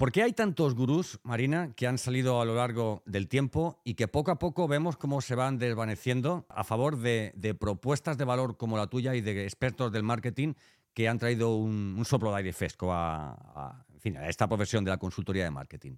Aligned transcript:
¿Por 0.00 0.12
qué 0.12 0.22
hay 0.22 0.32
tantos 0.32 0.74
gurús, 0.74 1.20
Marina, 1.24 1.74
que 1.76 1.86
han 1.86 1.98
salido 1.98 2.40
a 2.40 2.46
lo 2.46 2.54
largo 2.54 3.02
del 3.04 3.28
tiempo 3.28 3.82
y 3.84 3.96
que 3.96 4.08
poco 4.08 4.30
a 4.30 4.38
poco 4.38 4.66
vemos 4.66 4.96
cómo 4.96 5.20
se 5.20 5.34
van 5.34 5.58
desvaneciendo 5.58 6.46
a 6.48 6.64
favor 6.64 6.96
de, 6.96 7.34
propuestas 7.60 8.16
de 8.16 8.24
valor 8.24 8.56
como 8.56 8.78
la 8.78 8.86
tuya 8.86 9.14
y 9.14 9.20
de 9.20 9.44
expertos 9.44 9.92
del 9.92 10.02
marketing 10.02 10.54
que 10.94 11.06
han 11.06 11.18
traído 11.18 11.54
un, 11.54 12.02
soplo 12.06 12.30
de 12.30 12.38
aire 12.38 12.54
fresco 12.54 12.90
a, 12.90 13.84
esta 14.26 14.48
profesión 14.48 14.86
de 14.86 14.90
la 14.90 14.96
consultoría 14.96 15.44
de 15.44 15.50
marketing? 15.50 15.96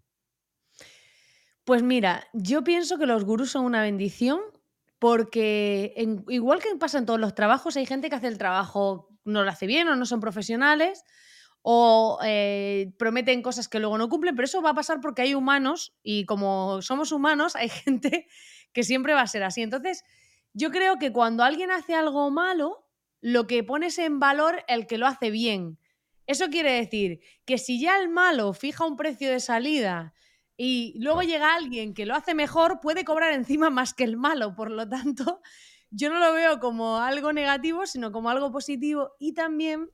Pues 1.62 1.84
mira, 1.84 2.26
yo 2.32 2.64
pienso 2.64 2.98
que 2.98 3.06
los 3.06 3.24
gurús 3.24 3.52
son 3.52 3.64
una 3.64 3.82
bendición 3.82 4.40
porque 4.98 5.94
igual 6.26 6.60
que 6.60 6.74
pasa 6.74 6.98
en 6.98 7.06
todos 7.06 7.20
los 7.20 7.36
trabajos, 7.36 7.76
hay 7.76 7.86
gente 7.86 8.10
que 8.10 8.16
hace 8.16 8.26
el 8.26 8.36
trabajo, 8.36 9.16
no 9.24 9.44
lo 9.44 9.50
hace 9.52 9.68
bien 9.68 9.86
o 9.86 9.94
no 9.94 10.06
son 10.06 10.18
profesionales 10.18 11.04
o 11.62 12.18
eh, 12.24 12.92
prometen 12.98 13.40
cosas 13.40 13.68
que 13.68 13.78
luego 13.78 13.96
no 13.96 14.08
cumplen, 14.08 14.34
pero 14.34 14.46
eso 14.46 14.60
va 14.62 14.70
a 14.70 14.74
pasar 14.74 15.00
porque 15.00 15.22
hay 15.22 15.34
humanos 15.34 15.94
y 16.02 16.26
como 16.26 16.82
somos 16.82 17.12
humanos 17.12 17.56
hay 17.56 17.68
gente 17.68 18.26
que 18.72 18.82
siempre 18.82 19.14
va 19.14 19.22
a 19.22 19.26
ser 19.26 19.44
así. 19.44 19.62
Entonces, 19.62 20.04
yo 20.52 20.70
creo 20.70 20.98
que 20.98 21.12
cuando 21.12 21.44
alguien 21.44 21.70
hace 21.70 21.94
algo 21.94 22.30
malo, 22.30 22.86
lo 23.20 23.46
que 23.46 23.62
pones 23.62 23.98
en 23.98 24.18
valor 24.18 24.64
el 24.66 24.86
que 24.86 24.98
lo 24.98 25.06
hace 25.06 25.30
bien. 25.30 25.78
Eso 26.26 26.48
quiere 26.48 26.72
decir 26.72 27.20
que 27.44 27.58
si 27.58 27.80
ya 27.80 27.98
el 27.98 28.08
malo 28.08 28.52
fija 28.52 28.84
un 28.84 28.96
precio 28.96 29.30
de 29.30 29.40
salida 29.40 30.14
y 30.56 30.94
luego 30.98 31.22
llega 31.22 31.54
alguien 31.54 31.94
que 31.94 32.06
lo 32.06 32.14
hace 32.14 32.34
mejor, 32.34 32.80
puede 32.80 33.04
cobrar 33.04 33.32
encima 33.32 33.70
más 33.70 33.94
que 33.94 34.04
el 34.04 34.16
malo. 34.16 34.54
Por 34.54 34.70
lo 34.70 34.88
tanto, 34.88 35.40
yo 35.90 36.10
no 36.10 36.18
lo 36.18 36.32
veo 36.32 36.58
como 36.58 36.98
algo 36.98 37.32
negativo, 37.32 37.86
sino 37.86 38.10
como 38.10 38.30
algo 38.30 38.50
positivo. 38.50 39.12
Y 39.20 39.34
también 39.34 39.90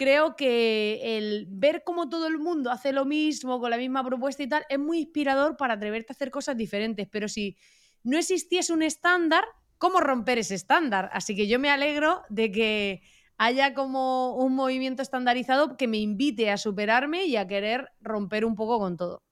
creo 0.00 0.34
que 0.34 1.18
el 1.18 1.46
ver 1.50 1.82
cómo 1.84 2.08
todo 2.08 2.26
el 2.26 2.38
mundo 2.38 2.70
hace 2.70 2.90
lo 2.90 3.04
mismo, 3.04 3.60
con 3.60 3.68
la 3.68 3.76
misma 3.76 4.02
propuesta 4.02 4.42
y 4.42 4.48
tal, 4.48 4.64
es 4.70 4.78
muy 4.78 5.00
inspirador 5.00 5.58
para 5.58 5.74
atreverte 5.74 6.12
a 6.12 6.14
hacer 6.14 6.30
cosas 6.30 6.56
diferentes. 6.56 7.06
Pero 7.12 7.28
si 7.28 7.58
no 8.02 8.16
existiese 8.16 8.72
un 8.72 8.82
estándar, 8.82 9.44
¿cómo 9.76 10.00
romper 10.00 10.38
ese 10.38 10.54
estándar? 10.54 11.10
Así 11.12 11.36
que 11.36 11.46
yo 11.48 11.58
me 11.58 11.68
alegro 11.68 12.22
de 12.30 12.50
que 12.50 13.02
haya 13.36 13.74
como 13.74 14.36
un 14.36 14.54
movimiento 14.54 15.02
estandarizado 15.02 15.76
que 15.76 15.86
me 15.86 15.98
invite 15.98 16.50
a 16.50 16.56
superarme 16.56 17.26
y 17.26 17.36
a 17.36 17.46
querer 17.46 17.90
romper 18.00 18.46
un 18.46 18.54
poco 18.54 18.78
con 18.78 18.96
todo. 18.96 19.22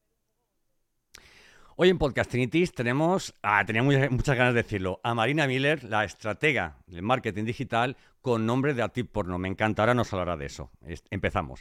Hoy 1.80 1.90
en 1.90 1.98
Podcastinitis 1.98 2.72
tenemos, 2.72 3.36
ah, 3.40 3.62
tenía 3.64 3.84
muchas, 3.84 4.36
ganas 4.36 4.52
de 4.52 4.64
decirlo, 4.64 4.98
a 5.04 5.14
Marina 5.14 5.46
Miller, 5.46 5.84
la 5.84 6.02
estratega 6.02 6.78
del 6.88 7.02
marketing 7.02 7.44
digital 7.44 7.96
con 8.20 8.46
nombre 8.46 8.74
de 8.74 8.82
actriz 8.82 9.06
porno. 9.06 9.38
Me 9.38 9.46
encanta, 9.46 9.82
ahora 9.82 9.94
nos 9.94 10.12
hablará 10.12 10.36
de 10.36 10.46
eso. 10.46 10.72
Empezamos. 11.08 11.60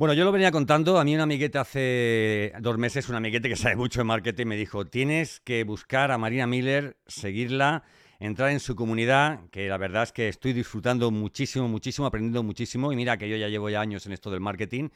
Bueno, 0.00 0.14
yo 0.14 0.24
lo 0.24 0.32
venía 0.32 0.50
contando. 0.50 0.98
A 0.98 1.04
mí 1.04 1.14
un 1.14 1.20
amiguete 1.20 1.58
hace 1.58 2.54
dos 2.58 2.78
meses, 2.78 3.10
un 3.10 3.16
amiguete 3.16 3.50
que 3.50 3.56
sabe 3.56 3.76
mucho 3.76 4.00
de 4.00 4.04
marketing, 4.04 4.46
me 4.46 4.56
dijo, 4.56 4.86
tienes 4.86 5.40
que 5.40 5.62
buscar 5.62 6.10
a 6.10 6.16
Marina 6.16 6.46
Miller, 6.46 6.96
seguirla, 7.06 7.82
entrar 8.18 8.48
en 8.48 8.60
su 8.60 8.74
comunidad, 8.74 9.40
que 9.50 9.68
la 9.68 9.76
verdad 9.76 10.04
es 10.04 10.12
que 10.12 10.28
estoy 10.28 10.54
disfrutando 10.54 11.10
muchísimo, 11.10 11.68
muchísimo, 11.68 12.06
aprendiendo 12.06 12.42
muchísimo. 12.42 12.94
Y 12.94 12.96
mira 12.96 13.18
que 13.18 13.28
yo 13.28 13.36
ya 13.36 13.48
llevo 13.48 13.68
ya 13.68 13.82
años 13.82 14.06
en 14.06 14.12
esto 14.12 14.30
del 14.30 14.40
marketing, 14.40 14.88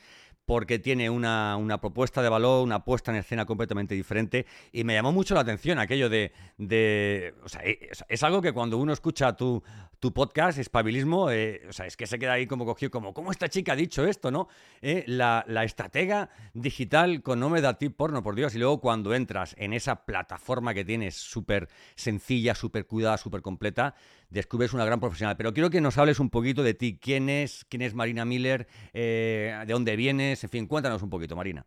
porque 0.47 0.79
tiene 0.79 1.09
una, 1.09 1.79
propuesta 1.81 2.23
de 2.23 2.29
valor, 2.29 2.63
una 2.63 2.85
puesta 2.85 3.11
en 3.11 3.19
escena 3.19 3.47
completamente 3.47 3.95
diferente. 3.95 4.47
Y 4.73 4.85
me 4.85 4.95
llamó 4.95 5.13
mucho 5.13 5.35
la 5.35 5.41
atención 5.41 5.79
aquello 5.79 6.09
de... 6.09 6.33
de 6.59 7.35
o 7.43 7.49
sea, 7.49 7.63
es, 7.63 8.23
algo 8.23 8.43
que 8.43 8.53
cuando 8.53 8.79
uno 8.79 8.93
escucha 8.93 9.35
tu, 9.35 9.63
tu 9.99 10.13
podcast, 10.13 10.59
Espabilismo, 10.59 11.31
eh, 11.31 11.63
o 11.69 11.73
sea, 11.73 11.87
es 11.87 11.97
que 11.97 12.07
se 12.07 12.19
queda 12.19 12.35
ahí 12.35 12.47
como 12.47 12.67
cogido, 12.67 12.91
como, 12.91 13.15
¿cómo 13.15 13.31
esta 13.31 13.49
chica 13.49 13.73
ha 13.73 13.77
dicho 13.77 14.07
esto, 14.07 14.31
no? 14.31 14.49
Eh, 14.83 15.05
la, 15.07 15.45
estratega 15.65 16.29
digital 16.53 17.23
con 17.23 17.41
nombre 17.41 17.63
de 17.63 17.73
ti 17.75 17.89
porno, 17.89 18.23
por 18.23 18.35
Dios. 18.35 18.55
Y 18.55 18.59
luego 18.59 18.81
cuando 18.81 19.15
entras 19.15 19.55
en 19.59 19.73
esa 19.73 20.05
plataforma 20.05 20.75
que 20.75 20.85
tienes 20.85 21.15
súper 21.15 21.69
sencilla, 21.95 22.55
súper 22.55 22.87
cuidada, 22.87 23.17
súper 23.17 23.41
completa, 23.41 23.95
descubres 24.35 24.75
una 24.75 24.85
gran 24.85 25.01
profesional. 25.01 25.37
Pero 25.37 25.55
quiero 25.55 25.71
que 25.71 25.81
nos 25.81 25.97
hables 25.97 26.21
un 26.21 26.29
poquito 26.29 26.63
de 26.63 26.75
ti. 26.75 26.99
¿Quién 27.01 27.31
es? 27.31 27.65
¿Quién 27.71 27.81
es 27.83 27.95
Marina 27.95 28.25
Miller? 28.25 28.67
Eh, 28.93 29.57
¿De 29.67 29.73
dónde 29.73 29.97
vienes? 29.97 30.45
En 30.45 30.51
fin, 30.51 30.67
cuéntanos 30.67 31.03
un 31.03 31.09
poquito, 31.09 31.37
Marina. 31.37 31.65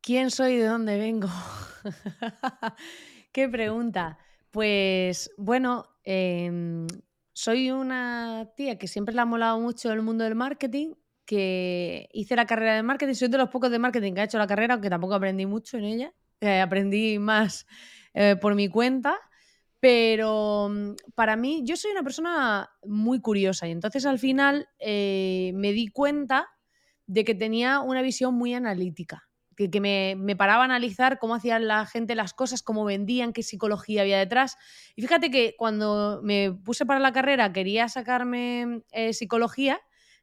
¿Quién 0.00 0.30
soy 0.30 0.52
y 0.52 0.56
de 0.58 0.66
dónde 0.66 0.96
vengo? 0.98 1.28
Qué 3.32 3.48
pregunta. 3.48 4.18
Pues 4.50 5.30
bueno, 5.36 5.86
em, 6.04 6.86
soy 7.32 7.70
una 7.70 8.50
tía 8.56 8.78
que 8.78 8.88
siempre 8.88 9.14
le 9.14 9.20
ha 9.20 9.24
molado 9.24 9.58
mucho 9.60 9.92
el 9.92 10.02
mundo 10.02 10.24
del 10.24 10.34
marketing, 10.34 10.94
que 11.24 12.08
hice 12.12 12.36
la 12.36 12.46
carrera 12.46 12.74
de 12.74 12.82
marketing, 12.82 13.14
soy 13.14 13.28
de 13.28 13.38
los 13.38 13.50
pocos 13.50 13.70
de 13.70 13.78
marketing 13.78 14.14
que 14.14 14.20
ha 14.22 14.24
hecho 14.24 14.38
la 14.38 14.46
carrera, 14.46 14.74
aunque 14.74 14.88
tampoco 14.88 15.14
aprendí 15.14 15.44
mucho 15.44 15.76
en 15.76 15.84
ella, 15.84 16.14
eh, 16.40 16.60
aprendí 16.60 17.18
más 17.18 17.66
eh, 18.14 18.36
por 18.40 18.54
mi 18.54 18.68
cuenta, 18.68 19.18
pero 19.80 20.68
mm, 20.70 20.94
para 21.14 21.36
mí 21.36 21.62
yo 21.64 21.76
soy 21.76 21.92
una 21.92 22.02
persona 22.02 22.70
muy 22.82 23.20
curiosa 23.20 23.68
y 23.68 23.72
entonces 23.72 24.06
al 24.06 24.18
final 24.18 24.68
eh, 24.78 25.52
me 25.54 25.72
di 25.72 25.88
cuenta 25.88 26.48
de 27.06 27.24
que 27.24 27.34
tenía 27.34 27.80
una 27.80 28.02
visión 28.02 28.34
muy 28.34 28.54
analítica 28.54 29.28
que, 29.66 29.80
me, 29.80 30.36
paraba 30.36 30.62
a 30.62 30.64
analizar 30.66 31.18
cómo 31.18 31.34
hacían 31.34 31.66
la 31.66 31.84
gente 31.84 32.14
las 32.14 32.32
cosas, 32.32 32.62
cómo 32.62 32.84
vendían, 32.84 33.32
qué 33.32 33.42
psicología 33.42 34.02
había 34.02 34.18
detrás. 34.18 34.56
Y 34.94 35.02
fíjate 35.02 35.32
que 35.32 35.56
cuando 35.58 36.20
me 36.22 36.52
puse 36.52 36.86
para 36.86 37.00
la 37.00 37.12
carrera 37.12 37.52
quería 37.52 37.88
sacarme 37.88 38.82
eh, 38.92 39.12
psicología, 39.12 39.80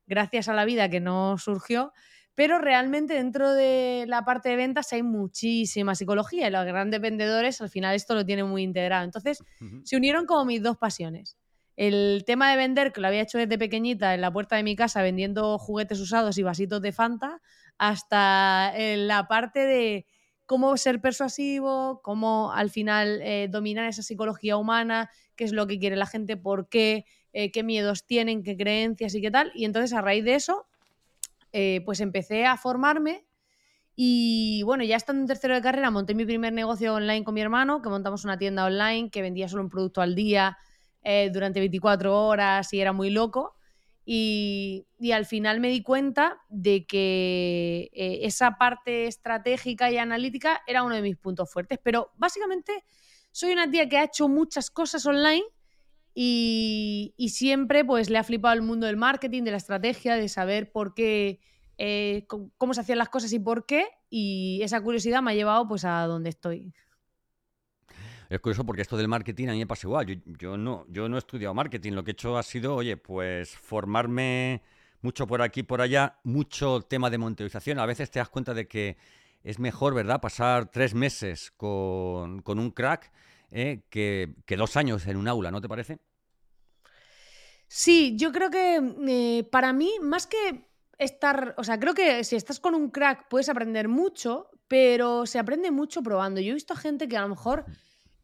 gracias 0.08 0.48
a 0.48 0.54
la 0.54 0.64
vida 0.64 0.90
que 0.90 1.02
no 1.02 1.38
surgió, 1.38 1.92
pero 2.36 2.60
realmente 2.60 3.14
dentro 3.14 3.54
de 3.54 4.06
la 4.08 4.26
parte 4.26 4.50
de 4.50 4.58
ventas 4.58 4.92
hay 4.92 5.04
muchísima 5.04 5.96
psicología 5.96 6.48
y 6.48 6.52
los 6.52 6.66
grandes 6.66 7.00
vendedores 7.00 7.62
al 7.62 7.70
final 7.70 7.96
esto 7.96 8.14
lo 8.14 8.26
tienen 8.26 8.48
muy 8.48 8.62
integrado. 8.62 9.06
Entonces 9.06 9.42
se 9.84 9.96
unieron 9.96 10.26
como 10.26 10.44
mis 10.46 10.62
dos 10.62 10.78
pasiones. 10.78 11.38
El 11.78 12.24
tema 12.26 12.52
de 12.52 12.58
vender, 12.58 12.94
que 12.94 13.02
lo 13.02 13.08
había 13.08 13.22
hecho 13.22 13.38
desde 13.38 13.58
pequeñita 13.58 14.14
en 14.14 14.22
la 14.22 14.32
puerta 14.32 14.56
de 14.56 14.64
mi 14.64 14.76
casa 14.76 15.02
vendiendo 15.02 15.58
juguetes 15.58 16.00
usados 16.00 16.38
y 16.38 16.44
vasitos 16.44 16.82
de 16.82 16.92
Fanta, 16.92 17.42
hasta 17.78 18.72
eh, 18.76 18.98
la 18.98 19.28
parte 19.28 19.60
de 19.60 20.06
cómo 20.46 20.78
ser 20.78 21.02
persuasivo, 21.02 22.02
cómo 22.04 22.54
al 22.54 22.70
final 22.70 23.22
eh, 23.22 23.48
dominar 23.50 23.88
esa 23.88 24.04
psicología 24.04 24.58
humana, 24.58 25.10
qué 25.36 25.44
es 25.44 25.52
lo 25.52 25.68
que 25.68 25.80
quiere 25.80 25.96
la 25.96 26.06
gente, 26.06 26.38
por 26.38 26.70
qué, 26.70 27.06
eh, 27.34 27.52
qué 27.52 27.64
miedos 27.64 28.06
tienen, 28.06 28.44
qué 28.44 28.56
creencias 28.56 29.16
y 29.16 29.22
qué 29.22 29.32
tal. 29.32 29.52
Y 29.54 29.66
entonces 29.66 29.94
a 29.94 30.02
raíz 30.02 30.24
de 30.24 30.36
eso, 30.36 30.68
pues 31.86 32.02
empecé 32.02 32.46
a 32.46 32.58
formarme 32.58 33.26
y 33.96 34.62
bueno, 34.64 34.84
ya 34.84 34.98
estando 34.98 35.22
en 35.22 35.28
tercero 35.28 35.56
de 35.56 35.62
carrera, 35.62 35.90
monté 35.90 36.16
mi 36.16 36.26
primer 36.26 36.52
negocio 36.52 36.96
online 36.96 37.24
con 37.24 37.34
mi 37.34 37.42
hermano, 37.42 37.82
que 37.82 37.90
montamos 37.90 38.26
una 38.26 38.38
tienda 38.38 38.66
online 38.66 39.10
que 39.10 39.22
vendía 39.22 39.48
solo 39.48 39.64
un 39.64 39.70
producto 39.70 40.02
al 40.02 40.16
día 40.16 40.58
durante 41.32 41.60
24 41.60 42.28
horas 42.28 42.74
y 42.74 42.82
era 42.82 42.92
muy 42.92 43.10
loco. 43.10 43.56
Y, 44.08 44.86
al 45.14 45.26
final 45.26 45.60
me 45.60 45.70
di 45.70 45.82
cuenta 45.82 46.42
de 46.50 46.86
que 46.86 47.90
eh, 47.94 48.20
esa 48.24 48.58
parte 48.58 49.08
estratégica 49.08 49.90
y 49.92 49.98
analítica 49.98 50.62
era 50.68 50.84
uno 50.84 50.96
de 50.96 51.02
mis 51.02 51.18
puntos 51.18 51.52
fuertes. 51.52 51.80
Pero 51.82 52.12
básicamente 52.16 52.84
soy 53.32 53.54
una 53.54 53.70
tía 53.70 53.90
que 53.90 53.98
ha 53.98 54.04
hecho 54.04 54.28
muchas 54.28 54.70
cosas 54.70 55.06
online 55.06 55.44
y, 56.16 57.14
siempre 57.30 57.84
pues 57.84 58.10
le 58.10 58.18
ha 58.18 58.24
flipado 58.24 58.56
el 58.56 58.62
mundo 58.62 58.88
del 58.88 58.96
marketing, 58.96 59.44
de 59.44 59.52
la 59.52 59.58
estrategia, 59.58 60.16
de 60.16 60.30
saber 60.30 60.72
por 60.72 60.94
qué, 60.94 61.42
eh, 61.78 62.26
cómo 62.58 62.74
se 62.74 62.82
hacían 62.82 62.98
las 62.98 63.10
cosas 63.10 63.34
y 63.34 63.40
por 63.40 63.66
qué. 63.66 63.86
Y 64.10 64.62
esa 64.64 64.80
curiosidad 64.82 65.22
me 65.22 65.32
ha 65.32 65.36
llevado 65.36 65.68
pues 65.68 65.84
a 65.84 66.08
donde 66.08 66.30
estoy. 66.30 66.74
Es 68.30 68.40
curioso 68.40 68.66
porque 68.66 68.82
esto 68.82 68.98
del 68.98 69.08
marketing 69.08 69.50
a 69.50 69.52
mí 69.52 69.60
me 69.60 69.68
pasa 69.68 69.88
igual. 69.88 70.22
Yo, 70.40 70.58
no, 70.58 70.86
yo 70.90 71.10
no 71.10 71.18
he 71.18 71.20
estudiado 71.20 71.54
marketing. 71.54 71.92
Lo 71.92 72.04
que 72.04 72.12
he 72.12 72.14
hecho 72.14 72.38
ha 72.38 72.44
sido, 72.44 72.76
oye, 72.76 72.98
pues 72.98 73.56
formarme 73.56 74.64
mucho 75.02 75.28
por 75.28 75.42
aquí, 75.42 75.64
por 75.64 75.82
allá, 75.82 76.20
mucho 76.24 76.82
tema 76.82 77.10
de 77.10 77.18
monetización. 77.18 77.78
A 77.78 77.86
veces 77.86 78.10
te 78.10 78.20
das 78.20 78.30
cuenta 78.30 78.54
de 78.54 78.68
que 78.68 78.98
es 79.44 79.60
mejor, 79.60 79.94
¿verdad?, 79.94 80.22
pasar 80.22 80.72
tres 80.72 80.96
meses 80.96 81.52
con, 81.52 82.42
un 82.48 82.72
crack 82.72 83.12
eh, 83.58 83.86
que, 83.90 84.58
dos 84.58 84.76
años 84.76 85.08
en 85.08 85.16
un 85.16 85.30
aula, 85.30 85.50
¿no 85.50 85.62
te 85.62 85.70
parece? 85.70 86.00
Sí, 87.68 88.18
yo 88.18 88.34
creo 88.34 88.50
que 88.50 88.82
eh, 89.08 89.48
para 89.50 89.72
mí, 89.72 89.94
más 90.02 90.28
que 90.28 90.68
estar, 90.98 91.56
o 91.58 91.64
sea, 91.64 91.80
creo 91.80 91.94
que 91.94 92.26
si 92.26 92.36
estás 92.36 92.60
con 92.60 92.76
un 92.76 92.92
crack 92.92 93.30
puedes 93.30 93.48
aprender 93.48 93.88
mucho, 93.88 94.50
pero 94.68 95.26
se 95.26 95.40
aprende 95.40 95.72
mucho 95.72 96.04
probando. 96.04 96.42
Yo 96.42 96.52
he 96.52 96.56
visto 96.56 96.76
gente 96.76 97.08
que 97.08 97.16
a 97.16 97.22
lo 97.22 97.30
mejor 97.30 97.64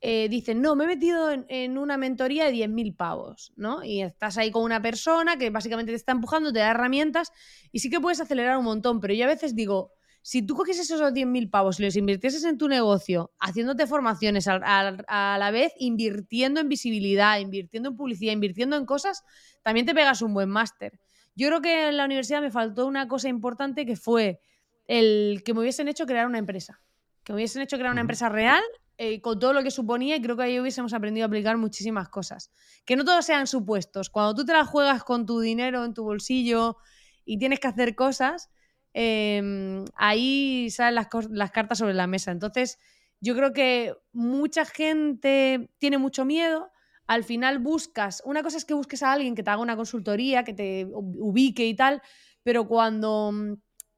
eh, 0.01 0.27
dicen, 0.27 0.61
no, 0.61 0.75
me 0.75 0.83
he 0.83 0.87
metido 0.87 1.31
en, 1.31 1.77
una 1.77 1.95
mentoría 1.95 2.43
de 2.45 2.51
10.000 2.51 2.97
pavos, 2.97 3.53
¿no? 3.55 3.85
Y 3.85 4.01
estás 4.01 4.37
ahí 4.37 4.51
con 4.51 4.63
una 4.63 4.81
persona 4.81 5.37
que 5.37 5.49
básicamente 5.49 5.93
te 5.93 5.95
está 5.95 6.11
empujando, 6.11 6.51
te 6.51 6.59
da 6.59 6.71
herramientas 6.71 7.31
y 7.71 7.79
sí 7.79 7.89
que 7.89 8.01
puedes 8.01 8.19
acelerar 8.19 8.57
un 8.57 8.65
montón, 8.65 8.99
pero 8.99 9.13
yo 9.13 9.23
a 9.23 9.29
veces 9.29 9.55
digo, 9.55 9.93
si 10.21 10.43
tú 10.43 10.55
cogieses 10.55 10.89
esos 10.89 11.13
10.000 11.13 11.49
pavos 11.49 11.79
y 11.79 11.83
los 11.83 11.95
invirtieses 11.95 12.43
en 12.43 12.57
tu 12.57 12.67
negocio, 12.67 13.31
haciéndote 13.39 13.87
formaciones 13.87 14.47
a, 14.47 14.55
a, 14.55 15.37
la 15.37 15.51
vez, 15.51 15.73
invirtiendo 15.77 16.59
en 16.59 16.69
visibilidad, 16.69 17.39
invirtiendo 17.39 17.89
en 17.89 17.97
publicidad, 17.97 18.33
invirtiendo 18.33 18.75
en 18.77 18.85
cosas, 18.85 19.23
también 19.63 19.85
te 19.85 19.95
pegas 19.95 20.21
un 20.21 20.33
buen 20.33 20.49
máster. 20.49 20.99
Yo 21.35 21.47
creo 21.47 21.61
que 21.61 21.89
en 21.89 21.97
la 21.97 22.05
universidad 22.05 22.41
me 22.41 22.51
faltó 22.51 22.85
una 22.85 23.07
cosa 23.07 23.29
importante 23.29 23.85
que 23.85 23.95
fue 23.95 24.39
el 24.87 25.41
que 25.43 25.53
me 25.53 25.61
hubiesen 25.61 25.87
hecho 25.87 26.05
crear 26.05 26.27
una 26.27 26.37
empresa. 26.37 26.81
Que 27.23 27.33
me 27.33 27.37
hubiesen 27.37 27.61
hecho 27.61 27.77
crear 27.77 27.91
una 27.91 28.01
empresa 28.01 28.29
real 28.29 28.61
eh, 28.97 29.21
con 29.21 29.39
todo 29.39 29.53
lo 29.53 29.63
que 29.63 29.71
suponía 29.71 30.15
y 30.15 30.21
creo 30.21 30.35
que 30.35 30.43
ahí 30.43 30.59
hubiésemos 30.59 30.93
aprendido 30.93 31.25
a 31.25 31.27
aplicar 31.27 31.57
muchísimas 31.57 32.09
cosas. 32.09 32.51
Que 32.85 32.95
no 32.95 33.05
todos 33.05 33.25
sean 33.25 33.47
supuestos. 33.47 34.09
Cuando 34.09 34.35
tú 34.35 34.45
te 34.45 34.53
la 34.53 34.65
juegas 34.65 35.03
con 35.03 35.25
tu 35.25 35.39
dinero 35.39 35.83
en 35.85 35.93
tu 35.93 36.03
bolsillo 36.03 36.77
y 37.25 37.39
tienes 37.39 37.59
que 37.59 37.67
hacer 37.67 37.95
cosas, 37.95 38.49
em, 38.93 39.85
ahí 39.95 40.69
salen 40.69 40.95
las, 40.95 41.07
las 41.29 41.51
cartas 41.51 41.77
sobre 41.77 41.93
la 41.93 42.07
mesa. 42.07 42.31
Entonces, 42.31 42.79
yo 43.19 43.35
creo 43.35 43.53
que 43.53 43.93
mucha 44.13 44.65
gente 44.65 45.69
tiene 45.77 45.97
mucho 45.97 46.25
miedo 46.25 46.71
al 47.11 47.25
final 47.25 47.59
buscas, 47.59 48.23
una 48.25 48.41
cosa 48.41 48.55
es 48.55 48.63
que 48.63 48.73
busques 48.73 49.03
a 49.03 49.11
alguien 49.11 49.35
que 49.35 49.43
te 49.43 49.49
haga 49.49 49.61
una 49.61 49.75
consultoría, 49.75 50.45
que 50.45 50.53
te 50.53 50.87
ubique 50.93 51.67
y 51.67 51.75
tal, 51.75 52.01
pero 52.41 52.69
cuando 52.69 53.33
mm, 53.33 53.53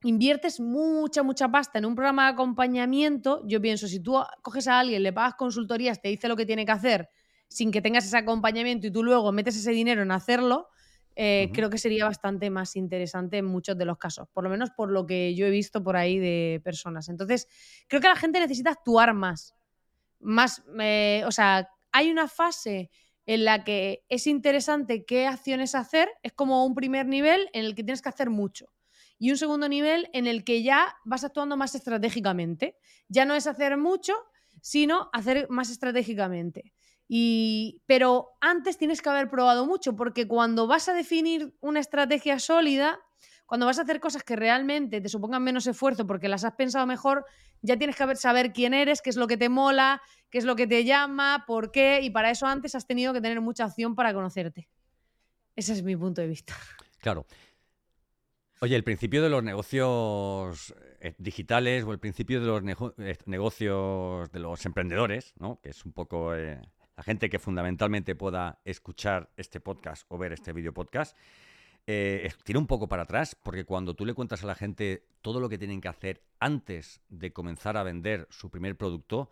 inviertes 0.06 0.60
mucha, 0.60 1.22
mucha 1.22 1.48
pasta 1.48 1.78
en 1.78 1.86
un 1.86 1.94
programa 1.94 2.26
de 2.26 2.34
acompañamiento, 2.34 3.44
yo 3.46 3.62
pienso, 3.62 3.88
si 3.88 4.00
tú 4.00 4.16
coges 4.42 4.68
a 4.68 4.80
alguien, 4.80 5.04
le 5.04 5.14
pagas 5.14 5.36
consultorías, 5.36 6.02
te 6.02 6.08
dice 6.08 6.28
lo 6.28 6.36
que 6.36 6.48
tiene 6.48 6.66
que 6.66 6.72
hacer, 6.72 7.08
sin 7.48 7.70
que 7.72 7.84
tengas 7.84 8.04
ese 8.04 8.18
acompañamiento 8.18 8.88
y 8.88 8.92
tú 8.92 9.04
luego 9.04 9.32
metes 9.32 9.58
ese 9.58 9.70
dinero 9.70 10.02
en 10.02 10.12
hacerlo, 10.12 10.70
eh, 11.16 11.50
creo 11.54 11.70
que 11.70 11.78
sería 11.78 12.06
bastante 12.06 12.50
más 12.50 12.76
interesante 12.76 13.38
en 13.38 13.46
muchos 13.46 13.78
de 13.78 13.86
los 13.86 13.98
casos, 13.98 14.28
por 14.34 14.44
lo 14.44 14.50
menos 14.50 14.72
por 14.72 14.92
lo 14.92 15.06
que 15.06 15.36
yo 15.36 15.46
he 15.46 15.52
visto 15.52 15.84
por 15.84 15.96
ahí 15.96 16.20
de 16.20 16.62
personas. 16.64 17.10
Entonces, 17.10 17.48
creo 17.88 18.02
que 18.02 18.08
la 18.08 18.16
gente 18.16 18.40
necesita 18.40 18.72
actuar 18.72 19.14
más. 19.14 19.56
Más, 20.20 20.64
eh, 20.80 21.24
o 21.26 21.32
sea, 21.32 21.70
hay 21.92 22.10
una 22.10 22.28
fase 22.28 22.90
en 23.26 23.46
la 23.46 23.64
que 23.64 24.04
es 24.10 24.28
interesante 24.28 25.06
qué 25.06 25.28
acciones 25.28 25.76
hacer, 25.76 26.10
es 26.24 26.34
como 26.34 26.66
un 26.66 26.76
primer 26.76 27.06
nivel 27.06 27.50
en 27.54 27.66
el 27.66 27.76
que 27.76 27.84
tienes 27.84 28.02
que 28.02 28.10
hacer 28.10 28.30
mucho. 28.30 28.68
Y 29.18 29.32
un 29.32 29.38
segundo 29.38 29.70
nivel 29.70 30.10
en 30.14 30.28
el 30.28 30.44
que 30.44 30.64
ya 30.64 30.98
vas 31.06 31.24
actuando 31.24 31.56
más 31.56 31.76
estratégicamente. 31.76 32.78
Ya 33.08 33.26
no 33.26 33.36
es 33.36 33.48
hacer 33.48 33.78
mucho, 33.78 34.14
sino 34.62 35.10
hacer 35.14 35.48
más 35.50 35.70
estratégicamente. 35.70 36.74
Y, 37.08 37.82
pero 37.86 38.30
antes 38.42 38.78
tienes 38.78 39.02
que 39.02 39.10
haber 39.10 39.30
probado 39.30 39.66
mucho, 39.66 39.96
porque 39.96 40.28
cuando 40.28 40.68
vas 40.68 40.88
a 40.90 40.94
definir 40.94 41.56
una 41.60 41.80
estrategia 41.80 42.40
sólida, 42.40 43.00
cuando 43.46 43.66
vas 43.66 43.78
a 43.78 43.84
hacer 43.84 44.00
cosas 44.00 44.24
que 44.24 44.36
realmente 44.36 45.02
te 45.02 45.10
supongan 45.10 45.44
menos 45.44 45.68
esfuerzo 45.68 46.08
porque 46.08 46.28
las 46.28 46.44
has 46.44 46.54
pensado 46.54 46.88
mejor, 46.88 47.26
ya 47.62 47.78
tienes 47.78 47.96
que 47.96 48.16
saber 48.16 48.52
quién 48.52 48.74
eres, 48.74 49.02
qué 49.02 49.10
es 49.10 49.16
lo 49.16 49.28
que 49.28 49.38
te 49.38 49.50
mola, 49.50 50.02
qué 50.30 50.38
es 50.38 50.46
lo 50.46 50.56
que 50.56 50.68
te 50.68 50.86
llama, 50.86 51.44
por 51.46 51.72
qué, 51.72 52.02
y 52.02 52.10
para 52.10 52.32
eso 52.32 52.48
antes 52.48 52.76
has 52.76 52.88
tenido 52.88 53.14
que 53.14 53.22
tener 53.22 53.42
mucha 53.42 53.66
acción 53.66 53.96
para 53.96 54.14
conocerte. 54.14 54.70
Ese 55.56 55.74
es 55.74 55.84
mi 55.84 55.96
punto 55.96 56.22
de 56.22 56.28
vista. 56.28 56.56
Claro. 57.00 57.26
Oye, 58.60 58.76
el 58.76 58.84
principio 58.84 59.22
de 59.22 59.30
los 59.30 59.44
negocios 59.44 60.74
eh, 61.02 61.14
digitales 61.18 61.84
o 61.84 61.92
el 61.92 62.00
principio 62.00 62.40
de 62.40 62.48
los 62.48 62.96
eh, 62.98 63.18
negocios 63.26 64.32
de 64.32 64.40
los 64.40 64.66
emprendedores, 64.66 65.34
¿no? 65.38 65.60
que 65.62 65.70
es 65.70 65.84
un 65.84 65.92
poco 65.92 66.34
eh, 66.34 66.62
la 66.96 67.04
gente 67.04 67.30
que 67.30 67.40
fundamentalmente 67.40 68.16
pueda 68.16 68.60
escuchar 68.66 69.30
este 69.38 69.60
podcast 69.60 70.06
o 70.10 70.18
ver 70.18 70.34
este 70.34 70.54
video 70.54 70.74
podcast, 70.74 71.18
eh, 71.86 72.30
tira 72.44 72.60
un 72.60 72.68
poco 72.68 72.88
para 72.88 73.04
atrás, 73.04 73.36
porque 73.36 73.66
cuando 73.66 73.94
tú 73.94 74.06
le 74.06 74.14
cuentas 74.14 74.44
a 74.44 74.48
la 74.48 74.56
gente 74.56 75.06
todo 75.22 75.40
lo 75.40 75.50
que 75.50 75.58
tienen 75.58 75.82
que 75.82 75.90
hacer 75.90 76.22
antes 76.40 77.02
de 77.10 77.34
comenzar 77.34 77.78
a 77.78 77.84
vender 77.84 78.28
su 78.30 78.50
primer 78.50 78.78
producto, 78.78 79.30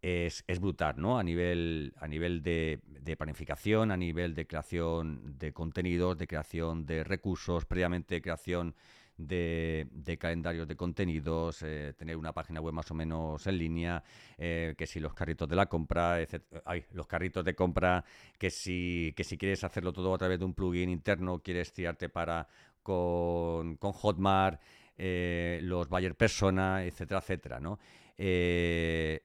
es, 0.00 0.44
brutal, 0.60 0.94
¿no? 0.98 1.18
A 1.18 1.22
nivel, 1.22 1.92
a 1.98 2.06
nivel 2.06 2.42
de, 2.42 2.80
planificación, 3.16 3.90
a 3.90 3.96
nivel 3.96 4.34
de 4.34 4.46
creación 4.46 5.38
de 5.38 5.52
contenidos, 5.52 6.16
de 6.16 6.26
creación 6.26 6.86
de 6.86 7.04
recursos, 7.04 7.64
previamente 7.64 8.22
creación 8.22 8.74
de, 9.18 10.16
calendarios 10.18 10.66
de 10.66 10.76
contenidos, 10.76 11.62
eh, 11.62 11.92
tener 11.98 12.16
una 12.16 12.32
página 12.32 12.60
web 12.60 12.72
más 12.72 12.90
o 12.90 12.94
menos 12.94 13.46
en 13.46 13.58
línea, 13.58 14.02
eh, 14.38 14.74
que 14.78 14.86
si 14.86 15.00
los 15.00 15.12
carritos 15.12 15.48
de 15.48 15.56
la 15.56 15.66
compra, 15.66 16.18
ay, 16.64 16.84
los 16.92 17.06
carritos 17.06 17.44
de 17.44 17.54
compra, 17.54 18.04
que 18.38 18.50
si, 18.50 19.12
que 19.16 19.24
si 19.24 19.36
quieres 19.36 19.64
hacerlo 19.64 19.92
todo 19.92 20.14
a 20.14 20.18
través 20.18 20.38
de 20.38 20.44
un 20.44 20.54
plugin 20.54 20.88
interno, 20.88 21.40
quieres 21.40 21.72
tirarte 21.72 22.08
para 22.08 22.48
con, 22.82 23.76
con 23.76 23.92
Hotmart, 23.92 24.62
eh, 24.96 25.60
los 25.62 25.88
buyer 25.88 26.14
persona, 26.16 26.84
etcétera, 26.84 27.20
etcétera, 27.20 27.60
¿no? 27.60 27.78
es 28.20 29.22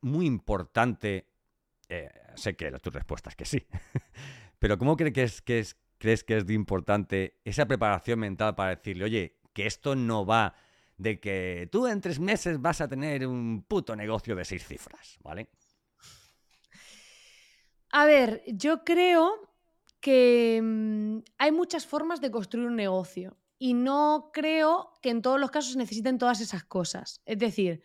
muy 0.00 0.26
importante, 0.26 1.28
sé 2.34 2.56
que 2.56 2.72
tu 2.80 2.90
respuesta 2.90 3.30
es 3.30 3.36
que 3.36 3.44
sí, 3.44 3.64
pero 4.58 4.76
¿cómo 4.76 4.96
crees 4.96 5.12
que 5.12 5.22
es, 5.22 5.40
que 5.40 5.60
es 5.60 5.76
crees 5.98 6.24
que 6.24 6.38
es 6.38 6.46
de 6.46 6.54
importante 6.54 7.40
esa 7.44 7.66
preparación 7.66 8.18
mental 8.20 8.54
para 8.54 8.76
decirle, 8.76 9.04
oye, 9.04 9.38
que 9.52 9.66
esto 9.66 9.96
no 9.96 10.26
va 10.26 10.54
de 10.98 11.20
que 11.20 11.68
tú 11.70 11.86
en 11.86 12.00
tres 12.00 12.18
meses 12.18 12.60
vas 12.60 12.80
a 12.80 12.88
tener 12.88 13.26
un 13.26 13.64
puto 13.66 13.94
negocio 13.94 14.34
de 14.34 14.44
seis 14.44 14.66
cifras, 14.66 15.18
¿vale? 15.22 15.48
A 17.90 18.04
ver, 18.04 18.42
yo 18.46 18.84
creo 18.84 19.52
que 20.00 20.60
mm, 20.62 21.18
hay 21.38 21.52
muchas 21.52 21.86
formas 21.86 22.20
de 22.20 22.30
construir 22.30 22.66
un 22.66 22.76
negocio 22.76 23.36
y 23.58 23.74
no 23.74 24.30
creo 24.32 24.92
que 25.02 25.10
en 25.10 25.22
todos 25.22 25.40
los 25.40 25.50
casos 25.50 25.76
necesiten 25.76 26.18
todas 26.18 26.40
esas 26.40 26.64
cosas. 26.64 27.22
Es 27.24 27.38
decir, 27.38 27.82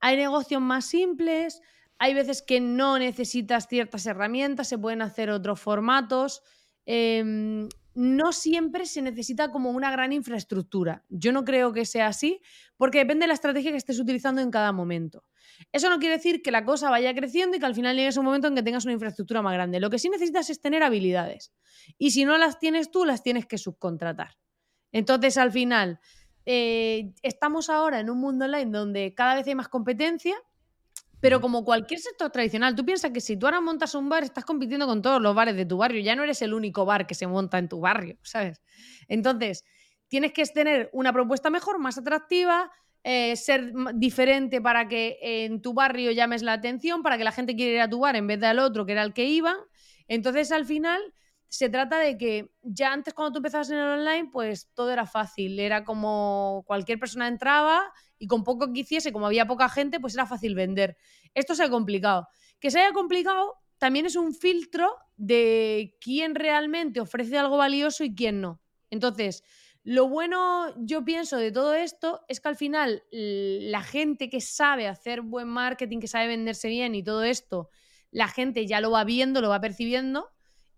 hay 0.00 0.16
negocios 0.16 0.60
más 0.60 0.84
simples, 0.84 1.60
hay 1.98 2.14
veces 2.14 2.42
que 2.42 2.60
no 2.60 2.98
necesitas 2.98 3.68
ciertas 3.68 4.06
herramientas, 4.06 4.68
se 4.68 4.78
pueden 4.78 5.02
hacer 5.02 5.30
otros 5.30 5.60
formatos. 5.60 6.42
Em, 6.86 7.68
no 7.94 8.32
siempre 8.32 8.86
se 8.86 9.02
necesita 9.02 9.50
como 9.50 9.70
una 9.70 9.90
gran 9.90 10.12
infraestructura. 10.12 11.04
Yo 11.08 11.32
no 11.32 11.44
creo 11.44 11.72
que 11.72 11.84
sea 11.84 12.06
así, 12.06 12.40
porque 12.76 12.98
depende 12.98 13.24
de 13.24 13.28
la 13.28 13.34
estrategia 13.34 13.70
que 13.70 13.76
estés 13.76 14.00
utilizando 14.00 14.40
en 14.40 14.50
cada 14.50 14.72
momento. 14.72 15.24
Eso 15.72 15.90
no 15.90 15.98
quiere 15.98 16.16
decir 16.16 16.42
que 16.42 16.50
la 16.50 16.64
cosa 16.64 16.90
vaya 16.90 17.14
creciendo 17.14 17.56
y 17.56 17.60
que 17.60 17.66
al 17.66 17.74
final 17.74 17.96
llegues 17.96 18.16
a 18.16 18.20
un 18.20 18.26
momento 18.26 18.48
en 18.48 18.54
que 18.54 18.62
tengas 18.62 18.84
una 18.84 18.94
infraestructura 18.94 19.42
más 19.42 19.52
grande. 19.52 19.78
Lo 19.78 19.90
que 19.90 19.98
sí 19.98 20.08
necesitas 20.08 20.48
es 20.50 20.60
tener 20.60 20.82
habilidades. 20.82 21.52
Y 21.98 22.12
si 22.12 22.24
no 22.24 22.38
las 22.38 22.58
tienes 22.58 22.90
tú, 22.90 23.04
las 23.04 23.22
tienes 23.22 23.46
que 23.46 23.58
subcontratar. 23.58 24.38
Entonces, 24.90 25.36
al 25.36 25.52
final, 25.52 26.00
eh, 26.46 27.12
estamos 27.22 27.68
ahora 27.70 28.00
en 28.00 28.10
un 28.10 28.18
mundo 28.18 28.46
online 28.46 28.70
donde 28.70 29.14
cada 29.14 29.34
vez 29.34 29.46
hay 29.46 29.54
más 29.54 29.68
competencia 29.68 30.34
pero 31.22 31.40
como 31.40 31.64
cualquier 31.64 32.00
sector 32.00 32.30
tradicional, 32.30 32.74
tú 32.74 32.84
piensas 32.84 33.12
que 33.12 33.20
si 33.20 33.36
tú 33.36 33.46
ahora 33.46 33.60
montas 33.60 33.94
un 33.94 34.08
bar, 34.08 34.24
estás 34.24 34.44
compitiendo 34.44 34.88
con 34.88 35.02
todos 35.02 35.22
los 35.22 35.36
bares 35.36 35.54
de 35.54 35.64
tu 35.64 35.76
barrio. 35.76 36.02
Ya 36.02 36.16
no 36.16 36.24
eres 36.24 36.42
el 36.42 36.52
único 36.52 36.84
bar 36.84 37.06
que 37.06 37.14
se 37.14 37.28
monta 37.28 37.58
en 37.58 37.68
tu 37.68 37.78
barrio, 37.78 38.18
¿sabes? 38.22 38.60
Entonces, 39.06 39.64
tienes 40.08 40.32
que 40.32 40.44
tener 40.46 40.90
una 40.92 41.12
propuesta 41.12 41.48
mejor, 41.48 41.78
más 41.78 41.96
atractiva, 41.96 42.72
eh, 43.04 43.36
ser 43.36 43.72
diferente 43.94 44.60
para 44.60 44.88
que 44.88 45.16
en 45.22 45.62
tu 45.62 45.74
barrio 45.74 46.10
llames 46.10 46.42
la 46.42 46.54
atención, 46.54 47.04
para 47.04 47.16
que 47.16 47.22
la 47.22 47.30
gente 47.30 47.54
quiera 47.54 47.72
ir 47.72 47.80
a 47.82 47.88
tu 47.88 48.00
bar 48.00 48.16
en 48.16 48.26
vez 48.26 48.40
de 48.40 48.48
al 48.48 48.58
otro 48.58 48.84
que 48.84 48.90
era 48.90 49.04
el 49.04 49.12
que 49.12 49.26
iba. 49.26 49.54
Entonces, 50.08 50.50
al 50.50 50.66
final, 50.66 51.00
se 51.52 51.68
trata 51.68 51.98
de 51.98 52.16
que 52.16 52.50
ya 52.62 52.94
antes 52.94 53.12
cuando 53.12 53.32
tú 53.32 53.38
empezabas 53.40 53.68
en 53.68 53.76
el 53.76 53.84
online, 53.84 54.30
pues 54.32 54.70
todo 54.72 54.90
era 54.90 55.04
fácil, 55.04 55.60
era 55.60 55.84
como 55.84 56.64
cualquier 56.66 56.98
persona 56.98 57.28
entraba 57.28 57.92
y 58.18 58.26
con 58.26 58.42
poco 58.42 58.72
que 58.72 58.80
hiciese, 58.80 59.12
como 59.12 59.26
había 59.26 59.46
poca 59.46 59.68
gente, 59.68 60.00
pues 60.00 60.14
era 60.14 60.24
fácil 60.24 60.54
vender. 60.54 60.96
Esto 61.34 61.54
se 61.54 61.64
ha 61.64 61.68
complicado. 61.68 62.26
Que 62.58 62.70
se 62.70 62.80
haya 62.80 62.94
complicado 62.94 63.56
también 63.76 64.06
es 64.06 64.16
un 64.16 64.34
filtro 64.34 64.96
de 65.18 65.94
quién 66.00 66.34
realmente 66.34 67.00
ofrece 67.00 67.36
algo 67.36 67.58
valioso 67.58 68.02
y 68.02 68.14
quién 68.14 68.40
no. 68.40 68.62
Entonces, 68.88 69.44
lo 69.82 70.08
bueno, 70.08 70.72
yo 70.78 71.04
pienso, 71.04 71.36
de 71.36 71.52
todo 71.52 71.74
esto 71.74 72.22
es 72.28 72.40
que 72.40 72.48
al 72.48 72.56
final 72.56 73.02
la 73.10 73.82
gente 73.82 74.30
que 74.30 74.40
sabe 74.40 74.88
hacer 74.88 75.20
buen 75.20 75.48
marketing, 75.48 76.00
que 76.00 76.08
sabe 76.08 76.28
venderse 76.28 76.68
bien 76.68 76.94
y 76.94 77.02
todo 77.02 77.24
esto, 77.24 77.68
la 78.10 78.28
gente 78.28 78.66
ya 78.66 78.80
lo 78.80 78.90
va 78.90 79.04
viendo, 79.04 79.42
lo 79.42 79.50
va 79.50 79.60
percibiendo 79.60 80.30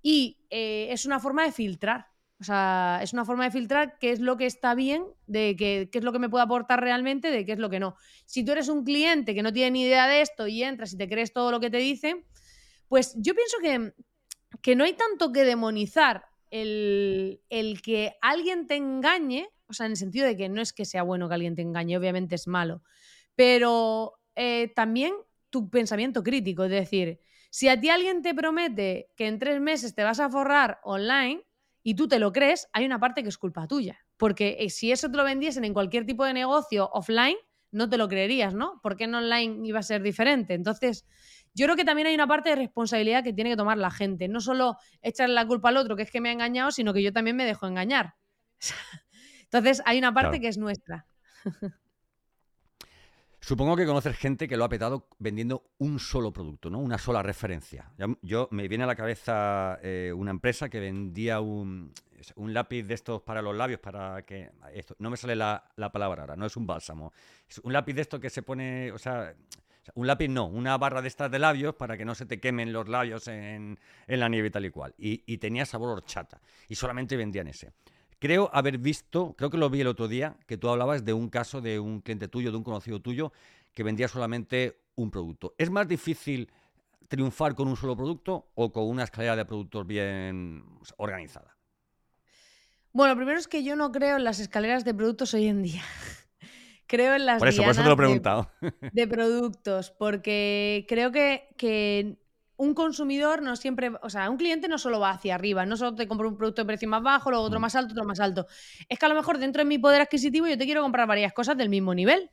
y 0.07 0.37
eh, 0.51 0.89
es 0.91 1.07
una 1.07 1.19
forma 1.19 1.45
de 1.45 1.51
filtrar. 1.51 2.09
O 2.39 2.45
sea, 2.45 3.01
es 3.03 3.15
una 3.15 3.25
forma 3.25 3.45
de 3.45 3.51
filtrar 3.51 3.99
qué 3.99 4.11
es 4.11 4.21
lo 4.21 4.37
que 4.37 4.45
está 4.45 4.75
bien, 4.75 5.07
de 5.27 5.57
qué, 5.57 5.89
qué 5.91 5.99
es 5.99 6.05
lo 6.05 6.13
que 6.13 6.19
me 6.19 6.29
puede 6.29 6.45
aportar 6.45 6.83
realmente, 6.83 7.31
de 7.31 7.47
qué 7.47 7.53
es 7.53 7.59
lo 7.59 7.71
que 7.71 7.81
no. 7.81 7.97
Si 8.27 8.45
tú 8.45 8.53
eres 8.53 8.69
un 8.69 8.85
cliente 8.85 9.35
que 9.35 9.43
no 9.43 9.51
tiene 9.51 9.71
ni 9.71 9.83
idea 9.85 10.07
de 10.07 10.21
esto 10.21 10.47
y 10.47 10.63
entras 10.63 10.93
y 10.93 10.99
te 10.99 11.09
crees 11.09 11.33
todo 11.33 11.51
lo 11.51 11.59
que 11.59 11.71
te 11.71 11.79
dicen, 11.79 12.27
pues 12.89 13.15
yo 13.17 13.35
pienso 13.35 13.57
que, 13.63 13.95
que 14.61 14.77
no 14.77 14.85
hay 14.85 14.93
tanto 14.93 15.33
que 15.33 15.43
demonizar 15.43 16.27
el, 16.51 17.41
el 17.49 17.81
que 17.81 18.13
alguien 18.21 18.67
te 18.67 18.77
engañe, 18.77 19.49
o 19.69 19.73
sea, 19.73 19.87
en 19.87 19.93
el 19.93 19.97
sentido 19.97 20.27
de 20.27 20.37
que 20.37 20.51
no 20.51 20.61
es 20.61 20.75
que 20.75 20.85
sea 20.85 21.03
bueno 21.03 21.29
que 21.29 21.35
alguien 21.35 21.55
te 21.55 21.63
engañe, 21.63 21.97
obviamente 21.97 22.35
es 22.35 22.47
malo, 22.47 22.83
pero 23.37 24.21
eh, 24.37 24.71
también 24.77 25.15
tu 25.49 25.71
pensamiento 25.71 26.23
crítico, 26.23 26.65
es 26.65 26.71
decir, 26.71 27.21
si 27.55 27.69
a 27.69 27.81
ti 27.81 27.89
alguien 27.89 28.21
te 28.21 28.35
promete 28.35 29.13
que 29.15 29.29
en 29.29 29.39
tres 29.39 29.61
meses 29.61 29.95
te 29.95 30.03
vas 30.03 30.19
a 30.19 30.29
forrar 30.29 30.81
online 30.83 31.47
y 31.85 31.95
tú 31.95 32.09
te 32.09 32.19
lo 32.19 32.33
crees, 32.33 32.67
hay 32.73 32.85
una 32.85 32.99
parte 32.99 33.23
que 33.23 33.29
es 33.29 33.39
culpa 33.39 33.69
tuya. 33.69 33.97
Porque 34.17 34.57
eh, 34.59 34.71
si 34.71 34.91
eso 34.91 35.09
te 35.09 35.17
lo 35.17 35.23
vendiesen 35.23 35.65
en 35.65 35.73
cualquier 35.73 36.05
tipo 36.05 36.25
de 36.25 36.35
negocio 36.35 36.91
offline, 36.93 37.37
no 37.71 37.89
te 37.89 37.97
lo 37.97 38.09
creerías, 38.09 38.55
¿no? 38.55 38.81
Porque 38.83 39.05
en 39.05 39.15
online 39.15 39.69
iba 39.69 39.79
a 39.79 39.85
ser 39.85 40.03
diferente. 40.03 40.55
Entonces, 40.55 41.07
yo 41.55 41.67
creo 41.67 41.77
que 41.77 41.85
también 41.85 42.09
hay 42.09 42.17
una 42.17 42.27
parte 42.27 42.49
de 42.49 42.57
responsabilidad 42.57 43.23
que 43.23 43.33
tiene 43.33 43.51
que 43.51 43.57
tomar 43.57 43.79
la 43.79 43.93
gente. 43.93 44.27
No 44.27 44.41
solo 44.41 44.77
echarle 45.01 45.37
la 45.37 45.47
culpa 45.47 45.69
al 45.69 45.77
otro, 45.77 45.95
que 45.95 46.03
es 46.03 46.11
que 46.11 46.21
me 46.21 46.31
ha 46.31 46.33
engañado, 46.33 46.73
sino 46.73 46.93
que 46.93 47.05
yo 47.05 47.13
también 47.13 47.37
me 47.37 47.45
dejo 47.45 47.69
engañar. 47.69 48.17
Entonces, 49.45 49.81
hay 49.87 49.99
una 49.99 50.13
parte 50.13 50.41
que 50.41 50.49
es 50.49 50.59
nuestra. 50.59 51.07
Supongo 53.45 53.77
que 53.77 53.85
conoces 53.85 54.17
gente 54.17 54.49
que 54.49 54.57
lo 54.57 54.65
ha 54.65 54.71
petado 54.71 55.07
vendiendo 55.19 55.65
un 55.77 55.99
solo 55.99 56.33
producto, 56.33 56.71
¿no? 56.71 56.79
Una 56.79 56.97
sola 56.97 57.23
referencia. 57.23 57.93
Yo 58.23 58.49
me 58.51 58.69
viene 58.69 58.85
a 58.85 58.87
la 58.87 58.97
cabeza 58.97 59.79
eh, 59.83 60.15
una 60.17 60.31
empresa 60.31 60.71
que 60.71 60.81
vendía 60.81 61.41
un, 61.41 61.93
lápiz 62.39 62.85
de 62.85 62.95
estos 62.95 63.21
para 63.21 63.43
los 63.43 63.55
labios, 63.55 63.81
para 63.81 64.23
que 64.23 64.51
esto, 64.73 64.97
no 64.99 65.11
me 65.11 65.19
sale 65.19 65.37
la, 65.37 65.63
palabra 65.93 66.23
ahora, 66.23 66.37
no 66.37 66.47
es 66.47 66.57
un 66.57 66.67
bálsamo, 66.67 67.13
es 67.47 67.59
un 67.59 67.75
lápiz 67.75 67.93
de 67.93 68.01
esto 68.01 68.19
que 68.19 68.31
se 68.31 68.41
pone, 68.41 68.91
o 68.93 68.99
sea, 68.99 69.35
un 69.93 70.07
lápiz 70.07 70.29
no, 70.29 70.47
una 70.47 70.79
barra 70.79 71.03
de 71.03 71.09
estas 71.09 71.31
de 71.31 71.39
labios 71.39 71.75
para 71.75 71.99
que 71.99 72.07
no 72.07 72.15
se 72.15 72.25
te 72.25 72.41
quemen 72.41 72.73
los 72.73 72.89
labios 72.89 73.29
en, 73.29 73.79
la 74.07 74.31
nieve 74.31 74.49
y 74.49 74.53
tal 74.53 74.65
y 74.65 74.71
cual. 74.71 74.95
Y, 74.97 75.23
y 75.27 75.37
tenía 75.37 75.67
sabor 75.67 75.91
horchata 75.91 76.41
y 76.67 76.77
solamente 76.77 77.15
vendían 77.15 77.49
ese. 77.49 77.75
Creo 78.25 78.49
haber 78.55 78.79
visto, 78.79 79.35
creo 79.37 79.51
que 79.51 79.59
lo 79.59 79.69
vi 79.69 79.83
el 79.83 79.87
otro 79.87 80.09
día, 80.09 80.39
que 80.47 80.57
tú 80.57 80.71
hablabas 80.71 81.05
de 81.05 81.13
un 81.13 81.29
caso 81.29 81.61
de 81.61 81.79
un 81.79 82.01
cliente 82.01 82.27
tuyo, 82.27 82.51
de 82.51 82.57
un 82.57 82.65
conocido 82.65 82.99
tuyo, 82.99 83.35
que 83.75 83.83
vendía 83.83 84.09
solamente 84.09 84.81
un 84.95 85.11
producto. 85.11 85.55
¿Es 85.59 85.69
más 85.69 85.87
difícil 85.87 86.51
triunfar 87.09 87.55
con 87.55 87.69
un 87.69 87.77
solo 87.77 87.95
producto 87.95 88.49
o 88.55 88.73
con 88.73 88.89
una 88.89 89.05
escalera 89.05 89.37
de 89.37 89.45
productos 89.45 89.87
bien 89.87 90.65
organizada? 90.97 91.55
Bueno, 92.95 93.15
primero 93.15 93.39
es 93.39 93.47
que 93.47 93.63
yo 93.63 93.77
no 93.77 93.93
creo 93.93 94.17
en 94.17 94.25
las 94.25 94.41
escaleras 94.41 94.87
de 94.87 94.95
productos 94.95 95.35
hoy 95.35 95.49
en 95.49 95.63
día. 95.63 95.83
creo 96.87 97.15
en 97.15 97.27
las 97.27 97.41
por 97.41 97.49
eso, 97.49 97.61
por 97.61 97.73
eso 97.73 97.83
te 97.83 97.89
lo 97.89 97.93
he 97.93 97.99
preguntado. 97.99 98.51
De, 98.95 99.07
productos, 99.07 99.91
porque 99.91 100.87
creo 100.89 101.13
que, 101.13 101.51
que 101.59 102.24
un 102.57 102.75
consumidor 102.75 103.43
no 103.43 103.57
siempre, 103.57 103.93
o 104.03 104.11
sea, 104.11 104.31
un 104.31 104.37
cliente 104.37 104.69
no 104.69 104.79
solo 104.79 105.01
va 105.01 105.11
hacia 105.11 105.35
arriba, 105.35 105.67
no 105.67 105.77
solo 105.77 105.95
te 105.95 106.07
compra 106.07 106.29
un 106.29 106.37
producto 106.37 106.63
de 106.63 106.67
precio 106.67 106.89
más 106.89 107.03
bajo, 107.03 107.31
luego 107.31 107.45
otro 107.45 107.59
mm. 107.59 107.63
más 107.63 107.75
alto, 107.75 107.93
otro 107.93 108.05
más 108.05 108.21
alto. 108.21 108.47
Es 108.89 108.99
que 108.99 109.07
a 109.07 109.09
lo 109.09 109.15
mejor 109.15 109.39
dentro 109.39 109.61
de 109.61 109.67
mi 109.67 109.79
poder 109.79 110.03
adquisitivo 110.03 110.47
yo 110.47 110.57
te 110.57 110.65
quiero 110.65 110.83
comprar 110.83 111.09
varias 111.09 111.33
cosas 111.33 111.57
del 111.57 111.69
mismo 111.69 111.95
nivel. 111.95 112.31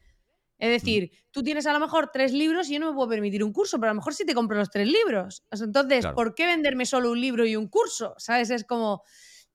Es 0.57 0.69
mm. 0.69 0.71
decir, 0.71 1.11
tú 1.31 1.41
tienes 1.41 1.65
a 1.65 1.73
lo 1.73 1.79
mejor 1.79 2.11
tres 2.13 2.33
libros 2.33 2.69
y 2.69 2.73
yo 2.73 2.79
no 2.79 2.89
me 2.89 2.95
puedo 2.95 3.09
permitir 3.09 3.43
un 3.43 3.51
curso, 3.51 3.79
pero 3.79 3.89
a 3.89 3.93
lo 3.93 3.99
mejor 3.99 4.13
sí 4.13 4.25
te 4.25 4.35
compro 4.35 4.57
los 4.57 4.69
tres 4.69 4.87
libros. 4.87 5.43
Entonces, 5.51 6.05
¿por 6.07 6.35
qué 6.35 6.45
venderme 6.45 6.85
solo 6.85 7.11
un 7.11 7.19
libro 7.19 7.45
y 7.45 7.55
un 7.55 7.67
curso? 7.67 8.13
¿Sabes? 8.17 8.51
Es 8.51 8.63
como... 8.63 9.01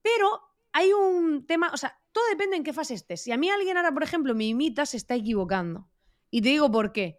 Pero 0.03 0.41
hay 0.73 0.93
un 0.93 1.47
tema, 1.47 1.71
o 1.73 1.77
sea, 1.77 1.97
todo 2.13 2.25
depende 2.29 2.57
en 2.57 2.65
qué 2.65 2.73
fase 2.73 2.95
estés. 2.95 3.23
Si 3.23 3.33
a 3.33 3.37
mí 3.37 3.51
alguien 3.51 3.77
ahora, 3.77 3.93
por 3.93 4.03
ejemplo, 4.03 4.35
me 4.35 4.47
imita, 4.47 4.85
se 4.85 4.97
está 4.97 5.15
equivocando. 5.15 5.89
Y 6.31 6.43
te 6.43 6.51
digo 6.51 6.71
por 6.71 6.93
qué. 6.93 7.19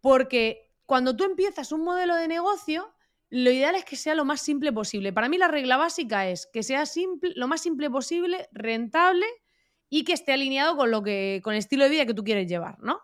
Porque 0.00 0.65
cuando 0.86 1.16
tú 1.16 1.24
empiezas 1.24 1.72
un 1.72 1.82
modelo 1.82 2.14
de 2.14 2.28
negocio, 2.28 2.94
lo 3.28 3.50
ideal 3.50 3.74
es 3.74 3.84
que 3.84 3.96
sea 3.96 4.14
lo 4.14 4.24
más 4.24 4.40
simple 4.40 4.72
posible. 4.72 5.12
Para 5.12 5.28
mí 5.28 5.36
la 5.36 5.48
regla 5.48 5.76
básica 5.76 6.28
es 6.28 6.46
que 6.52 6.62
sea 6.62 6.86
simple, 6.86 7.32
lo 7.34 7.48
más 7.48 7.60
simple 7.60 7.90
posible, 7.90 8.48
rentable 8.52 9.26
y 9.88 10.04
que 10.04 10.12
esté 10.12 10.32
alineado 10.32 10.76
con 10.76 10.92
lo 10.92 11.02
que 11.02 11.40
con 11.42 11.54
el 11.54 11.58
estilo 11.58 11.84
de 11.84 11.90
vida 11.90 12.06
que 12.06 12.14
tú 12.14 12.22
quieres 12.22 12.48
llevar, 12.48 12.78
¿no? 12.80 13.00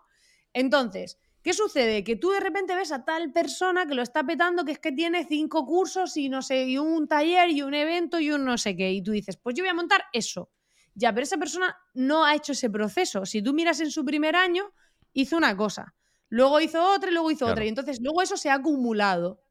Entonces, 0.53 1.19
¿qué 1.41 1.53
sucede? 1.53 2.05
Que 2.05 2.15
tú 2.15 2.31
de 2.31 2.39
repente 2.39 2.73
ves 2.73 2.93
a 2.93 3.03
tal 3.03 3.33
persona 3.33 3.85
que 3.85 3.95
lo 3.95 4.01
está 4.01 4.25
petando, 4.25 4.63
que 4.63 4.71
es 4.73 4.79
que 4.79 4.93
tiene 4.93 5.25
cinco 5.25 5.65
cursos 5.65 6.15
y 6.15 6.29
no 6.29 6.41
sé, 6.41 6.65
y 6.65 6.77
un 6.77 7.07
taller 7.07 7.49
y 7.49 7.61
un 7.63 7.73
evento 7.73 8.17
y 8.17 8.31
un 8.31 8.45
no 8.45 8.57
sé 8.57 8.77
qué, 8.77 8.93
y 8.93 9.03
tú 9.03 9.11
dices, 9.11 9.37
pues 9.37 9.55
yo 9.55 9.63
voy 9.63 9.71
a 9.71 9.73
montar 9.73 10.05
eso. 10.13 10.51
Ya, 10.95 11.11
pero 11.11 11.23
esa 11.23 11.37
persona 11.37 11.75
no 11.95 12.23
ha 12.23 12.35
hecho 12.35 12.53
ese 12.53 12.69
proceso. 12.69 13.25
Si 13.25 13.41
tú 13.41 13.53
miras 13.53 13.79
en 13.81 13.91
su 13.91 14.05
primer 14.05 14.35
año, 14.35 14.71
hizo 15.11 15.35
una 15.35 15.57
cosa 15.57 15.95
luego 16.33 16.59
hizo 16.59 16.83
otra 16.83 17.11
y 17.11 17.13
luego 17.13 17.29
hizo 17.29 17.45
otra. 17.45 17.63
Y 17.63 17.67
entonces 17.67 17.99
luego 18.01 18.23
eso 18.23 18.37
se 18.37 18.49
ha 18.49 18.55
acumulado. 18.55 19.43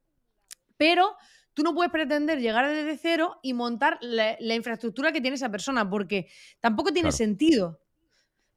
Pero 0.76 1.14
tú 1.54 1.62
no 1.62 1.74
puedes 1.74 1.92
pretender 1.92 2.40
llegar 2.40 2.68
desde 2.68 2.98
cero 2.98 3.38
y 3.40 3.52
montar 3.52 3.98
la, 4.00 4.36
infraestructura 4.52 5.12
que 5.12 5.20
tiene 5.20 5.36
esa 5.36 5.48
persona, 5.48 5.88
porque 5.88 6.26
tampoco 6.58 6.92
tiene 6.92 7.12
sentido. 7.12 7.80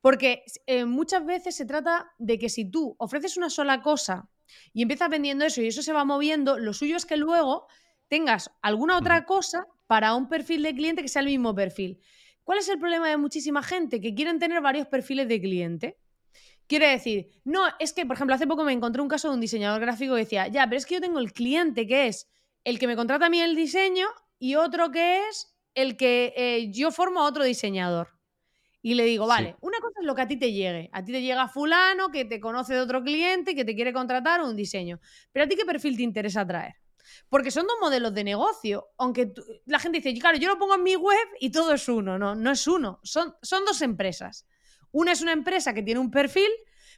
Porque 0.02 0.44
eh, 0.66 0.86
muchas 0.86 1.24
veces 1.24 1.56
se 1.56 1.66
trata 1.66 2.14
de 2.18 2.40
que 2.40 2.50
si 2.50 2.66
tú 2.66 2.96
ofreces 2.98 3.38
una 3.38 3.52
sola 3.52 3.84
cosa 3.84 4.28
y 4.74 4.82
empiezas 4.82 5.10
vendiendo 5.10 5.46
eso 5.46 5.62
y 5.62 5.68
eso 5.68 5.84
se 5.84 5.94
va 5.94 6.04
moviendo, 6.04 6.58
lo 6.58 6.74
suyo 6.74 6.98
es 6.98 7.06
que 7.06 7.18
luego 7.18 7.68
tengas 8.08 8.50
alguna 8.64 8.98
otra 8.98 9.26
cosa 9.26 9.68
para 9.86 10.16
un 10.16 10.30
perfil 10.30 10.64
de 10.64 10.74
cliente 10.74 11.04
que 11.04 11.10
sea 11.10 11.22
el 11.22 11.28
mismo 11.28 11.54
perfil. 11.54 12.00
¿Cuál 12.44 12.58
es 12.58 12.70
el 12.70 12.80
problema 12.80 13.08
de 13.08 13.18
muchísima 13.18 13.62
gente? 13.62 14.02
Que 14.02 14.16
quieren 14.16 14.40
tener 14.40 14.62
varios 14.62 14.88
perfiles 14.88 15.28
de 15.28 15.40
cliente. 15.40 16.00
Quiere 16.68 16.90
decir, 16.90 17.30
no, 17.44 17.64
es 17.80 17.94
que, 17.94 18.06
por 18.06 18.16
ejemplo, 18.16 18.36
hace 18.36 18.48
poco 18.48 18.64
me 18.64 18.74
encontré 18.74 19.02
un 19.02 19.08
caso 19.08 19.30
de 19.30 19.36
un 19.36 19.42
diseñador 19.42 19.82
gráfico 19.82 20.16
que 20.16 20.22
decía, 20.22 20.48
ya, 20.48 20.66
pero 20.66 20.78
es 20.78 20.86
que 20.86 20.96
yo 20.96 21.02
tengo 21.02 21.20
el 21.20 21.32
cliente 21.32 21.86
que 21.86 22.08
es 22.08 22.28
el 22.64 22.80
que 22.80 22.88
me 22.88 22.96
contrata 22.96 23.28
a 23.28 23.30
mí 23.30 23.40
el 23.40 23.56
diseño 23.56 24.08
y 24.40 24.56
otro 24.56 24.92
que 24.92 25.28
es 25.28 25.56
el 25.76 25.98
que 25.98 26.34
eh, 26.36 26.72
yo 26.72 26.92
formo 26.92 27.22
a 27.22 27.26
otro 27.26 27.44
diseñador. 27.44 28.10
Y 28.82 28.94
le 28.94 29.04
digo, 29.06 29.26
vale, 29.26 29.56
una 29.62 29.80
cosa 29.80 30.00
es 30.00 30.06
lo 30.06 30.14
que 30.14 30.22
a 30.22 30.28
ti 30.28 30.38
te 30.38 30.52
llegue. 30.52 30.92
A 30.94 31.04
ti 31.04 31.12
te 31.12 31.22
llega 31.22 31.48
fulano 31.48 32.12
que 32.12 32.24
te 32.24 32.40
conoce 32.40 32.76
de 32.76 32.82
otro 32.82 33.04
cliente 33.04 33.56
que 33.56 33.66
te 33.66 33.74
quiere 33.74 33.92
contratar 33.92 34.44
un 34.44 34.56
diseño. 34.56 35.00
Pero 35.32 35.46
a 35.46 35.48
ti 35.48 35.56
qué 35.56 35.66
perfil 35.66 35.98
te 35.98 36.04
interesa 36.04 36.46
traer. 36.46 36.76
Porque 37.28 37.50
son 37.50 37.66
dos 37.66 37.78
modelos 37.82 38.14
de 38.14 38.24
negocio. 38.24 38.90
Aunque 39.00 39.34
la 39.66 39.80
gente 39.80 40.02
dice, 40.02 40.14
claro, 40.20 40.38
yo 40.38 40.50
lo 40.50 40.60
pongo 40.60 40.76
en 40.76 40.84
mi 40.84 40.96
web 40.96 41.28
y 41.40 41.50
todo 41.50 41.74
es 41.74 41.90
uno. 41.90 42.20
No, 42.20 42.36
no 42.36 42.52
es 42.52 42.68
uno. 42.68 43.00
Son, 43.02 43.34
son 43.42 43.66
dos 43.66 43.82
empresas. 43.82 44.46
Una 44.96 45.12
es 45.12 45.22
una 45.22 45.34
empresa 45.34 45.74
que 45.74 45.84
tiene 45.84 46.00
un 46.00 46.10
perfil, 46.10 46.48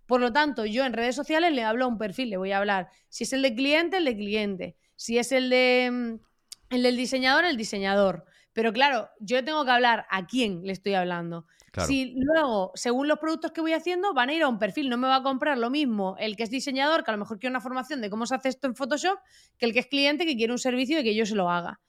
por 0.06 0.22
lo 0.22 0.32
tanto, 0.32 0.68
yo 0.68 0.86
en 0.86 0.94
redes 0.94 1.16
sociales 1.16 1.52
le 1.52 1.64
hablo 1.64 1.86
a 1.86 1.88
un 1.88 1.98
perfil, 1.98 2.30
le 2.30 2.38
voy 2.38 2.52
a 2.52 2.60
hablar. 2.60 2.90
Si 3.10 3.24
es 3.24 3.34
el 3.34 3.42
de 3.42 3.56
cliente, 3.56 3.98
el 3.98 4.06
de 4.06 4.16
cliente. 4.16 4.76
Si 4.96 5.18
es 5.18 5.32
el 5.32 5.50
de 5.50 5.90
mm, 5.92 6.76
el 6.76 6.84
del 6.84 6.96
diseñador, 6.96 7.44
el 7.44 7.58
diseñador. 7.58 8.26
Pero 8.54 8.72
claro, 8.72 9.10
yo 9.20 9.44
tengo 9.44 9.66
que 9.66 9.72
hablar 9.72 10.06
a 10.12 10.28
quién 10.28 10.62
le 10.64 10.74
estoy 10.74 10.94
hablando. 10.94 11.48
Si 11.88 12.14
luego, 12.16 12.72
según 12.76 13.08
los 13.08 13.18
productos 13.18 13.52
que 13.52 13.62
voy 13.62 13.74
haciendo, 13.74 14.14
van 14.14 14.30
a 14.30 14.34
ir 14.34 14.44
a 14.44 14.48
un 14.48 14.60
perfil, 14.60 14.90
no 14.90 14.98
me 14.98 15.08
va 15.08 15.18
a 15.18 15.24
comprar 15.24 15.58
lo 15.58 15.72
mismo 15.72 16.16
el 16.20 16.36
que 16.36 16.44
es 16.44 16.52
diseñador, 16.52 17.04
que 17.04 17.10
a 17.10 17.14
lo 17.14 17.20
mejor 17.20 17.40
quiere 17.40 17.52
una 17.52 17.62
formación 17.62 18.00
de 18.02 18.12
cómo 18.12 18.28
se 18.28 18.36
hace 18.36 18.50
esto 18.50 18.68
en 18.68 18.76
Photoshop, 18.76 19.18
que 19.58 19.66
el 19.66 19.74
que 19.74 19.80
es 19.80 19.88
cliente 19.88 20.28
que 20.28 20.36
quiere 20.36 20.54
un 20.54 20.60
servicio 20.60 21.00
y 21.00 21.04
que 21.04 21.16
yo 21.16 21.26
se 21.26 21.36
lo 21.36 21.50
haga. 21.50 21.80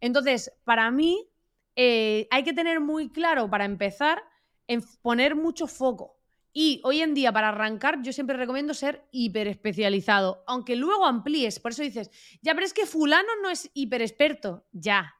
Entonces, 0.00 0.50
para 0.64 0.90
mí, 0.90 1.28
eh, 1.76 2.26
hay 2.30 2.42
que 2.42 2.54
tener 2.54 2.80
muy 2.80 3.10
claro 3.10 3.50
para 3.50 3.66
empezar 3.66 4.22
en 4.68 4.82
poner 5.02 5.34
mucho 5.34 5.66
foco. 5.66 6.18
Y 6.52 6.80
hoy 6.84 7.02
en 7.02 7.14
día, 7.14 7.32
para 7.32 7.48
arrancar, 7.48 8.02
yo 8.02 8.12
siempre 8.12 8.36
recomiendo 8.36 8.74
ser 8.74 9.06
hiper 9.10 9.48
especializado, 9.48 10.44
aunque 10.46 10.76
luego 10.76 11.06
amplíes. 11.06 11.60
Por 11.60 11.72
eso 11.72 11.82
dices, 11.82 12.10
ya, 12.42 12.54
pero 12.54 12.66
es 12.66 12.72
que 12.72 12.86
fulano 12.86 13.28
no 13.42 13.50
es 13.50 13.70
hiper 13.74 14.02
experto. 14.02 14.66
Ya. 14.72 15.14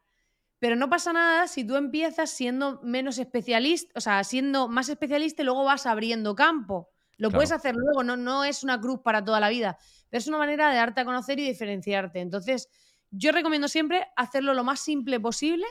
Pero 0.58 0.74
no 0.74 0.88
pasa 0.88 1.12
nada 1.12 1.46
si 1.46 1.64
tú 1.64 1.76
empiezas 1.76 2.30
siendo 2.30 2.80
menos 2.82 3.18
especialista, 3.18 3.92
o 3.94 4.00
sea, 4.00 4.24
siendo 4.24 4.68
más 4.68 4.88
especialista 4.88 5.42
y 5.42 5.44
luego 5.44 5.64
vas 5.64 5.86
abriendo 5.86 6.34
campo. 6.34 6.90
Lo 7.16 7.30
puedes 7.30 7.52
hacer 7.52 7.74
luego, 7.76 8.04
no, 8.04 8.16
no 8.16 8.44
es 8.44 8.62
una 8.62 8.80
cruz 8.80 9.00
para 9.02 9.24
toda 9.24 9.40
la 9.40 9.48
vida, 9.48 9.76
pero 10.08 10.18
es 10.18 10.28
una 10.28 10.38
manera 10.38 10.70
de 10.70 10.76
darte 10.76 11.00
a 11.00 11.04
conocer 11.04 11.38
y 11.40 11.46
diferenciarte. 11.46 12.20
Entonces, 12.20 12.68
yo 13.10 13.32
recomiendo 13.32 13.68
siempre 13.68 14.06
hacerlo 14.16 14.54
lo 14.54 14.64
más 14.64 14.80
simple 14.80 15.18
posible 15.18 15.66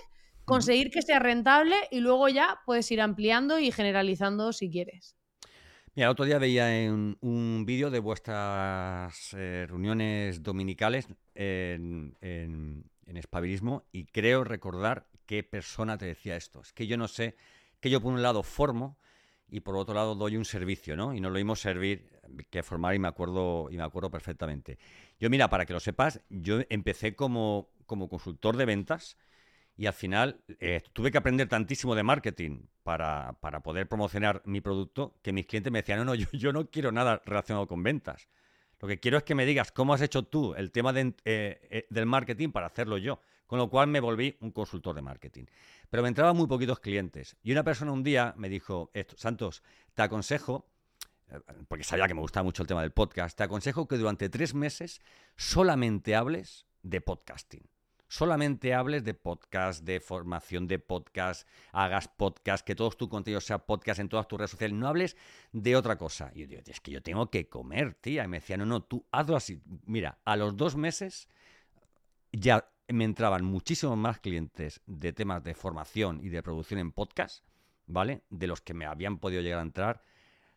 conseguir 0.47 0.91
que 0.91 1.01
sea 1.01 1.19
rentable 1.19 1.75
y 1.91 1.99
luego 1.99 2.29
ya 2.29 2.61
puedes 2.65 2.89
ir 2.89 3.01
ampliando 3.01 3.59
y 3.59 3.69
generalizando 3.69 4.53
si 4.53 4.71
quieres. 4.71 5.17
Mira, 5.93 6.07
el 6.07 6.11
otro 6.11 6.23
día 6.23 6.37
veía 6.37 6.83
en 6.83 7.17
un 7.19 7.65
vídeo 7.65 7.91
de 7.91 7.99
vuestras 7.99 9.33
eh, 9.33 9.65
reuniones 9.67 10.41
dominicales 10.41 11.07
en, 11.35 12.15
en, 12.21 13.17
espabilismo 13.17 13.83
y 13.91 14.05
creo 14.05 14.43
recordar 14.43 15.07
qué 15.25 15.43
persona 15.43 15.97
te 15.97 16.05
decía 16.05 16.37
esto. 16.37 16.61
Es 16.61 16.71
que 16.71 16.87
yo 16.87 16.97
no 16.97 17.07
sé, 17.07 17.35
que 17.81 17.89
yo 17.89 17.99
por 17.99 18.13
un 18.13 18.21
lado 18.21 18.41
formo 18.41 18.97
y 19.49 19.61
por 19.61 19.75
otro 19.75 19.95
lado 19.95 20.15
doy 20.15 20.37
un 20.37 20.45
servicio, 20.45 20.95
¿no? 20.95 21.13
Y 21.13 21.19
no 21.19 21.29
lo 21.29 21.55
servir 21.55 22.21
que 22.49 22.63
formar 22.63 22.95
y 22.95 22.99
me 22.99 23.07
acuerdo, 23.07 23.67
y 23.71 23.75
me 23.77 23.83
acuerdo 23.83 24.11
perfectamente. 24.11 24.77
Yo, 25.19 25.29
mira, 25.29 25.49
para 25.49 25.65
que 25.65 25.73
lo 25.73 25.79
sepas, 25.79 26.21
yo 26.29 26.59
empecé 26.69 27.15
como, 27.15 27.69
como 27.85 28.07
consultor 28.07 28.55
de 28.55 28.65
ventas 28.65 29.17
y 29.77 29.85
al 29.85 29.93
final 29.93 30.41
eh, 30.59 30.81
tuve 30.91 31.11
que 31.11 31.19
aprender 31.19 31.47
tantísimo 31.47 31.93
de 31.93 32.01
marketing 32.01 32.65
para, 32.81 33.37
para, 33.41 33.61
poder 33.61 33.87
promocionar 33.87 34.41
mi 34.43 34.59
producto 34.59 35.19
que 35.21 35.31
mis 35.31 35.45
clientes 35.45 35.71
me 35.71 35.79
decían, 35.79 35.99
no, 35.99 36.05
no, 36.05 36.15
yo, 36.15 36.27
yo, 36.33 36.51
no 36.51 36.69
quiero 36.69 36.91
nada 36.91 37.21
relacionado 37.25 37.67
con 37.67 37.83
ventas. 37.83 38.27
Lo 38.79 38.87
que 38.87 38.99
quiero 38.99 39.17
es 39.17 39.23
que 39.23 39.35
me 39.35 39.45
digas 39.45 39.71
cómo 39.71 39.93
has 39.93 40.01
hecho 40.01 40.23
tú 40.23 40.55
el 40.55 40.71
tema 40.71 40.93
de, 40.93 41.13
eh, 41.25 41.59
eh, 41.69 41.87
del 41.89 42.07
marketing 42.07 42.49
para 42.49 42.67
hacerlo 42.67 42.97
yo. 42.97 43.21
Con 43.45 43.59
lo 43.59 43.69
cual 43.69 43.87
me 43.87 44.01
volví 44.01 44.35
un 44.41 44.51
consultor 44.51 44.93
de 44.93 45.01
marketing. 45.01 45.45
Pero 45.89 46.03
me 46.03 46.09
entraban 46.09 46.35
muy 46.35 46.47
poquitos 46.47 46.81
clientes. 46.81 47.37
Y 47.41 47.53
una 47.53 47.63
persona 47.63 47.93
un 47.93 48.03
día 48.03 48.33
me 48.35 48.49
dijo, 48.49 48.91
Santos, 49.15 49.63
te 49.93 50.01
aconsejo, 50.01 50.69
porque 51.69 51.85
sabía 51.85 52.09
que 52.09 52.13
me 52.13 52.19
gustaba 52.19 52.43
mucho 52.43 52.61
el 52.61 52.67
tema 52.67 52.81
del 52.81 52.91
podcast, 52.91 53.37
te 53.37 53.43
aconsejo 53.43 53.87
que 53.87 53.95
durante 53.95 54.27
tres 54.27 54.53
meses 54.53 54.99
solamente 55.37 56.13
hables 56.13 56.65
de 56.83 56.99
podcasting 56.99 57.69
solamente 58.07 58.73
hables 58.73 59.03
de 59.03 59.13
podcast, 59.13 59.83
de 59.83 59.99
formación 59.99 60.67
de 60.67 60.79
podcast, 60.79 61.47
hagas 61.71 62.07
podcast, 62.07 62.65
que 62.65 62.75
todos 62.75 62.97
tu 62.97 63.09
contenido 63.09 63.41
sea 63.41 63.59
podcast 63.59 63.99
en 63.99 64.09
todas 64.09 64.27
tus 64.27 64.39
redes 64.39 64.51
sociales, 64.51 64.77
no 64.77 64.87
hables 64.87 65.17
de 65.51 65.75
otra 65.75 65.97
cosa. 65.97 66.31
Y 66.33 66.41
yo 66.41 66.47
digo, 66.47 66.61
es 66.65 66.79
que 66.79 66.91
yo 66.91 67.01
tengo 67.01 67.29
que 67.29 67.47
comer, 67.47 67.93
tía. 67.95 68.23
Y 68.23 68.27
me 68.27 68.37
decía, 68.37 68.57
no, 68.57 68.65
no, 68.65 68.83
tú 68.83 69.05
hazlo 69.11 69.35
así. 69.35 69.61
Mira, 69.85 70.19
a 70.25 70.35
los 70.35 70.55
dos 70.55 70.75
meses 70.75 71.27
ya 72.31 72.69
me 72.87 73.03
entraban 73.03 73.43
muchísimos 73.43 73.97
más 73.97 74.19
clientes 74.19 74.81
de 74.85 75.11
temas 75.13 75.43
de 75.43 75.53
formación 75.53 76.19
y 76.23 76.29
de 76.29 76.41
producción 76.41 76.79
en 76.79 76.91
podcast, 76.91 77.43
¿vale? 77.85 78.23
De 78.29 78.47
los 78.47 78.61
que 78.61 78.73
me 78.73 78.85
habían 78.85 79.19
podido 79.19 79.41
llegar 79.41 79.59
a 79.59 79.63
entrar 79.63 80.03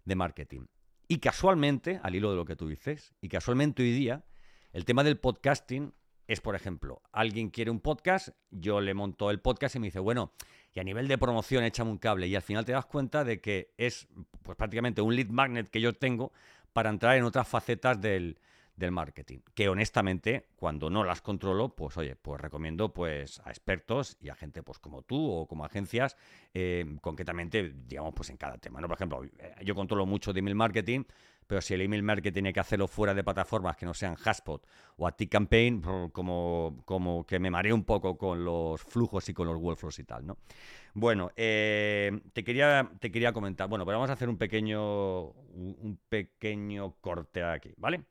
de 0.04 0.14
marketing. 0.14 0.66
Y 1.08 1.18
casualmente, 1.18 1.98
al 2.02 2.14
hilo 2.14 2.30
de 2.30 2.36
lo 2.36 2.44
que 2.44 2.54
tú 2.54 2.68
dices, 2.68 3.12
y 3.20 3.28
casualmente 3.28 3.82
hoy 3.82 3.92
día, 3.92 4.24
el 4.72 4.84
tema 4.84 5.02
del 5.02 5.18
podcasting 5.18 5.92
es, 6.30 6.40
por 6.40 6.54
ejemplo, 6.54 7.02
alguien 7.10 7.50
quiere 7.50 7.72
un 7.72 7.80
podcast, 7.80 8.28
yo 8.52 8.80
le 8.80 8.94
monto 8.94 9.32
el 9.32 9.40
podcast 9.40 9.74
y 9.74 9.80
me 9.80 9.88
dice, 9.88 9.98
bueno, 9.98 10.32
y 10.72 10.78
a 10.78 10.84
nivel 10.84 11.08
de 11.08 11.18
promoción 11.18 11.64
échame 11.64 11.90
un 11.90 11.98
cable 11.98 12.28
y 12.28 12.36
al 12.36 12.42
final 12.42 12.64
te 12.64 12.70
das 12.70 12.86
cuenta 12.86 13.24
de 13.24 13.40
que 13.40 13.74
es 13.78 14.06
pues, 14.44 14.56
prácticamente 14.56 15.02
un 15.02 15.16
lead 15.16 15.26
magnet 15.30 15.68
que 15.68 15.80
yo 15.80 15.92
tengo 15.92 16.32
para 16.72 16.88
entrar 16.88 17.16
en 17.16 17.24
otras 17.24 17.48
facetas 17.48 18.00
del, 18.00 18.38
del 18.76 18.92
marketing, 18.92 19.40
que 19.54 19.68
honestamente 19.68 20.46
cuando 20.54 20.88
no 20.88 21.02
las 21.02 21.20
controlo, 21.20 21.74
pues 21.74 21.96
oye, 21.96 22.14
pues 22.14 22.40
recomiendo 22.40 22.94
pues 22.94 23.40
a 23.44 23.50
expertos 23.50 24.16
y 24.20 24.28
a 24.28 24.36
gente 24.36 24.62
pues 24.62 24.78
como 24.78 25.02
tú 25.02 25.32
o 25.32 25.48
como 25.48 25.64
agencias, 25.64 26.16
eh, 26.54 26.96
concretamente, 27.00 27.74
digamos, 27.88 28.14
pues 28.14 28.30
en 28.30 28.36
cada 28.36 28.56
tema, 28.58 28.80
¿no? 28.80 28.86
Por 28.86 28.94
ejemplo, 28.94 29.24
eh, 29.24 29.54
yo 29.64 29.74
controlo 29.74 30.06
mucho 30.06 30.32
de 30.32 30.38
email 30.38 30.54
marketing, 30.54 31.02
pero 31.50 31.60
si 31.60 31.74
el 31.74 31.80
email 31.80 32.04
marketing 32.04 32.32
tiene 32.32 32.52
que 32.52 32.60
hacerlo 32.60 32.86
fuera 32.86 33.12
de 33.12 33.24
plataformas 33.24 33.76
que 33.76 33.84
no 33.84 33.92
sean 33.92 34.14
Haspot 34.24 34.64
o 34.98 35.08
ActiveCampaign, 35.08 35.82
como, 36.12 36.80
como 36.84 37.26
que 37.26 37.40
me 37.40 37.50
mareo 37.50 37.74
un 37.74 37.82
poco 37.82 38.16
con 38.16 38.44
los 38.44 38.80
flujos 38.80 39.28
y 39.28 39.34
con 39.34 39.48
los 39.48 39.56
workflows 39.56 39.98
y 39.98 40.04
tal, 40.04 40.24
¿no? 40.24 40.36
Bueno, 40.94 41.32
eh, 41.34 42.20
te, 42.32 42.44
quería, 42.44 42.88
te 43.00 43.10
quería 43.10 43.32
comentar, 43.32 43.68
bueno, 43.68 43.84
pero 43.84 43.98
vamos 43.98 44.10
a 44.10 44.12
hacer 44.12 44.28
un 44.28 44.38
pequeño, 44.38 45.24
un 45.24 45.98
pequeño 46.08 46.94
corte 47.00 47.42
aquí, 47.42 47.72
¿vale? 47.78 48.04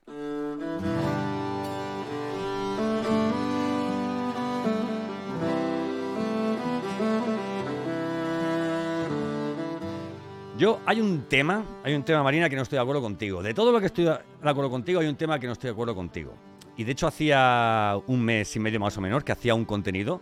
Yo, 10.60 10.82
hay 10.86 11.00
un 11.00 11.22
tema, 11.30 11.63
hay 11.86 11.94
un 11.94 12.04
tema, 12.04 12.22
Marina, 12.22 12.50
que 12.50 12.58
no 12.58 12.63
estoy 12.63 12.75
de 12.75 12.82
acuerdo 12.82 13.01
contigo. 13.01 13.42
De 13.42 13.54
todo 13.54 13.72
lo 13.72 13.80
que 13.80 13.86
estoy 13.86 14.04
de 14.04 14.20
acuerdo 14.44 14.70
contigo, 14.70 15.00
hay 15.00 15.08
un 15.08 15.16
tema 15.16 15.39
que 15.39 15.48
no 15.48 15.54
estoy 15.54 15.70
de 15.70 15.72
acuerdo 15.72 15.96
contigo. 15.96 16.34
Y 16.75 16.84
de 16.84 16.92
hecho, 16.92 17.08
hacía 17.08 17.96
un 18.08 18.22
mes 18.22 18.54
y 18.58 18.60
medio 18.60 18.78
más 18.78 18.98
o 18.98 19.00
menos 19.00 19.24
que 19.24 19.32
hacía 19.32 19.56
un 19.56 19.63
contenido 19.63 20.20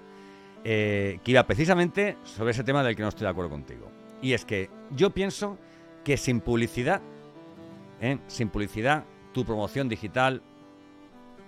eh, 0.63 1.17
que 1.23 1.31
iba 1.31 1.41
precisamente 1.47 2.17
sobre 2.23 2.51
ese 2.51 2.63
tema 2.63 2.83
del 2.83 2.95
que 2.95 3.01
no 3.01 3.09
estoy 3.09 3.23
de 3.23 3.31
acuerdo 3.31 3.49
contigo. 3.49 3.91
Y 4.21 4.33
es 4.33 4.45
que 4.45 4.69
yo 4.91 5.09
pienso 5.09 5.57
que 6.03 6.17
sin 6.17 6.39
publicidad, 6.41 7.01
¿eh? 7.99 8.19
sin 8.27 8.49
publicidad, 8.49 9.05
tu 9.33 9.43
promoción 9.43 9.89
digital 9.89 10.43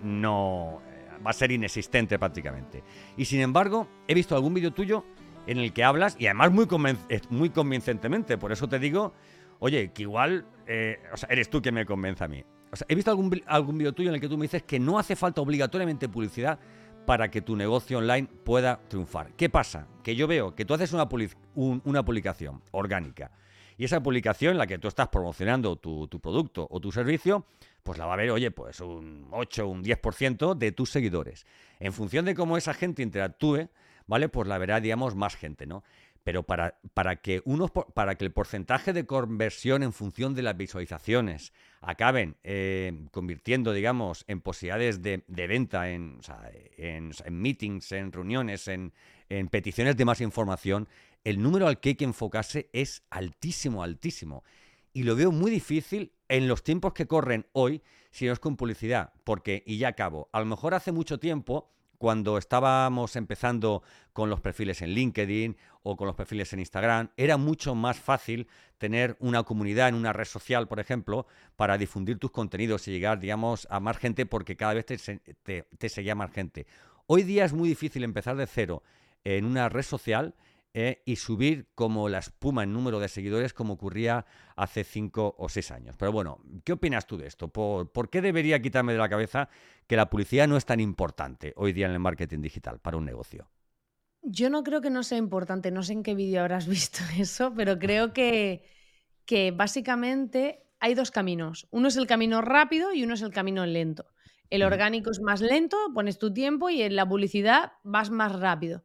no 0.02 0.82
eh, 0.88 1.23
va 1.23 1.30
a 1.30 1.34
ser 1.34 1.52
inexistente 1.52 2.17
prácticamente. 2.17 2.82
Y 3.17 3.25
sin 3.25 3.41
embargo, 3.41 3.88
he 4.08 4.15
visto 4.15 4.36
algún 4.36 4.56
vídeo 4.56 4.73
tuyo 4.73 5.06
en 5.49 5.57
el 5.57 5.73
que 5.73 5.83
hablas, 5.83 6.15
y 6.19 6.27
además 6.27 6.51
muy, 6.51 6.67
muy 7.31 7.49
convincentemente, 7.49 8.38
por 8.38 8.51
eso 8.51 8.69
te 8.69 8.77
digo, 8.77 9.13
oye, 9.57 9.91
que 9.91 10.03
igual 10.03 10.45
eh, 10.67 10.99
eres 11.27 11.49
tú 11.49 11.59
quien 11.59 11.73
me 11.73 11.88
convence 11.88 12.23
a 12.23 12.27
mí. 12.27 12.43
He 12.88 12.93
visto 12.93 13.09
algún, 13.09 13.41
algún 13.47 13.79
vídeo 13.79 13.91
tuyo 13.93 14.09
en 14.09 14.15
el 14.15 14.21
que 14.21 14.29
tú 14.29 14.38
me 14.38 14.43
dices 14.43 14.62
que 14.62 14.79
no 14.79 14.99
hace 14.99 15.15
falta 15.15 15.41
obligatoriamente 15.41 16.07
publicidad 16.07 16.59
para 17.07 17.31
que 17.31 17.41
tu 17.41 17.55
negocio 17.55 17.97
online 17.97 18.27
pueda 18.43 18.79
triunfar. 18.88 19.31
¿Qué 19.35 19.49
pasa? 19.49 19.88
Que 20.03 20.15
yo 20.15 20.27
veo 20.27 20.53
que 20.53 20.65
tú 20.65 20.75
haces 20.75 20.93
una, 20.93 21.09
una 21.55 22.05
publicación 22.05 22.62
orgánica 22.69 23.31
y 23.75 23.85
esa 23.85 24.03
publicación 24.03 24.51
en 24.51 24.59
la 24.59 24.67
que 24.67 24.77
tú 24.77 24.88
estás 24.88 25.07
promocionando 25.07 25.77
tu, 25.77 26.07
tu, 26.07 26.19
producto 26.19 26.67
o 26.69 26.79
tu 26.79 26.91
servicio, 26.91 27.45
pues 27.81 27.97
la 27.97 28.05
va 28.05 28.13
a 28.13 28.17
ver, 28.17 28.29
oye, 28.29 28.51
pues 28.51 28.81
un 28.81 29.29
8, 29.31 29.67
un 29.67 29.83
10% 29.83 30.53
de 30.53 30.71
tus 30.73 30.91
seguidores. 30.91 31.47
En 31.79 31.91
función 31.91 32.25
de 32.25 32.35
cómo 32.35 32.55
esa 32.55 32.75
gente 32.75 33.01
interactúe, 33.01 33.69
¿vale? 34.10 34.28
Pues 34.28 34.48
la 34.48 34.58
verá, 34.58 34.82
digamos, 34.82 35.15
más 35.15 35.36
gente, 35.36 35.67
¿no? 35.67 35.84
Pero 36.24 36.43
para, 36.43 36.80
para, 36.95 37.17
que 37.17 37.41
uno, 37.45 37.67
para 37.67 38.15
que 38.15 38.26
el 38.26 38.34
porcentaje 38.34 38.91
de 38.91 39.06
conversión 39.06 39.84
en 39.84 39.93
función 39.93 40.34
de 40.34 40.41
las 40.41 40.58
visualizaciones 40.58 41.54
acaben 41.80 42.36
eh, 42.43 43.06
convirtiendo, 43.12 43.72
digamos, 43.72 44.26
en 44.28 44.41
posibilidades 44.41 45.02
de, 45.02 45.24
venta, 45.28 45.91
en, 45.91 46.19
en, 46.78 47.13
meetings, 47.30 47.91
en 47.91 48.12
reuniones, 48.12 48.67
en, 48.67 48.93
en 49.30 49.48
peticiones 49.48 49.95
de 49.95 50.06
más 50.06 50.22
información, 50.22 50.89
el 51.24 51.41
número 51.41 51.67
al 51.67 51.80
que 51.80 51.89
hay 51.89 51.95
que 51.95 52.06
enfocarse 52.06 52.69
es 52.74 53.04
altísimo, 53.12 53.84
altísimo. 53.84 54.43
Y 54.91 55.04
lo 55.04 55.15
veo 55.15 55.32
muy 55.32 55.52
difícil 55.52 56.13
en 56.28 56.48
los 56.48 56.63
tiempos 56.63 56.93
que 56.93 57.06
corren 57.06 57.45
hoy 57.54 57.84
si 58.10 58.26
no 58.26 58.34
es 58.34 58.39
con 58.39 58.58
publicidad. 58.58 59.13
Porque, 59.24 59.63
y 59.67 59.78
ya 59.78 59.89
acabo, 59.89 60.30
a 60.32 60.39
lo 60.39 60.48
mejor 60.48 60.74
hace 60.74 60.91
mucho 60.91 61.19
tiempo 61.19 61.72
cuando 61.99 62.38
estábamos 62.38 63.17
empezando 63.17 63.83
con 64.13 64.29
los 64.29 64.39
perfiles 64.39 64.81
en 64.81 64.91
LinkedIn 64.91 65.57
o 65.83 65.97
con 65.97 66.07
los 66.07 66.15
perfiles 66.15 66.51
en 66.53 66.59
Instagram, 66.59 67.09
era 67.17 67.35
mucho 67.38 67.75
más 67.75 67.99
fácil 67.99 68.47
tener 68.77 69.17
una 69.19 69.43
comunidad 69.43 69.89
en 69.89 69.95
una 69.95 70.13
red 70.13 70.25
social, 70.25 70.67
por 70.69 70.79
ejemplo, 70.79 71.27
para 71.57 71.77
difundir 71.77 72.17
tus 72.17 72.31
contenidos 72.31 72.88
y 72.88 72.91
llegar, 72.91 73.19
digamos, 73.19 73.67
a 73.69 73.81
más 73.81 73.97
gente 73.97 74.25
porque 74.25 74.55
cada 74.55 74.73
vez 74.73 74.85
te, 74.85 75.63
te 75.77 75.89
seguía 75.89 76.15
más 76.15 76.31
gente. 76.31 76.65
Hoy 77.05 77.23
día 77.23 77.43
es 77.43 77.51
muy 77.51 77.67
difícil 77.67 78.05
empezar 78.05 78.38
de 78.38 78.47
cero 78.47 78.81
en 79.25 79.43
una 79.43 79.67
red 79.67 79.83
social 79.83 80.35
eh, 80.75 81.01
y 81.05 81.15
subir 81.15 81.67
como 81.73 82.10
la 82.10 82.19
espuma 82.19 82.63
en 82.63 82.73
número 82.73 82.99
de 82.99 83.08
seguidores 83.08 83.53
como 83.53 83.73
ocurría 83.73 84.27
hace 84.55 84.84
cinco 84.84 85.36
o 85.39 85.49
seis 85.49 85.71
años. 85.71 85.95
Pero 85.97 86.12
bueno, 86.12 86.43
¿qué 86.63 86.73
opinas 86.73 87.08
tú 87.08 87.17
de 87.17 87.25
esto? 87.25 87.47
¿Por, 87.47 88.10
qué 88.12 88.21
debería 88.21 88.62
quitarme 88.62 88.93
de 88.93 88.99
la 88.99 89.10
cabeza 89.10 89.49
que 89.88 89.95
la 89.95 90.12
publicidad 90.12 90.47
no 90.47 90.58
es 90.58 90.65
tan 90.65 90.79
importante 90.79 91.53
hoy 91.55 91.73
día 91.73 91.88
en 91.88 91.93
el 91.93 91.99
marketing 91.99 92.41
digital 92.41 92.79
para 92.79 92.97
un 92.97 93.05
negocio? 93.05 93.49
Yo 94.21 94.51
no 94.51 94.63
creo 94.63 94.79
que 94.82 94.91
no 94.91 95.01
sea 95.01 95.17
importante, 95.17 95.71
no 95.71 95.82
sé 95.82 95.93
en 95.93 96.03
qué 96.03 96.13
vídeo 96.13 96.41
habrás 96.41 96.67
visto 96.69 96.99
eso, 97.17 97.51
pero 97.55 97.79
creo 97.79 98.13
que, 98.13 98.63
que 99.25 99.49
básicamente 99.49 100.67
hay 100.79 100.93
dos 100.93 101.10
caminos. 101.10 101.67
Uno 101.71 101.88
es 101.88 101.97
el 101.97 102.05
camino 102.05 102.41
rápido 102.41 102.93
y 102.93 103.03
uno 103.03 103.15
es 103.15 103.23
el 103.23 103.32
camino 103.32 103.65
lento. 103.65 104.05
El 104.51 104.63
orgánico 104.63 105.12
es 105.12 105.19
más 105.19 105.41
lento, 105.41 105.77
pones 105.93 106.19
tu 106.19 106.34
tiempo 106.34 106.69
y 106.69 106.82
en 106.82 106.95
la 106.95 107.08
publicidad 107.08 107.73
vas 107.84 108.10
más 108.10 108.39
rápido. 108.39 108.84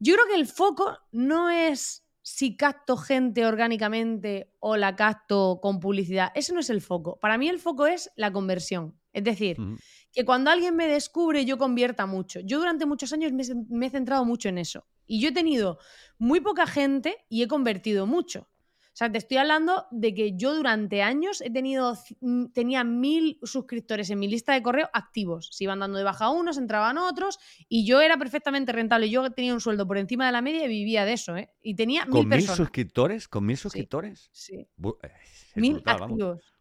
Yo 0.00 0.14
creo 0.14 0.26
que 0.26 0.40
el 0.40 0.46
foco 0.46 0.98
no 1.12 1.50
es 1.50 2.04
si 2.22 2.56
capto 2.56 2.96
gente 2.96 3.46
orgánicamente 3.46 4.52
o 4.58 4.76
la 4.76 4.96
capto 4.96 5.60
con 5.62 5.80
publicidad. 5.80 6.32
Ese 6.34 6.52
no 6.52 6.60
es 6.60 6.70
el 6.70 6.80
foco. 6.80 7.18
Para 7.18 7.38
mí 7.38 7.48
el 7.48 7.58
foco 7.58 7.86
es 7.86 8.10
la 8.16 8.32
conversión. 8.32 8.98
Es 9.12 9.24
decir, 9.24 9.56
que 10.12 10.24
cuando 10.24 10.50
alguien 10.50 10.76
me 10.76 10.86
descubre 10.86 11.44
yo 11.44 11.58
convierta 11.58 12.06
mucho. 12.06 12.40
Yo 12.40 12.58
durante 12.58 12.86
muchos 12.86 13.12
años 13.12 13.32
me, 13.32 13.86
he 13.86 13.90
centrado 13.90 14.24
mucho 14.24 14.48
en 14.48 14.58
eso. 14.58 14.86
Y 15.06 15.20
yo 15.20 15.28
he 15.28 15.32
tenido 15.32 15.78
muy 16.18 16.40
poca 16.40 16.66
gente 16.66 17.16
y 17.28 17.42
he 17.42 17.48
convertido 17.48 18.06
mucho. 18.06 18.48
O 18.92 18.96
sea, 19.00 19.10
te 19.10 19.18
estoy 19.18 19.36
hablando 19.36 19.86
de 19.92 20.12
que 20.14 20.36
yo 20.36 20.54
durante 20.54 21.00
años 21.00 21.40
he 21.40 21.50
tenido, 21.50 21.96
tenía 22.52 22.82
mil 22.82 23.38
suscriptores 23.42 24.10
en 24.10 24.18
mi 24.18 24.28
lista 24.28 24.52
de 24.52 24.62
correo 24.62 24.90
activos. 24.92 25.48
Se 25.52 25.64
iban 25.64 25.78
dando 25.78 25.96
de 25.96 26.04
baja 26.04 26.28
unos, 26.28 26.58
entraban 26.58 26.98
otros 26.98 27.38
y 27.68 27.86
yo 27.86 28.00
era 28.00 28.18
perfectamente 28.18 28.72
rentable. 28.72 29.08
Yo 29.08 29.30
tenía 29.30 29.54
un 29.54 29.60
sueldo 29.60 29.86
por 29.86 29.96
encima 29.96 30.26
de 30.26 30.32
la 30.32 30.42
media 30.42 30.64
y 30.64 30.68
vivía 30.68 31.04
de 31.04 31.12
eso, 31.12 31.36
¿eh? 31.36 31.50
Y 31.62 31.76
tenía 31.76 32.04
¿Con 32.06 32.28
mil, 32.28 32.42
suscriptores? 32.42 33.28
¿Con 33.28 33.46
mil 33.46 33.56
suscriptores? 33.56 34.28
Sí. 34.32 34.56
Eh, 34.56 35.10
mil 35.54 35.82
activos. 35.86 36.52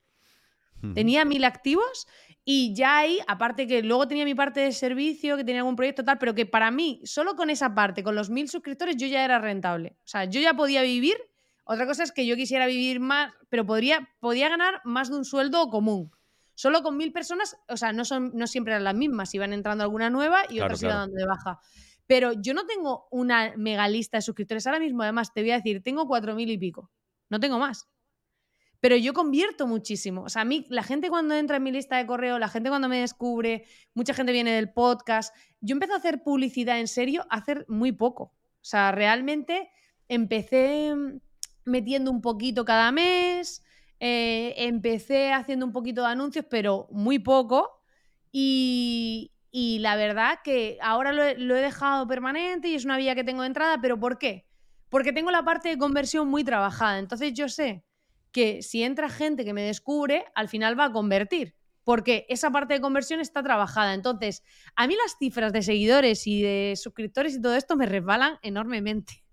Tenía 0.94 1.26
mil 1.26 1.44
activos 1.44 2.08
y 2.46 2.74
ya 2.74 3.00
ahí, 3.00 3.20
aparte 3.28 3.68
que 3.68 3.84
luego 3.84 4.08
tenía 4.08 4.24
mi 4.24 4.34
parte 4.34 4.62
de 4.62 4.72
servicio, 4.72 5.36
que 5.36 5.44
tenía 5.44 5.62
algún 5.62 5.76
proyecto 5.76 6.06
tal, 6.06 6.18
pero 6.20 6.34
que 6.34 6.46
para 6.46 6.72
mí, 6.72 7.02
solo 7.04 7.36
con 7.36 7.50
esa 7.50 7.76
parte, 7.76 8.02
con 8.02 8.16
los 8.16 8.30
mil 8.30 8.48
suscriptores, 8.48 8.96
yo 8.96 9.08
ya 9.08 9.26
era 9.26 9.40
rentable. 9.40 9.98
O 10.06 10.08
sea, 10.08 10.24
yo 10.26 10.40
ya 10.40 10.54
podía 10.54 10.82
vivir 10.82 11.18
otra 11.64 11.86
cosa 11.86 12.04
es 12.04 12.12
que 12.12 12.26
yo 12.26 12.36
quisiera 12.36 12.66
vivir 12.68 13.00
más, 13.00 13.32
pero 13.50 13.66
podría, 13.66 14.10
podía 14.20 14.50
ganar 14.50 14.82
más 14.84 15.10
de 15.10 15.18
un 15.18 15.26
sueldo 15.26 15.70
común. 15.70 16.12
Solo 16.56 16.84
con 16.84 16.98
mil 16.98 17.14
personas, 17.14 17.56
o 17.70 17.78
sea, 17.78 17.94
no, 17.94 18.04
son, 18.04 18.32
no 18.34 18.46
siempre 18.46 18.74
eran 18.74 18.84
las 18.84 18.96
mismas, 18.96 19.34
iban 19.34 19.54
entrando 19.54 19.84
alguna 19.84 20.10
nueva 20.10 20.42
y 20.50 20.60
otras 20.60 20.82
iban 20.82 20.98
dando 20.98 21.16
de 21.16 21.26
baja. 21.26 21.60
Pero 22.06 22.34
yo 22.34 22.54
no 22.54 22.66
tengo 22.66 23.08
una 23.12 23.54
mega 23.56 23.88
lista 23.88 24.18
de 24.18 24.24
suscriptores. 24.24 24.66
Ahora 24.66 24.80
mismo, 24.80 25.04
además, 25.04 25.32
te 25.32 25.42
voy 25.42 25.52
a 25.52 25.58
decir, 25.58 25.84
tengo 25.84 26.08
cuatro 26.08 26.36
mil 26.36 26.50
y 26.50 26.58
pico. 26.58 26.92
No 27.30 27.40
tengo 27.40 27.60
más. 27.60 27.88
Pero 28.80 28.96
yo 28.96 29.14
convierto 29.14 29.68
muchísimo. 29.68 30.24
O 30.24 30.30
sea, 30.30 30.42
a 30.42 30.46
mí, 30.46 30.66
la 30.70 30.84
gente 30.84 31.10
cuando 31.10 31.36
entra 31.36 31.58
en 31.58 31.64
mi 31.64 31.72
lista 31.72 31.98
de 31.98 32.08
correo, 32.08 32.40
la 32.40 32.48
gente 32.48 32.70
cuando 32.70 32.90
me 32.90 33.00
descubre, 33.00 33.66
mucha 33.94 34.14
gente 34.14 34.32
viene 34.32 34.52
del 34.52 34.72
podcast. 34.72 35.36
Yo 35.62 35.74
empecé 35.74 35.94
a 35.94 35.98
hacer 35.98 36.24
publicidad 36.24 36.80
en 36.80 36.88
serio 36.88 37.26
hace 37.30 37.66
muy 37.68 37.92
poco. 37.92 38.24
O 38.24 38.66
sea, 38.66 38.92
realmente 38.92 39.70
empecé 40.08 40.94
metiendo 41.70 42.12
un 42.12 42.22
poquito 42.22 42.66
cada 42.66 42.92
mes, 42.92 43.64
eh, 44.00 44.54
empecé 44.58 45.34
haciendo 45.34 45.66
un 45.66 45.72
poquito 45.72 46.02
de 46.02 46.08
anuncios, 46.08 46.46
pero 46.50 46.88
muy 46.92 47.20
poco. 47.20 47.82
Y, 48.32 49.32
la 49.52 49.96
verdad 49.96 50.40
que 50.44 50.78
ahora 50.82 51.12
lo 51.12 51.24
he, 51.24 51.38
lo 51.38 51.56
he, 51.56 51.62
dejado 51.62 52.08
permanente 52.08 52.68
y 52.68 52.76
es 52.76 52.86
una 52.86 52.98
vía 52.98 53.16
que 53.16 53.24
tengo 53.24 53.42
de 53.42 53.48
entrada, 53.48 53.80
pero 53.82 54.00
¿por 54.00 54.18
qué? 54.18 54.46
Porque 54.90 55.14
tengo 55.14 55.32
la 55.32 55.44
parte 55.44 55.70
de 55.70 55.78
conversión 55.78 56.28
muy 56.28 56.44
trabajada. 56.44 57.00
Entonces 57.00 57.34
yo 57.34 57.50
sé 57.50 57.84
que 58.32 58.62
si 58.62 58.84
entra 58.84 59.10
gente 59.10 59.46
que 59.46 59.54
me 59.54 59.64
descubre, 59.64 60.26
al 60.36 60.48
final 60.48 60.80
va 60.80 60.86
a 60.86 60.92
convertir. 60.92 61.56
Porque 61.84 62.26
esa 62.30 62.52
parte 62.52 62.76
de 62.76 62.82
conversión 62.82 63.20
está 63.20 63.42
trabajada. 63.42 63.94
Entonces, 63.96 64.44
a 64.76 64.86
mí 64.86 64.96
las 64.96 65.18
cifras 65.18 65.52
de 65.54 65.64
seguidores 65.64 66.28
y 66.28 66.42
de 66.42 66.76
suscriptores 66.76 67.36
y 67.36 67.42
todo 67.42 67.56
esto 67.56 67.76
me 67.76 67.88
resbalan 67.88 68.38
enormemente. 68.44 69.24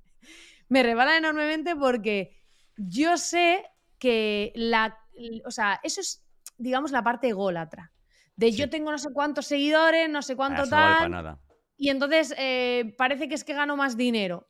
Me 0.68 0.82
resbalan 0.82 1.16
enormemente 1.16 1.76
porque 1.76 2.36
yo 2.76 3.16
sé 3.16 3.64
que 3.98 4.52
la. 4.54 4.98
O 5.44 5.50
sea, 5.50 5.80
eso 5.82 6.00
es, 6.00 6.24
digamos, 6.58 6.92
la 6.92 7.02
parte 7.02 7.28
ególatra. 7.28 7.92
De 8.36 8.52
yo 8.52 8.68
tengo 8.68 8.92
no 8.92 8.98
sé 8.98 9.12
cuántos 9.12 9.46
seguidores, 9.46 10.10
no 10.10 10.20
sé 10.20 10.36
cuánto 10.36 10.68
tal. 10.68 11.10
nada. 11.10 11.40
Y 11.78 11.88
entonces 11.88 12.34
eh, 12.36 12.94
parece 12.98 13.28
que 13.28 13.34
es 13.34 13.44
que 13.44 13.54
gano 13.54 13.76
más 13.76 13.96
dinero. 13.96 14.48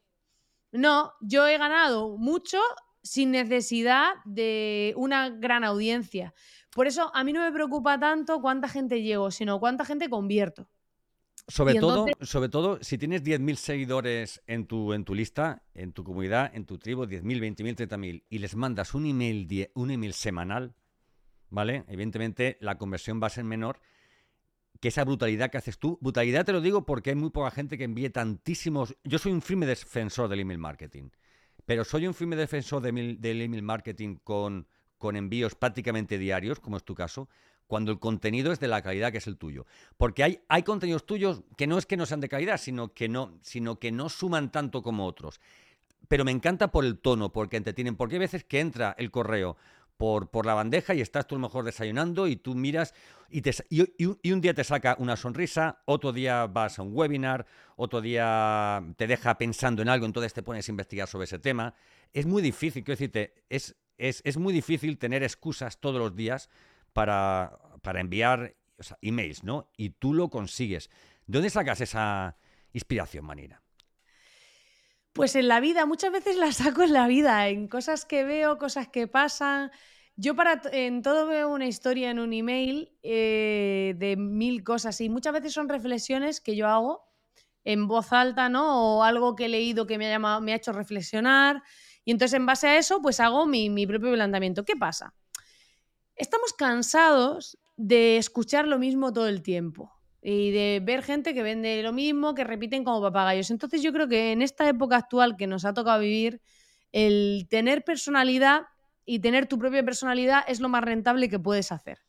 No, 0.72 1.12
yo 1.20 1.46
he 1.46 1.56
ganado 1.58 2.16
mucho 2.18 2.58
sin 3.02 3.30
necesidad 3.30 4.08
de 4.24 4.92
una 4.96 5.30
gran 5.30 5.62
audiencia. 5.62 6.34
Por 6.74 6.86
eso 6.86 7.10
a 7.14 7.24
mí 7.24 7.32
no 7.32 7.40
me 7.40 7.52
preocupa 7.52 7.98
tanto 7.98 8.40
cuánta 8.40 8.68
gente 8.68 9.02
llego, 9.02 9.30
sino 9.30 9.60
cuánta 9.60 9.84
gente 9.84 10.10
convierto. 10.10 10.68
Sobre 11.48 11.74
todo, 11.74 12.06
sobre 12.22 12.48
todo, 12.48 12.78
si 12.82 12.98
tienes 12.98 13.22
10.000 13.22 13.54
seguidores 13.54 14.42
en 14.48 14.66
tu, 14.66 14.92
en 14.92 15.04
tu 15.04 15.14
lista, 15.14 15.62
en 15.74 15.92
tu 15.92 16.02
comunidad, 16.02 16.50
en 16.52 16.66
tu 16.66 16.78
tribu, 16.78 17.04
10.000, 17.04 17.22
20.000, 17.22 17.88
30.000, 17.88 18.24
y 18.28 18.38
les 18.38 18.56
mandas 18.56 18.94
un 18.94 19.06
email, 19.06 19.70
un 19.74 19.92
email 19.92 20.12
semanal, 20.12 20.74
¿vale? 21.48 21.84
Evidentemente 21.86 22.58
la 22.60 22.78
conversión 22.78 23.22
va 23.22 23.28
a 23.28 23.30
ser 23.30 23.44
menor 23.44 23.80
que 24.80 24.88
esa 24.88 25.04
brutalidad 25.04 25.50
que 25.50 25.58
haces 25.58 25.78
tú. 25.78 25.98
Brutalidad 26.00 26.44
te 26.44 26.52
lo 26.52 26.60
digo 26.60 26.84
porque 26.84 27.10
hay 27.10 27.16
muy 27.16 27.30
poca 27.30 27.52
gente 27.52 27.78
que 27.78 27.84
envíe 27.84 28.10
tantísimos... 28.10 28.96
Yo 29.04 29.18
soy 29.18 29.32
un 29.32 29.40
firme 29.40 29.66
defensor 29.66 30.28
del 30.28 30.40
email 30.40 30.58
marketing, 30.58 31.10
pero 31.64 31.84
soy 31.84 32.08
un 32.08 32.14
firme 32.14 32.34
defensor 32.34 32.82
del 32.82 33.40
email 33.40 33.62
marketing 33.62 34.16
con, 34.16 34.66
con 34.98 35.16
envíos 35.16 35.54
prácticamente 35.54 36.18
diarios, 36.18 36.58
como 36.58 36.76
es 36.76 36.84
tu 36.84 36.94
caso, 36.94 37.28
cuando 37.66 37.92
el 37.92 37.98
contenido 37.98 38.52
es 38.52 38.60
de 38.60 38.68
la 38.68 38.82
calidad 38.82 39.12
que 39.12 39.18
es 39.18 39.26
el 39.26 39.36
tuyo. 39.36 39.66
Porque 39.96 40.22
hay, 40.22 40.40
hay 40.48 40.62
contenidos 40.62 41.06
tuyos 41.06 41.42
que 41.56 41.66
no 41.66 41.78
es 41.78 41.86
que 41.86 41.96
no 41.96 42.06
sean 42.06 42.20
de 42.20 42.28
calidad, 42.28 42.58
sino 42.58 42.92
que 42.92 43.08
no, 43.08 43.38
sino 43.42 43.78
que 43.78 43.92
no 43.92 44.08
suman 44.08 44.50
tanto 44.52 44.82
como 44.82 45.06
otros. 45.06 45.40
Pero 46.08 46.24
me 46.24 46.30
encanta 46.30 46.70
por 46.70 46.84
el 46.84 46.98
tono, 46.98 47.32
porque 47.32 47.56
entretienen. 47.56 47.96
Porque 47.96 48.16
hay 48.16 48.20
veces 48.20 48.44
que 48.44 48.60
entra 48.60 48.94
el 48.98 49.10
correo 49.10 49.56
por, 49.96 50.30
por 50.30 50.46
la 50.46 50.54
bandeja 50.54 50.94
y 50.94 51.00
estás 51.00 51.26
tú 51.26 51.34
a 51.34 51.38
lo 51.38 51.46
mejor 51.46 51.64
desayunando 51.64 52.28
y 52.28 52.36
tú 52.36 52.54
miras 52.54 52.94
y, 53.30 53.42
te, 53.42 53.52
y, 53.70 54.30
un 54.30 54.40
día 54.40 54.54
te 54.54 54.62
saca 54.62 54.96
una 54.98 55.16
sonrisa, 55.16 55.82
otro 55.84 56.12
día 56.12 56.46
vas 56.46 56.78
a 56.78 56.82
un 56.82 56.94
webinar, 56.94 57.46
otro 57.76 58.00
día 58.00 58.84
te 58.96 59.06
deja 59.06 59.36
pensando 59.36 59.82
en 59.82 59.88
algo, 59.88 60.06
entonces 60.06 60.32
te 60.32 60.42
pones 60.42 60.68
a 60.68 60.70
investigar 60.70 61.08
sobre 61.08 61.24
ese 61.24 61.38
tema. 61.38 61.74
Es 62.12 62.26
muy 62.26 62.42
difícil, 62.42 62.84
quiero 62.84 62.96
decirte, 62.96 63.34
es, 63.48 63.74
es, 63.98 64.22
es 64.24 64.36
muy 64.36 64.52
difícil 64.52 64.98
tener 64.98 65.22
excusas 65.22 65.80
todos 65.80 65.98
los 65.98 66.14
días 66.14 66.50
para, 66.96 67.58
para 67.82 68.00
enviar 68.00 68.56
emails, 69.02 69.44
¿no? 69.44 69.70
Y 69.76 69.90
tú 69.90 70.14
lo 70.14 70.30
consigues. 70.30 70.88
¿De 71.26 71.36
dónde 71.36 71.50
sacas 71.50 71.82
esa 71.82 72.38
inspiración, 72.72 73.26
Manina? 73.26 73.62
Pues 75.12 75.36
en 75.36 75.46
la 75.46 75.60
vida, 75.60 75.84
muchas 75.84 76.10
veces 76.10 76.38
la 76.38 76.52
saco 76.52 76.82
en 76.82 76.94
la 76.94 77.06
vida, 77.06 77.48
en 77.48 77.68
cosas 77.68 78.06
que 78.06 78.24
veo, 78.24 78.56
cosas 78.56 78.88
que 78.88 79.08
pasan. 79.08 79.70
Yo 80.16 80.34
para 80.34 80.62
en 80.72 81.02
todo 81.02 81.26
veo 81.26 81.50
una 81.50 81.66
historia 81.66 82.10
en 82.10 82.18
un 82.18 82.32
email 82.32 82.96
eh, 83.02 83.94
de 83.98 84.16
mil 84.16 84.64
cosas 84.64 84.98
y 85.02 85.10
muchas 85.10 85.34
veces 85.34 85.52
son 85.52 85.68
reflexiones 85.68 86.40
que 86.40 86.56
yo 86.56 86.66
hago 86.66 87.04
en 87.64 87.88
voz 87.88 88.10
alta, 88.14 88.48
¿no? 88.48 88.96
O 88.96 89.02
algo 89.02 89.36
que 89.36 89.44
he 89.44 89.48
leído 89.50 89.86
que 89.86 89.98
me 89.98 90.06
ha, 90.06 90.10
llamado, 90.12 90.40
me 90.40 90.54
ha 90.54 90.56
hecho 90.56 90.72
reflexionar. 90.72 91.62
Y 92.06 92.12
entonces 92.12 92.32
en 92.38 92.46
base 92.46 92.68
a 92.68 92.78
eso, 92.78 93.02
pues 93.02 93.20
hago 93.20 93.44
mi, 93.44 93.68
mi 93.68 93.86
propio 93.86 94.14
planteamiento. 94.14 94.64
¿Qué 94.64 94.76
pasa? 94.76 95.12
Estamos 96.16 96.52
cansados 96.54 97.58
de 97.76 98.16
escuchar 98.16 98.66
lo 98.66 98.78
mismo 98.78 99.12
todo 99.12 99.28
el 99.28 99.42
tiempo 99.42 99.92
y 100.22 100.50
de 100.50 100.80
ver 100.82 101.02
gente 101.02 101.34
que 101.34 101.42
vende 101.42 101.82
lo 101.82 101.92
mismo, 101.92 102.34
que 102.34 102.42
repiten 102.42 102.84
como 102.84 103.02
papagayos. 103.02 103.50
Entonces 103.50 103.82
yo 103.82 103.92
creo 103.92 104.08
que 104.08 104.32
en 104.32 104.42
esta 104.42 104.68
época 104.68 104.96
actual 104.96 105.36
que 105.36 105.46
nos 105.46 105.64
ha 105.64 105.74
tocado 105.74 106.00
vivir, 106.00 106.40
el 106.90 107.46
tener 107.50 107.84
personalidad 107.84 108.62
y 109.04 109.20
tener 109.20 109.46
tu 109.46 109.58
propia 109.58 109.84
personalidad 109.84 110.42
es 110.48 110.58
lo 110.60 110.68
más 110.68 110.82
rentable 110.82 111.28
que 111.28 111.38
puedes 111.38 111.70
hacer. 111.70 112.02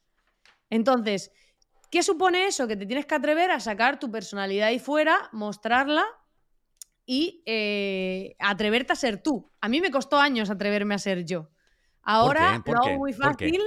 Entonces, 0.70 1.32
¿qué 1.92 2.02
supone 2.02 2.48
eso? 2.48 2.68
Que 2.68 2.76
te 2.76 2.86
tienes 2.86 3.06
que 3.06 3.16
atrever 3.16 3.52
a 3.52 3.60
sacar 3.60 4.00
tu 4.00 4.10
personalidad 4.10 4.70
ahí 4.70 4.80
fuera, 4.80 5.30
mostrarla 5.32 6.06
y 7.06 7.44
eh, 7.46 8.36
atreverte 8.40 8.94
a 8.94 8.96
ser 8.96 9.22
tú. 9.22 9.52
A 9.62 9.70
mí 9.70 9.82
me 9.82 9.92
costó 9.92 10.18
años 10.18 10.50
atreverme 10.50 10.96
a 10.96 11.00
ser 11.00 11.26
yo. 11.26 11.50
Ahora 12.02 12.64
lo 12.66 12.78
hago 12.78 12.98
muy 12.98 13.14
fácil 13.14 13.62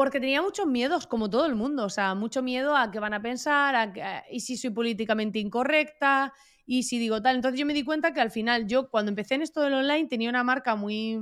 porque 0.00 0.18
tenía 0.18 0.40
muchos 0.40 0.66
miedos, 0.66 1.06
como 1.06 1.28
todo 1.28 1.44
el 1.44 1.54
mundo. 1.54 1.84
O 1.84 1.90
sea, 1.90 2.14
mucho 2.14 2.42
miedo 2.42 2.74
a 2.74 2.90
qué 2.90 2.98
van 2.98 3.12
a 3.12 3.20
pensar, 3.20 3.76
a, 3.76 4.24
y 4.30 4.40
si 4.40 4.56
soy 4.56 4.70
políticamente 4.70 5.38
incorrecta, 5.38 6.32
y 6.64 6.84
si 6.84 6.98
digo 6.98 7.20
tal. 7.20 7.36
Entonces 7.36 7.60
yo 7.60 7.66
me 7.66 7.74
di 7.74 7.84
cuenta 7.84 8.14
que 8.14 8.22
al 8.22 8.30
final, 8.30 8.66
yo 8.66 8.88
cuando 8.88 9.10
empecé 9.10 9.34
en 9.34 9.42
esto 9.42 9.60
del 9.60 9.74
online 9.74 10.08
tenía 10.08 10.30
una 10.30 10.42
marca 10.42 10.74
muy 10.74 11.20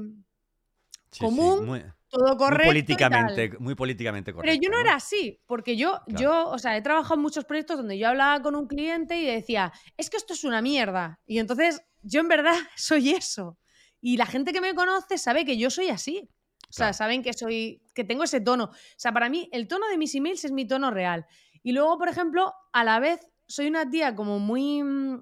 común, 1.19 1.83
todo 2.09 2.37
correcto. 2.37 2.67
Muy 2.67 2.75
políticamente, 2.75 3.53
muy 3.59 3.75
políticamente 3.75 4.33
correcto. 4.33 4.49
Pero 4.49 4.63
yo 4.63 4.71
no, 4.71 4.81
era 4.81 4.95
así, 4.95 5.41
porque 5.47 5.77
yo, 5.77 6.01
yo, 6.07 6.49
o 6.49 6.59
sea, 6.61 6.77
he 6.77 6.81
trabajado 6.81 7.17
en 7.17 7.23
muchos 7.23 7.47
proyectos 7.47 7.79
donde 7.79 7.99
yo 7.99 8.07
hablaba 8.07 8.41
con 8.43 8.55
un 8.55 8.69
cliente 8.69 9.21
y 9.21 9.27
decía, 9.27 9.73
es 9.97 10.09
que 10.09 10.19
esto 10.19 10.35
es 10.35 10.45
una 10.45 10.63
mierda. 10.63 11.19
Y 11.27 11.41
entonces 11.41 11.83
yo 12.03 12.21
en 12.21 12.29
verdad 12.29 12.55
soy 12.77 13.11
eso. 13.11 13.59
Y 14.01 14.19
la 14.19 14.27
gente 14.27 14.53
que 14.53 14.61
me 14.61 14.77
conoce 14.77 15.19
sabe 15.19 15.45
que 15.45 15.59
yo 15.59 15.69
soy 15.69 15.89
así. 15.89 16.31
O 16.69 16.73
sea, 16.73 16.93
saben 16.93 17.23
que 17.23 17.33
soy, 17.33 17.83
que 17.95 18.05
tengo 18.05 18.25
ese 18.25 18.41
tono. 18.41 18.65
O 18.65 18.71
sea, 18.97 19.13
para 19.13 19.29
mí 19.29 19.49
el 19.53 19.69
tono 19.69 19.89
de 19.89 19.97
mis 19.97 20.15
emails 20.15 20.45
es 20.45 20.53
mi 20.53 20.67
tono 20.67 20.91
real. 20.91 21.27
Y 21.63 21.73
luego, 21.73 21.99
por 21.99 22.09
ejemplo, 22.09 22.53
a 22.73 22.85
la 22.85 23.01
vez 23.01 23.21
soy 23.47 23.69
una 23.69 23.89
tía 23.89 24.15
como 24.15 24.39
muy, 24.39 24.83
mm, 24.83 25.19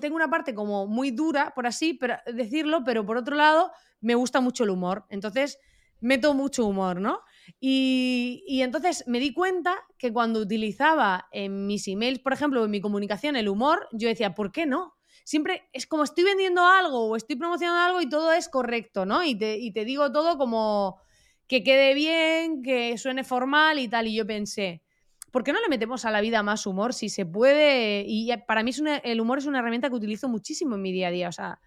tengo 0.00 0.16
una 0.16 0.28
parte 0.28 0.54
como 0.54 0.86
muy 0.86 1.12
dura, 1.12 1.52
por 1.54 1.66
así 1.66 1.94
pero, 1.94 2.16
decirlo, 2.26 2.82
pero 2.84 3.06
por 3.06 3.16
otro 3.16 3.36
lado 3.36 3.70
me 4.00 4.14
gusta 4.14 4.40
mucho 4.40 4.64
el 4.64 4.70
humor. 4.70 5.06
Entonces, 5.08 5.58
meto 6.00 6.34
mucho 6.34 6.66
humor, 6.66 7.00
¿no? 7.00 7.20
Y, 7.60 8.44
y, 8.46 8.62
entonces 8.62 9.04
me 9.06 9.20
di 9.20 9.32
cuenta 9.32 9.76
que 9.98 10.12
cuando 10.12 10.40
utilizaba 10.40 11.28
en 11.32 11.66
mis 11.66 11.88
emails, 11.88 12.20
por 12.20 12.32
ejemplo, 12.32 12.64
en 12.64 12.70
mi 12.70 12.80
comunicación, 12.80 13.36
el 13.36 13.48
humor, 13.48 13.88
yo 13.92 14.08
decía, 14.08 14.34
¿por 14.34 14.52
qué 14.52 14.66
no? 14.66 14.97
Siempre 15.28 15.68
es 15.74 15.86
como 15.86 16.04
estoy 16.04 16.24
vendiendo 16.24 16.66
algo 16.66 17.04
o 17.04 17.14
estoy 17.14 17.36
promocionando 17.36 17.82
algo 17.82 18.00
y 18.00 18.08
todo 18.08 18.32
es 18.32 18.48
correcto, 18.48 19.04
¿no? 19.04 19.22
Y 19.22 19.34
te, 19.34 19.60
te 19.74 19.84
digo 19.84 20.10
todo 20.10 20.38
como 20.38 21.02
que 21.46 21.62
quede 21.62 21.92
bien, 21.92 22.62
que 22.62 22.96
suene 22.96 23.24
formal 23.24 23.78
y 23.78 23.88
tal. 23.88 24.06
Y 24.06 24.14
yo 24.14 24.26
pensé, 24.26 24.82
¿por 25.30 25.44
qué 25.44 25.52
no 25.52 25.60
le 25.60 25.68
metemos 25.68 26.06
a 26.06 26.10
la 26.10 26.22
vida 26.22 26.42
más 26.42 26.66
humor 26.66 26.94
si 26.94 27.10
se 27.10 27.26
puede? 27.26 28.04
Y 28.06 28.34
para 28.46 28.62
mí 28.62 28.70
es 28.70 28.82
el 29.04 29.20
humor 29.20 29.36
es 29.36 29.44
una 29.44 29.58
herramienta 29.58 29.90
que 29.90 29.96
utilizo 29.96 30.30
muchísimo 30.30 30.76
en 30.76 30.80
mi 30.80 30.92
día 30.92 31.08
a 31.08 31.10
día. 31.10 31.28
O 31.28 31.32
sea, 31.32 31.60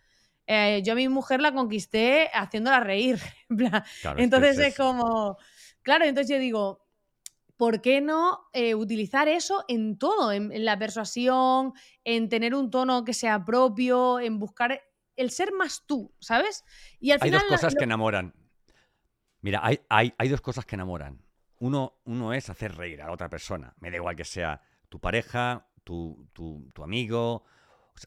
eh, 0.47 0.82
yo 0.84 0.93
a 0.93 0.95
mi 0.95 1.08
mujer 1.08 1.39
la 1.39 1.54
conquisté 1.54 2.32
haciéndola 2.34 2.80
reír. 2.80 3.19
entonces 4.17 4.58
es, 4.58 4.76
como, 4.76 5.38
claro, 5.84 6.06
entonces 6.06 6.36
yo 6.36 6.39
digo, 6.39 6.84
¿por 7.62 7.80
qué 7.80 8.02
no 8.02 8.39
eh, 8.54 8.74
utilizar 8.74 9.28
eso 9.28 9.63
en 9.67 10.00
todo? 10.00 10.32
En, 10.32 10.65
la 10.65 10.80
persuasión, 10.80 11.74
en 12.04 12.28
tener 12.28 12.56
un 12.56 12.71
tono 12.71 13.06
que 13.06 13.13
sea 13.13 13.45
propio, 13.45 14.19
en 14.19 14.39
buscar 14.39 14.82
el 15.15 15.30
ser 15.30 15.54
más 15.54 15.86
tú, 15.86 16.12
¿sabes? 16.19 16.65
Y 17.00 17.12
al 17.12 17.19
hay 17.21 17.30
dos 17.30 17.43
cosas 17.43 17.76
que 17.76 17.84
enamoran. 17.84 18.34
Mira, 19.41 19.60
hay, 19.62 19.80
hay, 19.89 20.28
dos 20.28 20.41
cosas 20.41 20.65
que 20.65 20.74
enamoran. 20.74 21.21
Uno, 21.60 22.02
uno 22.06 22.34
es 22.34 22.50
hacer 22.50 22.76
reír 22.76 23.00
a 23.04 23.12
otra 23.12 23.30
persona. 23.30 23.76
Me 23.80 23.91
da 23.91 23.97
igual 23.97 24.15
que 24.15 24.26
sea 24.26 24.60
tu 24.89 25.00
pareja, 25.00 25.67
tu, 25.84 26.28
amigo 26.82 27.43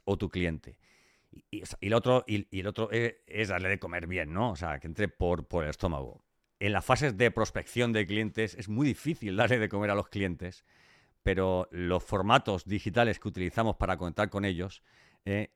o 0.04 0.18
tu 0.18 0.30
cliente. 0.30 0.80
Y, 1.30 1.62
el 1.80 1.94
otro, 1.94 2.24
y, 2.26 2.58
el 2.58 2.66
otro 2.66 2.90
es, 2.90 3.18
es, 3.28 3.50
darle 3.50 3.68
de 3.68 3.78
comer 3.78 4.08
bien, 4.08 4.32
¿no? 4.32 4.50
O 4.50 4.56
sea, 4.56 4.80
que 4.80 4.88
entre 4.88 5.06
por, 5.06 5.46
por 5.46 5.62
el 5.62 5.70
estómago 5.70 6.24
en 6.60 6.72
las 6.72 6.84
fases 6.84 7.16
de 7.16 7.30
prospección 7.30 7.92
de 7.92 8.06
clientes 8.06 8.54
es 8.54 8.68
muy 8.68 8.86
difícil 8.86 9.36
darle 9.36 9.58
de 9.58 9.68
comer 9.68 9.90
a 9.90 9.94
los 9.94 10.08
clientes 10.08 10.64
pero 11.24 11.68
los 11.72 12.04
formatos 12.04 12.66
digitales 12.66 13.18
que 13.18 13.28
utilizamos 13.28 13.76
para 13.76 13.96
conectar 13.96 14.28
con 14.28 14.44
ellos, 14.44 14.82
eh, 15.24 15.52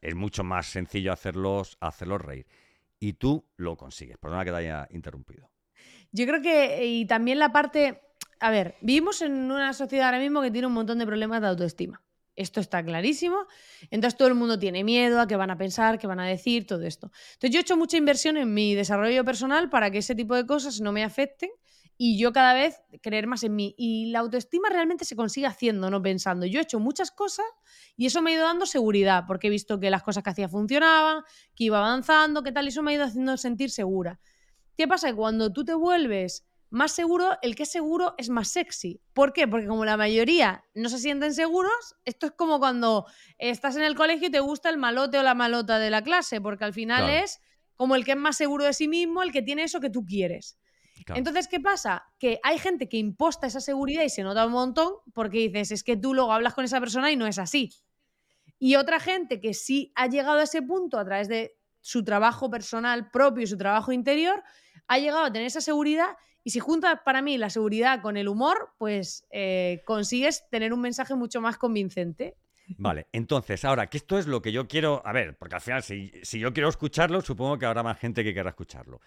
es, 0.00 0.14
mucho 0.14 0.44
más 0.44 0.66
sencillo 0.66 1.12
hacerlos, 1.12 1.76
hacerlos 1.80 2.22
reír. 2.22 2.46
Y 3.00 3.14
tú 3.14 3.44
lo 3.56 3.76
consigues. 3.76 4.16
Perdona 4.18 4.44
que 4.44 4.52
te 4.52 4.56
haya 4.56 4.86
interrumpido. 4.92 5.50
Yo 6.12 6.26
creo 6.26 6.40
que, 6.40 6.86
y 6.86 7.06
también 7.06 7.40
la 7.40 7.50
parte, 7.50 8.00
a 8.38 8.50
ver, 8.50 8.76
vivimos 8.80 9.20
en 9.20 9.32
una 9.50 9.72
sociedad 9.72 10.06
ahora 10.06 10.20
mismo 10.20 10.40
que 10.40 10.52
tiene 10.52 10.68
un 10.68 10.74
montón 10.74 10.98
de 10.98 11.06
problemas 11.06 11.40
de 11.40 11.48
autoestima. 11.48 12.00
Esto 12.34 12.60
está 12.60 12.82
clarísimo. 12.82 13.46
Entonces 13.90 14.16
todo 14.16 14.28
el 14.28 14.34
mundo 14.34 14.58
tiene 14.58 14.84
miedo 14.84 15.20
a 15.20 15.26
qué 15.26 15.36
van 15.36 15.50
a 15.50 15.58
pensar, 15.58 15.98
qué 15.98 16.06
van 16.06 16.20
a 16.20 16.26
decir, 16.26 16.66
todo 16.66 16.82
esto. 16.82 17.10
Entonces 17.34 17.50
yo 17.50 17.58
he 17.58 17.62
hecho 17.62 17.76
mucha 17.76 17.96
inversión 17.96 18.36
en 18.36 18.52
mi 18.54 18.74
desarrollo 18.74 19.24
personal 19.24 19.68
para 19.68 19.90
que 19.90 19.98
ese 19.98 20.14
tipo 20.14 20.34
de 20.34 20.46
cosas 20.46 20.80
no 20.80 20.92
me 20.92 21.04
afecten 21.04 21.50
y 21.98 22.18
yo 22.18 22.32
cada 22.32 22.54
vez 22.54 22.80
creer 23.02 23.26
más 23.26 23.44
en 23.44 23.54
mí. 23.54 23.74
Y 23.76 24.10
la 24.10 24.20
autoestima 24.20 24.68
realmente 24.70 25.04
se 25.04 25.14
consigue 25.14 25.46
haciendo, 25.46 25.90
no 25.90 26.00
pensando. 26.02 26.46
Yo 26.46 26.58
he 26.58 26.62
hecho 26.62 26.80
muchas 26.80 27.10
cosas 27.10 27.46
y 27.96 28.06
eso 28.06 28.22
me 28.22 28.32
ha 28.32 28.34
ido 28.34 28.44
dando 28.44 28.66
seguridad, 28.66 29.24
porque 29.26 29.48
he 29.48 29.50
visto 29.50 29.78
que 29.78 29.90
las 29.90 30.02
cosas 30.02 30.22
que 30.22 30.30
hacía 30.30 30.48
funcionaban, 30.48 31.22
que 31.54 31.64
iba 31.64 31.78
avanzando, 31.78 32.42
que 32.42 32.52
tal, 32.52 32.64
y 32.64 32.68
eso 32.68 32.82
me 32.82 32.92
ha 32.92 32.94
ido 32.94 33.04
haciendo 33.04 33.36
sentir 33.36 33.70
segura. 33.70 34.18
¿Qué 34.76 34.88
pasa? 34.88 35.10
Que 35.10 35.14
cuando 35.14 35.52
tú 35.52 35.64
te 35.64 35.74
vuelves 35.74 36.46
más 36.72 36.92
seguro, 36.92 37.36
el 37.42 37.54
que 37.54 37.64
es 37.64 37.70
seguro 37.70 38.14
es 38.16 38.30
más 38.30 38.48
sexy. 38.48 39.02
¿Por 39.12 39.32
qué? 39.34 39.46
Porque 39.46 39.66
como 39.66 39.84
la 39.84 39.98
mayoría 39.98 40.64
no 40.74 40.88
se 40.88 40.98
sienten 40.98 41.34
seguros, 41.34 41.96
esto 42.06 42.26
es 42.26 42.32
como 42.32 42.58
cuando 42.58 43.06
estás 43.36 43.76
en 43.76 43.82
el 43.82 43.94
colegio 43.94 44.28
y 44.28 44.30
te 44.30 44.40
gusta 44.40 44.70
el 44.70 44.78
malote 44.78 45.18
o 45.18 45.22
la 45.22 45.34
malota 45.34 45.78
de 45.78 45.90
la 45.90 46.02
clase, 46.02 46.40
porque 46.40 46.64
al 46.64 46.72
final 46.72 47.10
es 47.10 47.40
como 47.76 47.94
el 47.94 48.06
que 48.06 48.12
es 48.12 48.16
más 48.16 48.38
seguro 48.38 48.64
de 48.64 48.72
sí 48.72 48.88
mismo, 48.88 49.22
el 49.22 49.32
que 49.32 49.42
tiene 49.42 49.64
eso 49.64 49.80
que 49.80 49.90
tú 49.90 50.06
quieres. 50.06 50.58
Entonces, 51.14 51.46
¿qué 51.46 51.60
pasa? 51.60 52.04
Que 52.18 52.40
hay 52.42 52.58
gente 52.58 52.88
que 52.88 52.96
imposta 52.96 53.46
esa 53.46 53.60
seguridad 53.60 54.04
y 54.04 54.08
se 54.08 54.22
nota 54.22 54.46
un 54.46 54.52
montón 54.52 54.94
porque 55.12 55.48
dices, 55.48 55.72
es 55.72 55.84
que 55.84 55.96
tú 55.96 56.14
luego 56.14 56.32
hablas 56.32 56.54
con 56.54 56.64
esa 56.64 56.80
persona 56.80 57.10
y 57.12 57.16
no 57.16 57.26
es 57.26 57.38
así. 57.38 57.70
Y 58.58 58.76
otra 58.76 58.98
gente 58.98 59.40
que 59.40 59.52
sí 59.52 59.92
ha 59.94 60.06
llegado 60.06 60.38
a 60.38 60.44
ese 60.44 60.62
punto 60.62 60.98
a 60.98 61.04
través 61.04 61.28
de 61.28 61.58
su 61.80 62.02
trabajo 62.02 62.48
personal 62.48 63.10
propio 63.10 63.42
y 63.42 63.46
su 63.46 63.58
trabajo 63.58 63.92
interior, 63.92 64.42
ha 64.86 64.98
llegado 64.98 65.24
a 65.24 65.32
tener 65.32 65.48
esa 65.48 65.60
seguridad 65.60 66.16
y 66.44 66.50
si 66.50 66.60
juntas 66.60 67.00
para 67.04 67.22
mí 67.22 67.38
la 67.38 67.50
seguridad 67.50 68.02
con 68.02 68.16
el 68.16 68.28
humor, 68.28 68.70
pues 68.78 69.26
eh, 69.30 69.82
consigues 69.84 70.48
tener 70.50 70.72
un 70.72 70.80
mensaje 70.80 71.14
mucho 71.14 71.40
más 71.40 71.58
convincente. 71.58 72.36
Vale, 72.78 73.06
entonces, 73.12 73.64
ahora, 73.64 73.88
que 73.88 73.98
esto 73.98 74.18
es 74.18 74.26
lo 74.26 74.40
que 74.40 74.52
yo 74.52 74.66
quiero, 74.66 75.02
a 75.04 75.12
ver, 75.12 75.36
porque 75.36 75.56
al 75.56 75.60
final, 75.60 75.82
si, 75.82 76.12
si 76.22 76.38
yo 76.38 76.52
quiero 76.52 76.68
escucharlo, 76.68 77.20
supongo 77.20 77.58
que 77.58 77.66
habrá 77.66 77.82
más 77.82 77.98
gente 77.98 78.24
que 78.24 78.32
querrá 78.32 78.50
escucharlo. 78.50 79.00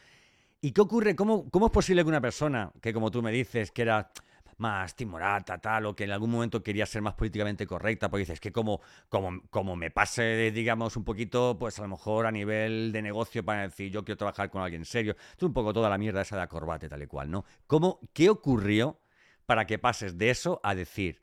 ¿Y 0.62 0.72
qué 0.72 0.82
ocurre? 0.82 1.16
¿Cómo, 1.16 1.50
¿Cómo 1.50 1.68
es 1.68 1.72
posible 1.72 2.04
que 2.04 2.10
una 2.10 2.22
persona 2.22 2.72
que, 2.82 2.94
como 2.94 3.12
tú 3.12 3.22
me 3.22 3.32
dices, 3.32 3.72
que 3.72 3.82
era 3.82 4.12
más 4.58 4.96
timorata, 4.96 5.58
tal, 5.60 5.86
o 5.88 5.96
que 5.96 6.06
en 6.06 6.12
algún 6.12 6.32
momento 6.32 6.64
quería 6.64 6.86
ser 6.86 7.02
más 7.02 7.14
políticamente 7.14 7.68
correcta, 7.68 8.10
porque 8.10 8.22
dices 8.22 8.40
que 8.40 8.52
como, 8.52 8.82
como, 9.10 9.42
como 9.50 9.76
me 9.76 9.92
pase, 9.92 10.52
digamos, 10.52 10.96
un 10.98 11.04
poquito, 11.04 11.58
pues 11.60 11.78
a 11.80 11.82
lo 11.84 11.90
mejor 11.90 12.26
a 12.26 12.32
nivel 12.32 12.92
de 12.92 13.02
negocio 13.02 13.44
para 13.44 13.64
decir 13.64 13.92
yo 13.92 14.04
quiero 14.04 14.18
trabajar 14.18 14.50
con 14.50 14.62
alguien 14.62 14.86
serio, 14.86 15.16
es 15.36 15.44
un 15.44 15.54
poco 15.54 15.74
toda 15.74 15.90
la 15.90 15.98
mierda 15.98 16.22
esa 16.22 16.36
de 16.38 16.44
acorbate 16.44 16.90
tal 16.90 17.02
y 17.02 17.08
cual, 17.08 17.30
¿no? 17.32 17.46
¿Cómo, 17.68 18.00
¿Qué 18.14 18.30
ocurrió 18.30 19.00
para 19.46 19.66
que 19.66 19.78
pases 19.78 20.18
de 20.18 20.30
eso 20.30 20.60
a 20.64 20.76
decir, 20.76 21.22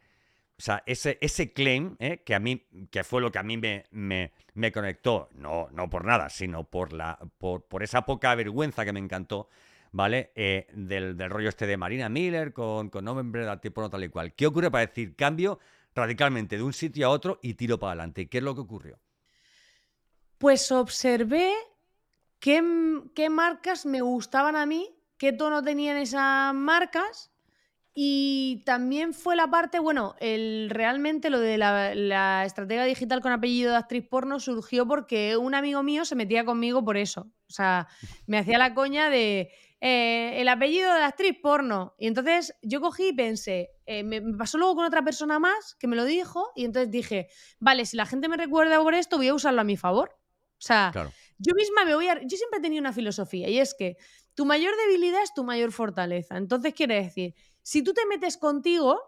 o 0.59 0.62
sea, 0.62 0.83
ese, 0.87 1.18
ese 1.21 1.53
claim, 1.53 1.97
¿eh? 1.99 2.23
que 2.25 2.35
a 2.35 2.38
mí, 2.38 2.66
que 2.90 3.03
fue 3.03 3.21
lo 3.21 3.33
que 3.33 3.38
a 3.38 3.42
mí 3.42 3.57
me, 3.57 3.85
me, 3.90 4.73
conectó, 4.73 5.29
no, 5.35 5.68
no 5.73 5.90
por 5.90 6.05
nada, 6.05 6.29
sino 6.29 6.64
por, 6.64 6.92
la, 6.92 7.18
por, 7.38 7.64
por 7.64 7.83
esa 7.83 8.03
poca 8.03 8.35
vergüenza 8.35 8.85
que 8.85 8.92
me 8.92 9.01
encantó, 9.01 9.49
¿vale? 9.92 10.33
Eh, 10.35 10.66
del, 10.74 11.18
rollo 11.31 11.48
este 11.48 11.66
de 11.66 11.76
Marina 11.76 12.09
Miller 12.09 12.52
con, 12.52 12.88
con 12.88 13.05
November, 13.05 13.61
tipo 13.61 13.88
tal 13.88 14.05
y 14.05 14.09
cual. 14.09 14.35
¿Qué 14.35 14.46
ocurre 14.46 14.70
para 14.70 14.87
decir 14.87 15.14
cambio 15.14 15.61
radicalmente 15.94 16.57
de 16.57 16.62
un 16.62 16.72
sitio 16.72 17.07
a 17.07 17.11
otro 17.11 17.38
y 17.42 17.55
tiro 17.55 17.78
para 17.78 17.92
adelante? 17.92 18.28
¿Qué 18.28 18.38
es 18.38 18.44
lo 18.44 18.55
que 18.55 18.62
ocurrió? 18.62 18.98
Pues 20.38 20.72
observé 20.72 21.52
qué, 22.40 22.62
qué 23.14 23.31
marcas 23.31 23.87
me 23.87 24.00
gustaban 24.00 24.57
a 24.57 24.66
mí, 24.66 24.90
qué 25.18 25.33
tono 25.33 25.62
tenían 25.62 25.98
esas 25.98 26.52
marcas. 26.55 27.28
Y 27.94 28.62
también 28.64 29.12
fue 29.12 29.37
la 29.37 29.48
parte, 29.48 29.78
bueno, 29.78 30.16
el, 30.18 30.70
realmente 30.70 31.28
lo 31.28 31.38
de 31.38 31.59
la, 31.59 31.94
la, 31.94 32.42
estratega 32.46 32.85
digital 32.87 33.20
con 33.20 33.33
apellido 33.33 33.72
de 33.72 33.76
actriz 33.76 34.09
porno 34.09 34.40
surgió 34.40 34.88
porque 34.88 35.37
un 35.37 35.55
amigo 35.55 35.83
mío 35.83 36.07
se 36.07 36.14
metía 36.14 36.46
conmigo 36.46 36.83
por 36.83 36.96
eso. 36.96 37.31
O 37.48 37.52
sea, 37.52 37.88
me 38.26 38.38
hacía 38.38 38.57
la 38.57 38.72
coña 38.72 39.11
de, 39.11 39.50
eh, 39.85 40.40
el 40.40 40.49
apellido 40.49 40.95
de 40.95 41.01
la 41.01 41.09
actriz 41.09 41.37
porno. 41.42 41.97
Y 41.99 42.07
entonces 42.07 42.55
yo 42.62 42.81
cogí 42.81 43.09
y 43.09 43.12
pensé, 43.12 43.71
eh, 43.85 44.05
me, 44.05 44.23
pasó 44.38 44.57
luego 44.57 44.77
con 44.77 44.85
otra 44.85 45.03
persona 45.03 45.40
más 45.40 45.75
que 45.75 45.88
me 45.88 45.97
lo 45.97 46.05
dijo 46.05 46.53
y 46.55 46.64
entonces 46.64 46.88
dije, 46.88 47.27
vale, 47.59 47.85
si 47.85 47.97
la 47.97 48.07
gente 48.07 48.29
me 48.29 48.37
recuerda 48.37 48.81
por 48.81 48.95
esto, 48.95 49.16
voy 49.16 49.27
a 49.27 49.35
usarlo 49.35 49.61
a 49.61 49.64
mi 49.64 49.77
favor. 49.77 50.11
O 50.14 50.64
sea, 50.64 50.92
yo 51.37 51.55
misma 51.57 51.85
me 51.85 51.97
voy 51.97 52.07
a... 52.07 52.14
Yo 52.23 52.37
siempre 52.37 52.61
he 52.61 52.62
tenido 52.62 52.81
una 52.81 52.92
filosofía 52.92 53.49
y 53.49 53.59
es 53.59 53.75
que 53.75 53.97
tu 54.35 54.47
mayor 54.47 54.73
debilidad 54.87 55.21
es 55.21 55.35
tu 55.35 55.42
mayor 55.42 55.73
fortaleza. 55.73 56.37
Entonces 56.37 56.75
quiere 56.75 57.03
decir, 57.03 57.35
si 57.62 57.83
tú 57.83 57.92
te 57.92 58.07
metes 58.07 58.37
contigo, 58.37 59.01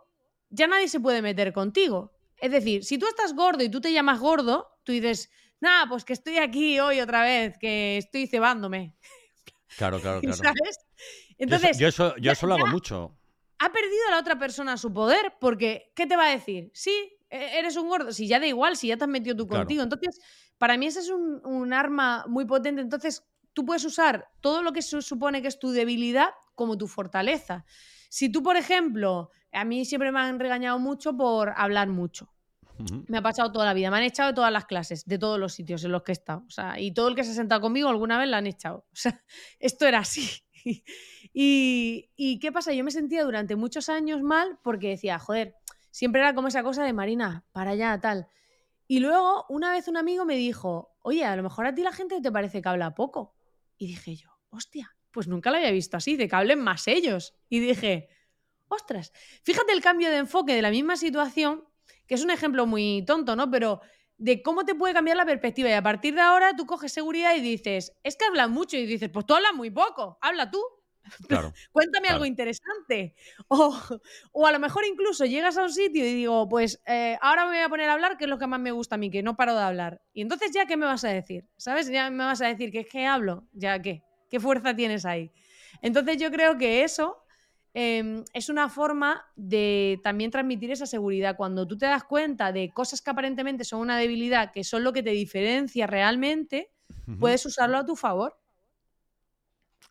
ya 0.51 0.67
nadie 0.67 0.89
se 0.89 0.99
puede 0.99 1.23
meter 1.23 1.53
contigo. 1.53 2.17
Es 2.37 2.51
decir, 2.51 2.85
si 2.85 2.99
tú 2.99 3.07
estás 3.07 3.37
gordo 3.37 3.63
y 3.63 3.69
tú 3.69 3.81
te 3.81 3.93
llamas 3.93 4.19
gordo, 4.19 4.67
tú 4.83 4.91
dices, 4.91 5.31
nada, 5.61 5.89
pues 5.89 6.05
que 6.05 6.15
estoy 6.15 6.39
aquí 6.39 6.81
hoy 6.81 6.99
otra 6.99 7.23
vez, 7.23 7.57
que 7.61 7.97
estoy 7.97 8.27
cebándome. 8.27 8.97
Claro, 9.77 10.01
claro, 10.01 10.21
claro. 10.23 10.37
¿Sabes? 10.37 10.79
Entonces, 11.39 11.79
yo, 11.79 11.89
eso, 11.89 12.15
yo 12.17 12.33
eso 12.33 12.47
lo 12.47 12.55
hago 12.55 12.67
mucho. 12.67 13.17
Ha 13.59 13.73
perdido 13.73 14.09
a 14.09 14.13
la 14.13 14.19
otra 14.19 14.39
persona 14.39 14.77
su 14.77 14.93
poder, 14.93 15.35
porque 15.41 15.93
¿qué 15.95 16.07
te 16.07 16.17
va 16.17 16.27
a 16.27 16.31
decir? 16.31 16.71
Sí, 16.75 17.17
e, 17.31 17.59
eres 17.59 17.77
un 17.77 17.89
gordo. 17.89 18.13
Si 18.13 18.27
ya 18.27 18.41
da 18.41 18.47
igual, 18.47 18.77
si 18.77 18.89
ya 18.89 18.97
te 18.97 19.05
has 19.05 19.11
metido 19.11 19.37
tú 19.37 19.47
contigo. 19.47 19.83
Entonces, 19.83 20.21
para 20.59 20.77
mí 20.77 20.87
ese 20.87 21.01
es 21.01 21.11
un, 21.11 21.73
arma 21.73 22.25
muy 22.29 22.45
potente. 22.45 22.81
Entonces, 22.81 23.25
tú 23.53 23.65
puedes 23.65 23.85
usar 23.85 24.29
todo 24.41 24.63
lo 24.63 24.73
que 24.73 24.83
se 24.83 25.01
supone 25.03 25.43
que 25.43 25.49
es 25.49 25.59
tu 25.59 25.71
debilidad 25.71 26.31
como 26.55 26.77
tu 26.77 26.87
fortaleza. 26.87 27.65
Si 28.09 28.31
tú, 28.31 28.43
por 28.43 28.57
ejemplo, 28.57 29.31
a 29.53 29.65
mí 29.65 29.85
siempre 29.85 30.13
me 30.13 30.21
han 30.21 30.39
regañado 30.39 30.79
mucho 30.79 31.17
por 31.17 31.53
hablar 31.57 31.89
mucho. 31.89 32.34
Me 33.09 33.19
ha 33.19 33.23
pasado 33.23 33.53
toda 33.53 33.65
la 33.65 33.75
vida. 33.75 33.91
Me 33.91 33.99
han 33.99 34.03
echado 34.03 34.31
de 34.31 34.35
todas 34.35 34.53
las 34.53 34.67
clases, 34.67 35.05
de 35.07 35.19
todos 35.19 35.39
los 35.39 35.53
sitios 35.53 35.85
en 35.85 35.93
los 35.93 36.03
que 36.03 36.13
he 36.13 36.15
estado. 36.15 36.45
O 36.47 36.51
sea, 36.51 36.79
y 36.81 36.93
todo 36.93 37.09
el 37.09 37.15
que 37.15 37.25
se 37.25 37.31
ha 37.31 37.35
sentado 37.35 37.61
conmigo 37.61 37.89
alguna 37.89 38.19
vez 38.19 38.29
la 38.29 38.39
han 38.39 38.47
echado. 38.47 38.87
O 38.93 38.97
sea, 38.97 39.23
esto 39.59 39.87
era 39.87 40.01
así. 40.01 40.29
y, 41.33 42.11
y, 42.17 42.39
qué 42.39 42.53
pasa? 42.53 42.73
Yo 42.73 42.85
me 42.85 42.91
sentía 42.91 43.25
durante 43.25 43.57
muchos 43.57 43.89
años 43.89 44.23
mal 44.23 44.59
porque 44.63 44.89
decía, 44.89 45.19
joder, 45.19 45.55
siempre 45.91 46.21
era 46.21 46.35
como 46.35 46.49
esa 46.49 46.63
cosa 46.63 46.85
de 46.85 46.93
Marina, 46.93 47.45
para 47.53 47.73
allá, 47.73 48.01
tal. 48.01 48.27
Y 48.87 49.01
luego, 49.01 49.47
una 49.49 49.73
vez 49.73 49.89
un 49.89 49.97
amigo 49.97 50.25
me 50.25 50.37
dijo, 50.37 50.97
oye, 51.01 51.25
a 51.25 51.37
lo 51.37 51.43
mejor 51.43 51.67
a 51.67 51.75
ti 51.75 51.83
la 51.83 51.93
gente 51.93 52.21
te 52.21 52.33
parece 52.33 52.61
que 52.61 52.69
habla 52.69 52.95
poco. 52.95 53.35
Y 53.77 53.87
dije 53.87 54.17
yo, 54.17 54.31
hostia, 54.51 54.97
pues 55.11 55.29
nunca 55.29 55.51
lo 55.51 55.57
había 55.57 55.71
visto 55.71 55.97
así, 55.97 56.17
de 56.17 56.29
que 56.29 56.37
hablen 56.37 56.61
más 56.61 56.89
ellos. 56.89 57.35
Y 57.49 57.61
dije, 57.61 58.09
ostras, 58.69 59.13
fíjate 59.43 59.73
el 59.73 59.81
cambio 59.81 60.11
de 60.11 60.19
enfoque 60.19 60.55
de 60.55 60.63
la 60.63 60.71
misma 60.71 60.97
situación 60.97 61.65
que 62.07 62.15
es 62.15 62.25
un 62.25 62.31
ejemplo 62.31 62.67
muy 62.67 63.05
tonto, 63.07 63.37
¿no? 63.37 63.51
Pero 63.51 63.81
de 64.17 64.43
cómo 64.43 64.65
te 64.65 64.75
puede 64.75 64.95
cambiar 64.95 65.17
la 65.17 65.27
perspectiva. 65.27 65.69
Y 65.69 65.73
a 65.73 65.83
partir 65.83 66.15
de 66.15 66.21
ahora 66.21 66.55
tú 66.57 66.67
coges 66.67 66.93
seguridad 66.93 67.35
y 67.35 67.41
dices, 67.41 67.93
es 68.03 68.17
que 68.17 68.25
hablan 68.25 68.51
mucho. 68.53 68.77
Y 68.77 68.87
dices, 68.87 69.11
pues 69.13 69.27
tú 69.27 69.35
hablas 69.35 69.55
muy 69.55 69.71
poco, 69.71 70.19
habla 70.21 70.51
tú. 70.51 70.63
Claro, 71.29 71.53
Cuéntame 71.71 72.09
algo 72.09 72.25
interesante. 72.25 73.15
O, 73.49 73.79
o, 74.33 74.47
a 74.47 74.53
lo 74.53 74.59
mejor 74.59 74.87
incluso 74.87 75.27
llegas 75.27 75.59
a 75.59 75.63
un 75.63 75.71
sitio 75.71 76.03
y 76.07 76.15
digo, 76.15 76.49
pues 76.49 76.81
eh, 76.87 77.19
ahora 77.21 77.45
me 77.45 77.51
voy 77.51 77.59
a 77.59 77.69
poner 77.69 77.91
a 77.91 77.93
hablar, 77.93 78.17
que 78.17 78.25
es 78.25 78.31
lo 78.31 78.39
que 78.39 78.47
más 78.47 78.59
me 78.59 78.71
gusta 78.71 78.95
a 78.95 78.99
mí, 78.99 79.11
que 79.11 79.23
no 79.23 79.37
paro 79.37 79.55
de 79.55 79.63
hablar. 79.63 80.01
Y 80.15 80.23
entonces 80.23 80.51
ya, 80.53 80.65
¿qué 80.65 80.79
me 80.79 80.87
vas 80.87 81.05
a 81.05 81.09
decir? 81.11 81.47
¿Sabes? 81.59 81.91
Ya 81.91 82.09
me 82.11 82.25
vas 82.25 82.41
a 82.41 82.47
decir 82.47 82.71
que 82.73 82.81
es 82.81 82.87
que 82.89 83.05
hablo. 83.05 83.47
¿Ya 83.53 83.83
qué? 83.83 84.03
¿Qué 84.31 84.41
fuerza 84.41 84.75
tienes 84.75 85.05
ahí? 85.05 85.31
Entonces 85.83 86.17
yo 86.17 86.31
creo 86.31 86.57
que 86.57 86.85
eso 86.85 87.24
Em, 87.77 88.25
es 88.33 88.49
una 88.49 88.69
forma 88.69 89.27
de 89.35 90.01
también 90.05 90.31
transmitir 90.31 90.71
esa 90.71 90.87
seguridad. 90.87 91.37
Cuando 91.37 91.67
tú 91.67 91.77
te 91.77 91.87
das 91.87 92.05
cuenta 92.05 92.53
de 92.53 92.71
cosas 92.71 93.03
que 93.03 93.11
aparentemente 93.11 93.65
son 93.65 93.81
una 93.81 93.99
debilidad, 93.99 94.53
que 94.53 94.63
son 94.63 94.85
lo 94.85 94.93
que 94.93 95.03
te 95.03 95.11
diferencia 95.11 95.89
realmente, 95.89 96.71
puedes 97.19 97.45
usarlo 97.45 97.77
a 97.77 97.85
tu 97.85 97.97
favor. 97.97 98.39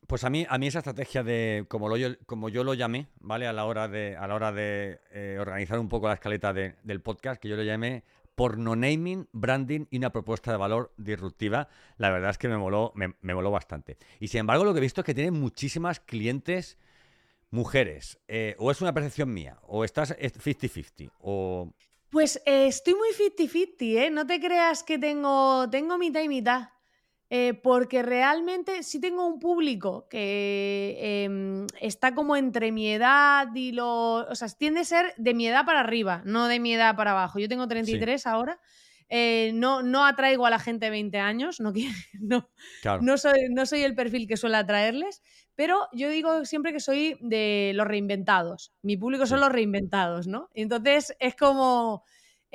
Pues 0.07 0.23
a 0.23 0.29
mí, 0.29 0.45
a 0.47 0.57
mí 0.57 0.67
esa 0.67 0.79
estrategia 0.79 1.23
de, 1.23 1.65
como, 1.67 1.89
lo, 1.89 1.95
como 2.25 2.47
yo 2.47 2.63
lo 2.63 2.73
llamé, 2.73 3.07
¿vale? 3.19 3.47
A 3.47 3.53
la 3.53 3.65
hora 3.65 3.89
de, 3.89 4.15
a 4.15 4.27
la 4.27 4.35
hora 4.35 4.53
de 4.53 4.99
eh, 5.11 5.37
organizar 5.39 5.77
un 5.77 5.89
poco 5.89 6.07
la 6.07 6.13
escaleta 6.13 6.53
del 6.53 7.01
podcast, 7.01 7.41
que 7.41 7.49
yo 7.49 7.57
lo 7.57 7.63
llamé 7.63 8.03
porno 8.35 8.75
naming, 8.75 9.27
branding 9.31 9.85
y 9.91 9.97
una 9.97 10.11
propuesta 10.11 10.51
de 10.51 10.57
valor 10.57 10.91
disruptiva, 10.97 11.67
la 11.97 12.09
verdad 12.09 12.31
es 12.31 12.37
que 12.37 12.47
me 12.47 12.57
moló, 12.57 12.91
me, 12.95 13.13
me 13.21 13.35
moló 13.35 13.51
bastante. 13.51 13.97
Y 14.19 14.29
sin 14.29 14.39
embargo, 14.39 14.63
lo 14.63 14.73
que 14.73 14.79
he 14.79 14.81
visto 14.81 15.01
es 15.01 15.05
que 15.05 15.13
tiene 15.13 15.31
muchísimas 15.31 15.99
clientes 15.99 16.77
mujeres, 17.53 18.19
eh, 18.27 18.55
o 18.57 18.71
es 18.71 18.81
una 18.81 18.93
percepción 18.93 19.31
mía, 19.31 19.59
o 19.61 19.83
estás 19.83 20.17
50-50, 20.17 21.11
o... 21.19 21.71
Pues 22.09 22.41
eh, 22.45 22.67
estoy 22.67 22.95
muy 22.95 23.09
50-50, 23.09 23.75
¿eh? 23.79 24.09
No 24.11 24.25
te 24.25 24.39
creas 24.39 24.83
que 24.83 24.97
tengo, 24.97 25.69
tengo 25.69 25.97
mitad 25.97 26.21
y 26.21 26.29
mitad. 26.29 26.69
Eh, 27.29 27.55
porque 27.55 28.03
realmente 28.03 28.83
sí 28.83 28.99
tengo 28.99 29.25
un 29.25 29.39
público 29.39 30.07
que 30.07 31.23
em, 31.23 31.65
está 31.81 32.13
como 32.13 32.35
entre 32.35 32.71
mi 32.71 32.91
edad 32.91 33.47
y 33.55 33.71
lo. 33.71 34.17
O 34.29 34.35
sea, 34.35 34.47
tiende 34.49 34.81
a 34.81 34.85
ser 34.85 35.15
de 35.17 35.33
mi 35.33 35.47
edad 35.47 35.65
para 35.65 35.79
arriba, 35.79 36.21
no 36.25 36.47
de 36.47 36.59
mi 36.59 36.75
edad 36.75 36.95
para 36.95 37.11
abajo. 37.11 37.39
Yo 37.39 37.49
tengo 37.49 37.67
33 37.67 38.27
ahora. 38.27 38.59
Eh, 39.15 39.51
no, 39.53 39.83
no 39.83 40.05
atraigo 40.05 40.45
a 40.45 40.49
la 40.49 40.57
gente 40.57 40.85
de 40.85 40.91
20 40.91 41.19
años, 41.19 41.59
no, 41.59 41.71
no, 42.19 42.49
no, 43.01 43.17
soy, 43.17 43.49
no 43.51 43.65
soy 43.65 43.83
el 43.83 43.93
perfil 43.93 44.27
que 44.27 44.37
suele 44.37 44.57
atraerles, 44.57 45.21
pero 45.55 45.87
yo 45.91 46.09
digo 46.09 46.45
siempre 46.45 46.73
que 46.73 46.79
soy 46.79 47.17
de 47.21 47.73
los 47.75 47.85
reinventados. 47.85 48.73
Mi 48.81 48.97
público 48.97 49.27
son 49.27 49.41
los 49.41 49.51
reinventados, 49.51 50.25
¿no? 50.25 50.49
Entonces 50.53 51.15
es 51.19 51.35
como 51.35 52.03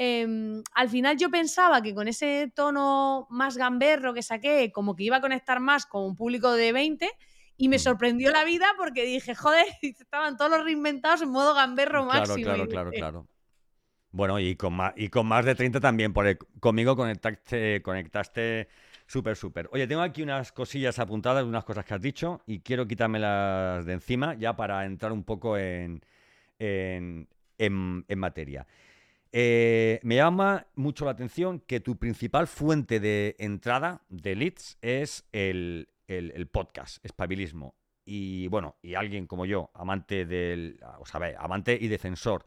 Em, 0.01 0.62
al 0.75 0.88
final 0.88 1.16
yo 1.16 1.29
pensaba 1.29 1.83
que 1.83 1.92
con 1.92 2.07
ese 2.07 2.53
tono 2.55 3.27
más 3.31 3.57
gamberro 3.57 4.14
que 4.14 4.23
saqué, 4.23 4.71
como 4.71 4.94
que 4.94 5.03
iba 5.03 5.16
a 5.16 5.21
conectar 5.21 5.59
más 5.59 5.87
con 5.87 6.05
un 6.05 6.14
público 6.14 6.53
de 6.53 6.71
20 6.71 7.11
y 7.57 7.68
me 7.68 7.81
sorprendió 7.81 8.31
la 8.31 8.44
vida 8.44 8.66
porque 8.77 9.05
dije, 9.05 9.35
joder, 9.35 9.66
estaban 9.83 10.37
todos 10.37 10.53
los 10.53 10.62
reinventados 10.62 11.23
en 11.23 11.31
modo 11.31 11.53
gamberro 11.53 12.05
máximo. 12.05 12.44
Claro, 12.44 12.68
claro, 12.68 12.90
claro, 12.92 13.27
Bueno, 14.11 14.40
y 14.40 14.57
con 14.57 14.75
más, 14.75 14.94
y 14.97 15.09
con 15.09 15.27
más 15.27 15.44
de 15.44 15.55
30 15.55 15.81
también, 15.81 16.12
porque 16.12 16.38
conmigo 16.61 16.97
conectaste, 16.97 17.83
conectaste 17.83 18.68
súper, 19.07 19.37
súper. 19.37 19.68
Oye, 19.73 19.87
tengo 19.87 20.03
aquí 20.03 20.23
unas 20.23 20.53
cosillas 20.53 20.99
apuntadas, 20.99 21.44
unas 21.44 21.64
cosas 21.64 21.85
que 21.85 21.94
has 21.94 22.01
dicho, 22.01 22.42
y 22.47 22.61
quiero 22.61 22.87
quitármelas 22.87 23.85
de 23.87 23.92
encima 23.92 24.35
ya 24.35 24.57
para 24.57 24.85
entrar 24.87 25.12
un 25.12 25.25
poco 25.25 25.59
en, 25.59 26.03
en, 26.59 27.29
en 27.59 28.18
materia. 28.18 28.66
Eh, 29.31 30.01
me 30.03 30.16
llama 30.16 30.66
mucho 30.75 31.05
la 31.05 31.11
atención 31.11 31.61
que 31.61 31.81
tu 31.81 31.97
principal 31.97 32.47
fuente 32.47 32.99
de 32.99 33.37
entrada 33.38 34.03
de 34.09 34.35
leads 34.35 34.79
es 34.81 35.25
el, 35.33 35.88
podcast, 36.51 37.05
espabilismo. 37.05 37.75
Y 38.07 38.49
bueno, 38.49 38.77
y 38.81 38.94
alguien 38.94 39.27
como 39.27 39.44
yo, 39.44 39.71
amante 39.75 40.25
del, 40.25 40.81
o 40.99 41.05
sea, 41.05 41.21
amante 41.38 41.77
y 41.79 41.88
defensor 41.88 42.47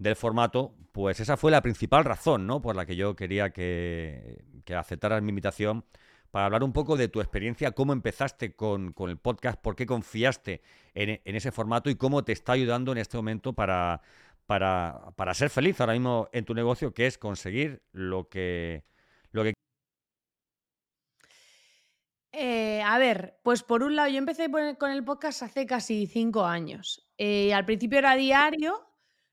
del 0.00 0.16
formato, 0.16 0.74
pues 0.92 1.20
esa 1.20 1.36
fue 1.36 1.50
la 1.50 1.60
principal 1.60 2.04
razón, 2.04 2.46
¿no? 2.46 2.62
Por 2.62 2.74
la 2.74 2.86
que 2.86 2.96
yo 2.96 3.14
quería 3.14 3.50
que, 3.50 4.42
que 4.64 4.74
aceptaras 4.74 5.22
mi 5.22 5.28
invitación 5.28 5.84
para 6.30 6.46
hablar 6.46 6.64
un 6.64 6.72
poco 6.72 6.96
de 6.96 7.08
tu 7.08 7.20
experiencia, 7.20 7.72
cómo 7.72 7.92
empezaste 7.92 8.54
con, 8.56 8.94
el 8.98 9.18
podcast, 9.18 9.60
por 9.60 9.76
qué 9.76 9.84
confiaste 9.84 10.62
en, 10.94 11.20
en, 11.22 11.36
ese 11.36 11.52
formato 11.52 11.90
y 11.90 11.96
cómo 11.96 12.24
te 12.24 12.32
está 12.32 12.52
ayudando 12.52 12.92
en 12.92 12.98
este 12.98 13.18
momento 13.18 13.52
para, 13.52 14.00
para, 14.46 15.34
ser 15.34 15.50
feliz 15.50 15.78
ahora 15.80 15.92
mismo 15.92 16.30
en 16.32 16.46
tu 16.46 16.54
negocio, 16.54 16.94
que 16.94 17.06
es 17.06 17.18
conseguir 17.18 17.82
lo 17.92 18.28
que... 18.28 18.84
Lo 19.32 19.44
que... 19.44 19.52
Eh, 22.32 22.80
a 22.82 22.96
ver, 22.96 23.38
pues 23.42 23.62
por 23.62 23.82
un 23.82 23.96
lado, 23.96 24.08
yo 24.08 24.16
empecé 24.16 24.50
con 24.78 24.90
el 24.90 25.04
podcast 25.04 25.42
hace 25.42 25.66
casi 25.66 26.06
cinco 26.06 26.46
años. 26.46 27.10
Eh, 27.18 27.52
al 27.52 27.66
principio 27.66 27.98
era 27.98 28.14
diario, 28.14 28.89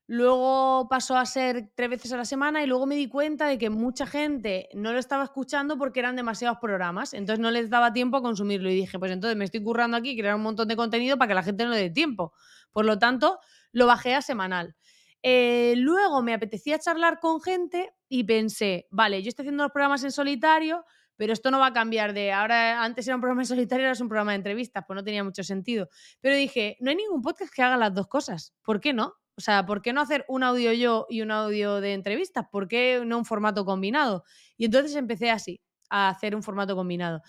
luego 0.08 0.88
pasó 0.90 1.18
a 1.18 1.26
ser 1.26 1.70
tres 1.76 1.90
veces 1.90 2.14
a 2.14 2.18
la 2.18 2.26
semana 2.26 2.64
y 2.64 2.66
luego 2.66 2.86
me 2.86 2.96
di 2.96 3.10
cuenta 3.10 3.46
de 3.48 3.58
que 3.58 3.70
mucha 3.70 4.08
gente 4.08 4.70
no 4.74 4.94
lo 4.94 5.00
estaba 5.00 5.26
escuchando 5.26 5.78
porque 5.78 6.00
eran 6.00 6.16
demasiados 6.16 6.58
programas, 6.60 7.14
entonces 7.14 7.40
no 7.40 7.52
les 7.52 7.70
daba 7.70 7.92
tiempo 7.92 8.18
a 8.18 8.22
consumirlo 8.22 8.70
y 8.70 8.76
dije, 8.76 8.98
pues 8.98 9.12
entonces 9.12 9.38
me 9.38 9.46
estoy 9.46 9.62
currando 9.62 9.98
aquí, 9.98 10.18
crear 10.18 10.36
un 10.36 10.44
montón 10.44 10.70
de 10.70 10.78
contenido 10.78 11.18
para 11.18 11.28
que 11.28 11.36
la 11.36 11.44
gente 11.44 11.66
no 11.66 11.72
le 11.72 11.78
dé 11.78 11.90
tiempo. 11.90 12.34
Por 12.72 12.86
lo 12.86 12.98
tanto, 12.98 13.40
lo 13.74 13.86
bajé 13.86 14.16
a 14.16 14.22
semanal. 14.22 14.76
Eh, 15.24 15.74
luego 15.78 16.22
me 16.22 16.34
apetecía 16.34 16.80
charlar 16.80 17.20
con 17.20 17.42
gente 17.42 17.92
y 18.08 18.24
pensé, 18.24 18.88
vale, 18.90 19.22
yo 19.22 19.30
estoy 19.30 19.44
haciendo 19.44 19.64
los 19.64 19.74
programas 19.74 20.04
en 20.06 20.12
solitario, 20.12 20.86
pero 21.18 21.34
esto 21.34 21.52
no 21.52 21.60
va 21.60 21.68
a 21.68 21.74
cambiar 21.74 22.14
de 22.14 22.32
ahora, 22.32 22.82
antes 22.84 23.08
era 23.08 23.16
un 23.16 23.22
programa 23.22 23.42
en 23.42 23.48
solitario, 23.48 23.86
ahora 23.86 23.94
es 23.94 24.02
un 24.02 24.08
programa 24.08 24.32
de 24.32 24.38
entrevistas, 24.38 24.86
pues 24.88 24.96
no 24.96 25.04
tenía 25.04 25.24
mucho 25.24 25.44
sentido. 25.44 25.90
Pero 26.22 26.36
dije, 26.36 26.78
no 26.80 26.92
hay 26.92 26.96
ningún 26.96 27.22
podcast 27.22 27.52
que 27.54 27.64
haga 27.64 27.76
las 27.76 27.94
dos 27.94 28.08
cosas, 28.08 28.54
¿por 28.64 28.80
qué 28.80 28.94
no? 28.94 29.16
O 29.38 29.42
sea, 29.42 29.66
¿por 29.66 29.82
qué 29.82 29.94
no 29.94 30.02
hacer 30.02 30.26
un 30.28 30.44
audio 30.44 30.74
yo 30.74 31.06
y 31.10 31.22
un 31.22 31.32
audio 31.32 31.80
de 31.80 31.94
entrevistas? 31.94 32.46
¿Por 32.52 32.68
qué 32.68 33.04
no 33.06 33.20
un 33.20 33.26
formato 33.26 33.66
combinado? 33.66 34.24
Y 34.58 34.66
entonces 34.66 34.96
empecé 34.96 35.30
así, 35.30 35.62
a 35.90 36.10
hacer 36.10 36.36
un 36.36 36.42
formato 36.44 36.76
combinado. 36.76 37.22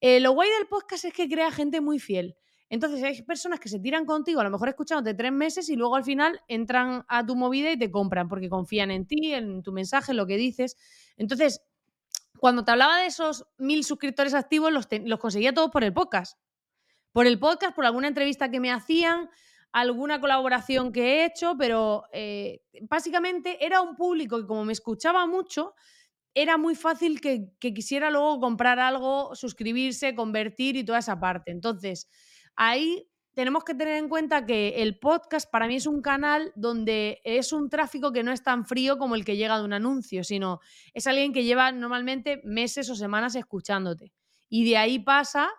Eh, 0.00 0.20
lo 0.20 0.32
guay 0.32 0.50
del 0.50 0.68
podcast 0.68 1.06
es 1.06 1.12
que 1.14 1.28
crea 1.28 1.50
gente 1.50 1.80
muy 1.80 1.98
fiel. 1.98 2.36
Entonces 2.68 3.02
hay 3.02 3.22
personas 3.22 3.60
que 3.60 3.68
se 3.68 3.78
tiran 3.78 4.04
contigo, 4.04 4.40
a 4.40 4.44
lo 4.44 4.50
mejor 4.50 4.68
escuchándote 4.68 5.14
tres 5.14 5.32
meses 5.32 5.68
y 5.68 5.76
luego 5.76 5.96
al 5.96 6.04
final 6.04 6.40
entran 6.48 7.04
a 7.08 7.24
tu 7.24 7.36
movida 7.36 7.70
y 7.70 7.78
te 7.78 7.90
compran 7.90 8.28
porque 8.28 8.48
confían 8.48 8.90
en 8.90 9.06
ti, 9.06 9.32
en 9.32 9.62
tu 9.62 9.72
mensaje, 9.72 10.12
en 10.12 10.16
lo 10.16 10.26
que 10.26 10.36
dices. 10.36 10.76
Entonces, 11.16 11.62
cuando 12.38 12.64
te 12.64 12.72
hablaba 12.72 12.98
de 12.98 13.06
esos 13.06 13.46
mil 13.58 13.84
suscriptores 13.84 14.34
activos, 14.34 14.72
los, 14.72 14.88
conseguía 15.18 15.54
todos 15.54 15.70
por 15.70 15.84
el 15.84 15.92
podcast. 15.92 16.38
Por 17.12 17.26
el 17.26 17.38
podcast, 17.38 17.76
por 17.76 17.86
alguna 17.86 18.08
entrevista 18.08 18.50
que 18.50 18.60
me 18.60 18.72
hacían, 18.72 19.30
alguna 19.74 20.20
colaboración 20.20 20.90
que 20.90 21.02
he 21.02 21.24
hecho, 21.26 21.54
pero 21.58 22.04
eh, 22.12 22.62
básicamente 22.88 23.64
era 23.64 23.80
un 23.82 23.94
público 23.94 24.38
que 24.40 24.46
como 24.46 24.64
me 24.64 24.72
escuchaba 24.72 25.26
mucho, 25.26 25.74
era 26.32 26.56
muy 26.56 26.74
fácil 26.74 27.20
que, 27.20 27.52
que, 27.60 27.72
quisiera 27.72 28.10
luego 28.10 28.40
comprar 28.40 28.80
algo, 28.80 29.34
suscribirse, 29.36 30.16
convertir 30.16 30.74
y 30.76 30.84
toda 30.84 30.98
esa 30.98 31.20
parte. 31.20 31.52
Entonces, 31.52 32.08
Ahí 32.56 33.08
tenemos 33.34 33.64
que 33.64 33.74
tener 33.74 33.96
en 33.96 34.08
cuenta 34.08 34.46
que 34.46 34.82
el 34.82 34.98
podcast 34.98 35.50
para 35.50 35.66
mí 35.66 35.76
es 35.76 35.86
un 35.86 36.02
canal 36.02 36.52
donde 36.54 37.20
es 37.24 37.52
un 37.52 37.68
tráfico 37.68 38.12
que 38.12 38.22
no 38.22 38.30
es 38.30 38.42
tan 38.42 38.64
frío 38.64 38.96
como 38.96 39.16
el 39.16 39.24
que 39.24 39.36
llega 39.36 39.58
de 39.58 39.64
un 39.64 39.72
anuncio, 39.72 40.22
sino 40.22 40.60
es 40.92 41.06
alguien 41.08 41.32
que 41.32 41.42
lleva 41.42 41.72
normalmente 41.72 42.40
meses 42.44 42.88
o 42.90 42.94
semanas 42.94 43.34
escuchándote. 43.34 44.12
Y 44.48 44.68
de 44.68 44.76
ahí 44.76 45.00
pasa 45.00 45.50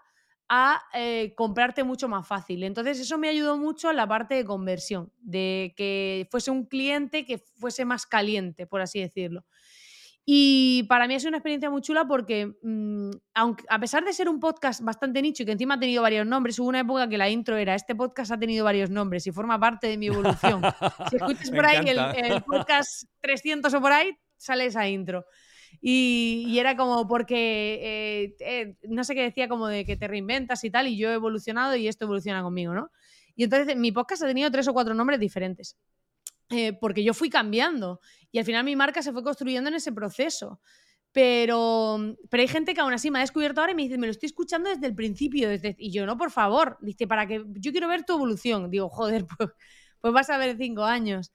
a 0.47 0.81
eh, 0.93 1.33
comprarte 1.35 1.83
mucho 1.83 2.07
más 2.07 2.27
fácil. 2.27 2.63
Entonces 2.63 2.99
eso 2.99 3.17
me 3.17 3.29
ayudó 3.29 3.57
mucho 3.57 3.89
en 3.89 3.97
la 3.97 4.07
parte 4.07 4.35
de 4.35 4.45
conversión, 4.45 5.11
de 5.19 5.73
que 5.75 6.27
fuese 6.29 6.51
un 6.51 6.65
cliente 6.65 7.25
que 7.25 7.37
fuese 7.37 7.85
más 7.85 8.05
caliente, 8.05 8.67
por 8.67 8.81
así 8.81 8.99
decirlo. 8.99 9.43
Y 10.27 10.83
para 10.89 11.07
mí 11.07 11.13
es 11.13 11.23
una 11.25 11.37
experiencia 11.37 11.69
muy 11.69 11.81
chula 11.81 12.07
porque, 12.07 12.57
mm, 12.63 13.11
aunque, 13.35 13.63
a 13.69 13.79
pesar 13.79 14.03
de 14.03 14.11
ser 14.11 14.27
un 14.27 14.39
podcast 14.39 14.81
bastante 14.81 15.21
nicho 15.21 15.43
y 15.43 15.45
que 15.45 15.51
encima 15.51 15.75
ha 15.75 15.79
tenido 15.79 16.01
varios 16.01 16.25
nombres, 16.25 16.57
hubo 16.57 16.67
una 16.67 16.79
época 16.79 17.07
que 17.07 17.17
la 17.19 17.29
intro 17.29 17.57
era, 17.57 17.75
este 17.75 17.93
podcast 17.93 18.31
ha 18.31 18.39
tenido 18.39 18.65
varios 18.65 18.89
nombres 18.89 19.27
y 19.27 19.31
forma 19.31 19.59
parte 19.59 19.85
de 19.85 19.97
mi 19.97 20.07
evolución. 20.07 20.63
si 21.11 21.15
escuchas 21.17 21.51
por 21.51 21.63
ahí 21.63 21.85
el, 21.87 22.41
podcast 22.41 23.07
300 23.21 23.71
o 23.71 23.81
por 23.81 23.91
ahí, 23.91 24.17
sale 24.35 24.65
esa 24.65 24.87
intro. 24.87 25.25
Y, 25.81 26.57
era 26.59 26.75
como 26.75 27.07
porque, 27.07 27.79
eh, 27.81 28.35
eh, 28.39 28.75
no 28.83 29.03
sé 29.03 29.15
qué 29.15 29.23
decía, 29.23 29.47
como 29.47 29.67
de 29.67 29.85
que 29.85 29.97
te 29.97 30.07
reinventas 30.07 30.63
y 30.63 30.71
tal, 30.71 30.87
y 30.87 30.97
yo 30.97 31.09
he 31.11 31.13
evolucionado 31.13 31.75
y 31.75 31.87
esto 31.87 32.05
evoluciona 32.05 32.41
conmigo, 32.43 32.73
¿no? 32.73 32.91
Y 33.35 33.43
entonces 33.43 33.75
mi 33.75 33.91
podcast 33.91 34.23
ha 34.23 34.27
tenido 34.27 34.49
tres 34.51 34.67
o 34.67 34.73
cuatro 34.73 34.93
nombres 34.93 35.19
diferentes. 35.19 35.77
Eh, 36.49 36.73
porque 36.73 37.03
yo 37.03 37.13
fui 37.13 37.29
cambiando 37.29 37.99
y 38.31 38.37
al 38.37 38.45
final 38.45 38.63
mi 38.63 38.75
marca 38.75 39.01
se 39.01 39.11
fue 39.11 39.23
construyendo 39.23 39.69
en 39.69 39.75
ese 39.75 39.91
proceso. 39.91 40.59
Pero, 41.11 41.97
pero 42.29 42.41
hay 42.41 42.47
gente 42.47 42.73
que 42.73 42.81
aún 42.81 42.93
así 42.93 43.09
me 43.09 43.19
ha 43.19 43.21
descubierto 43.21 43.61
ahora 43.61 43.71
y 43.71 43.75
me 43.75 43.83
dice, 43.83 43.97
me 43.97 44.05
lo 44.05 44.11
estoy 44.11 44.27
escuchando 44.27 44.69
desde 44.69 44.85
el 44.87 44.95
principio. 44.95 45.49
Y 45.77 45.91
yo, 45.91 46.05
no, 46.05 46.17
por 46.17 46.29
favor, 46.29 46.77
dice, 46.81 47.07
para 47.07 47.25
que 47.25 47.43
yo 47.55 47.71
quiero 47.71 47.87
ver 47.87 48.03
tu 48.03 48.13
evolución. 48.15 48.69
Digo, 48.69 48.89
joder, 48.89 49.25
pues, 49.37 49.49
pues 50.01 50.13
vas 50.13 50.29
a 50.29 50.37
ver 50.37 50.57
cinco 50.57 50.83
años. 50.83 51.31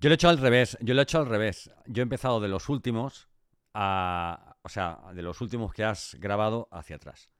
Yo 0.00 0.08
lo 0.08 0.12
he 0.12 0.14
hecho 0.14 0.28
al 0.28 0.38
revés, 0.38 0.78
yo 0.80 0.94
lo 0.94 1.00
he 1.00 1.02
hecho 1.02 1.18
al 1.18 1.26
revés. 1.26 1.70
Yo 1.86 2.02
he 2.02 2.04
empezado 2.04 2.40
de 2.40 2.48
los 2.48 2.68
últimos 2.68 3.28
a, 3.74 4.56
o 4.62 4.68
sea, 4.68 5.00
de 5.12 5.22
los 5.22 5.40
últimos 5.40 5.72
que 5.72 5.84
has 5.84 6.16
grabado 6.20 6.68
hacia 6.70 6.96
atrás. 6.96 7.30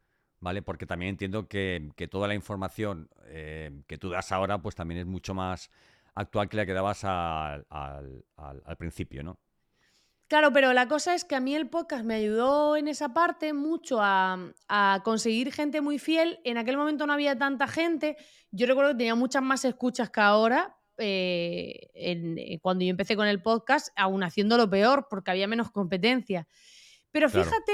¿Vale? 0.41 0.63
Porque 0.63 0.87
también 0.87 1.11
entiendo 1.11 1.49
que, 1.49 1.93
toda 2.11 2.29
la 2.29 2.35
información 2.35 3.11
eh, 3.27 3.83
que 3.87 3.99
tú 3.99 4.09
das 4.09 4.31
ahora, 4.31 4.63
pues 4.63 4.77
también 4.77 5.01
es 5.01 5.07
mucho 5.07 5.35
más 5.35 5.71
actual 6.15 6.49
que 6.49 6.57
la 6.57 6.67
que 6.67 6.73
dabas 6.73 7.05
al, 7.05 7.67
principio, 8.79 9.23
¿no? 9.23 9.39
Claro, 10.29 10.53
pero 10.53 10.73
la 10.73 10.89
cosa 10.89 11.15
es 11.15 11.25
que 11.25 11.35
a 11.35 11.41
mí 11.41 11.55
el 11.55 11.71
podcast 11.71 12.05
me 12.05 12.15
ayudó 12.15 12.77
en 12.77 12.87
esa 12.87 13.15
parte 13.15 13.53
mucho 13.53 13.99
a, 14.01 15.01
conseguir 15.03 15.53
gente 15.53 15.81
muy 15.81 15.99
fiel. 15.99 16.41
En 16.45 16.59
aquel 16.59 16.77
momento 16.77 17.07
no 17.07 17.13
había 17.13 17.37
tanta 17.37 17.67
gente. 17.67 18.17
Yo 18.51 18.67
recuerdo 18.67 18.93
que 18.93 18.99
tenía 18.99 19.15
muchas 19.15 19.43
más 19.43 19.65
escuchas 19.65 20.11
que 20.11 20.21
ahora. 20.21 20.78
Eh, 20.99 21.91
eh, 21.95 22.59
cuando 22.61 22.85
yo 22.85 22.91
empecé 22.91 23.17
con 23.17 23.27
el 23.27 23.43
podcast, 23.43 23.89
aún 23.97 24.23
haciéndolo 24.23 24.69
peor, 24.69 25.07
porque 25.09 25.31
había 25.31 25.47
menos 25.47 25.71
competencia. 25.71 26.47
Pero 27.11 27.31
fíjate 27.31 27.73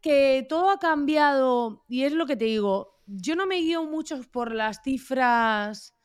que 0.00 0.46
todo 0.48 0.70
ha 0.70 0.78
cambiado 0.78 1.84
y 1.88 2.04
es 2.04 2.12
lo 2.12 2.26
que 2.26 2.36
te 2.36 2.44
digo. 2.44 3.00
Yo 3.06 3.36
no 3.36 3.46
me 3.46 3.56
guío 3.56 3.84
mucho 3.84 4.20
por 4.30 4.54
las 4.54 4.82
cifras 4.82 5.98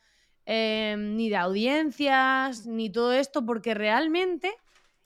Em, 0.45 1.15
ni 1.15 1.29
de 1.29 1.37
audiencias, 1.37 2.65
ni 2.65 2.91
todo 2.91 3.13
esto, 3.13 3.45
porque 3.45 3.73
realmente 3.73 4.53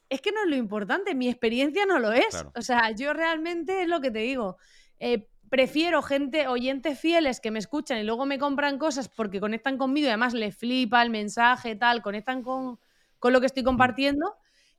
es 0.09 0.19
que 0.21 0.31
no 0.31 0.41
es 0.43 0.49
lo 0.49 0.55
importante, 0.55 1.13
mi 1.13 1.29
experiencia 1.29 1.85
no 1.85 1.99
lo 1.99 2.11
es. 2.11 2.43
O 2.55 2.61
sea, 2.61 2.91
yo 2.91 3.13
realmente 3.13 3.83
es 3.83 3.87
lo 3.87 4.01
que 4.01 4.09
te 4.09 4.19
digo. 4.19 4.57
Eh, 4.99 5.27
prefiero 5.49 6.01
gente, 6.01 6.47
oyentes 6.47 6.99
fieles 6.99 7.39
que 7.39 7.51
me 7.51 7.59
escuchan 7.59 7.99
y 7.99 8.03
luego 8.03 8.25
me 8.25 8.39
compran 8.39 8.77
cosas 8.77 9.09
porque 9.09 9.39
conectan 9.39 9.77
conmigo 9.77 10.05
y 10.05 10.09
además 10.09 10.33
les 10.33 10.55
flipa 10.55 11.01
el 11.03 11.09
mensaje, 11.09 11.75
tal, 11.75 12.01
conectan 12.01 12.43
con, 12.43 12.79
con 13.19 13.33
lo 13.33 13.39
que 13.39 13.45
estoy 13.45 13.63
compartiendo, 13.63 14.35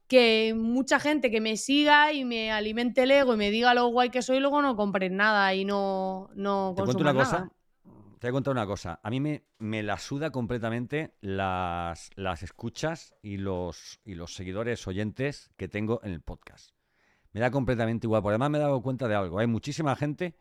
que 0.07 0.55
mucha 0.57 0.99
gente 1.01 1.31
que 1.31 1.41
me 1.41 1.57
siga 1.57 2.13
y 2.13 2.25
me 2.25 2.51
alimente 2.51 3.03
el 3.03 3.11
ego 3.11 3.35
y 3.35 3.37
me 3.37 3.51
diga 3.51 3.75
lo 3.75 3.89
guay 3.89 4.11
que 4.11 4.23
soy, 4.23 4.41
luego 4.41 4.63
no 4.63 4.77
compren 4.77 5.17
nada 5.17 5.55
y 5.55 5.65
no, 5.65 6.31
no 6.35 6.75
¿Te 6.77 6.83
cuento 6.83 7.03
una 7.03 7.15
cosa? 7.15 7.51
Te 8.19 8.27
voy 8.27 8.31
a 8.31 8.33
contar 8.33 8.53
una 8.53 8.67
cosa. 8.67 8.99
A 9.05 9.11
mí 9.11 9.21
me, 9.21 9.45
me 9.59 9.85
la 9.85 9.97
suda 9.97 10.31
completamente 10.31 11.15
las, 11.21 12.11
las 12.17 12.43
escuchas 12.43 13.15
y 13.23 13.37
los, 13.37 14.01
y 14.05 14.17
los 14.17 14.35
seguidores 14.35 14.85
oyentes 14.89 15.53
que 15.57 15.69
tengo 15.69 16.01
en 16.03 16.11
el 16.11 16.21
podcast. 16.21 16.71
Me 17.31 17.41
da 17.41 17.53
completamente 17.53 18.09
igual. 18.09 18.23
Por 18.23 18.33
además 18.33 18.51
me 18.51 18.59
he 18.59 18.61
dado 18.61 18.83
cuenta 18.83 19.07
de 19.07 19.15
algo. 19.15 19.39
Hay 19.39 19.47
muchísima 19.47 19.95
gente 19.95 20.35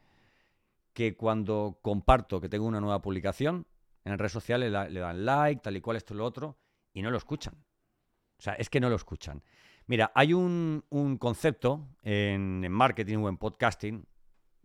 que 0.98 1.16
cuando 1.16 1.78
comparto 1.84 2.42
que 2.42 2.50
tengo 2.50 2.66
una 2.66 2.82
nueva 2.82 3.04
publicación 3.04 3.68
en 4.04 4.18
redes 4.18 4.32
sociales 4.32 4.72
le 4.72 5.00
dan 5.00 5.26
like, 5.26 5.62
tal 5.62 5.78
y 5.78 5.80
cual, 5.80 5.96
esto 5.96 6.16
y 6.16 6.18
lo 6.18 6.26
otro, 6.26 6.58
y 6.92 7.04
no 7.04 7.12
lo 7.12 7.20
escuchan. 7.20 7.54
O 7.54 8.42
sea, 8.42 8.54
es 8.54 8.68
que 8.68 8.80
no 8.80 8.90
lo 8.90 8.96
escuchan. 8.96 9.44
Mira, 9.86 10.12
hay 10.16 10.34
un, 10.34 10.84
un 10.90 11.18
concepto 11.20 11.88
en, 12.02 12.72
marketing 12.72 13.18
o 13.18 13.30
en 13.30 13.38
podcasting, 13.38 14.08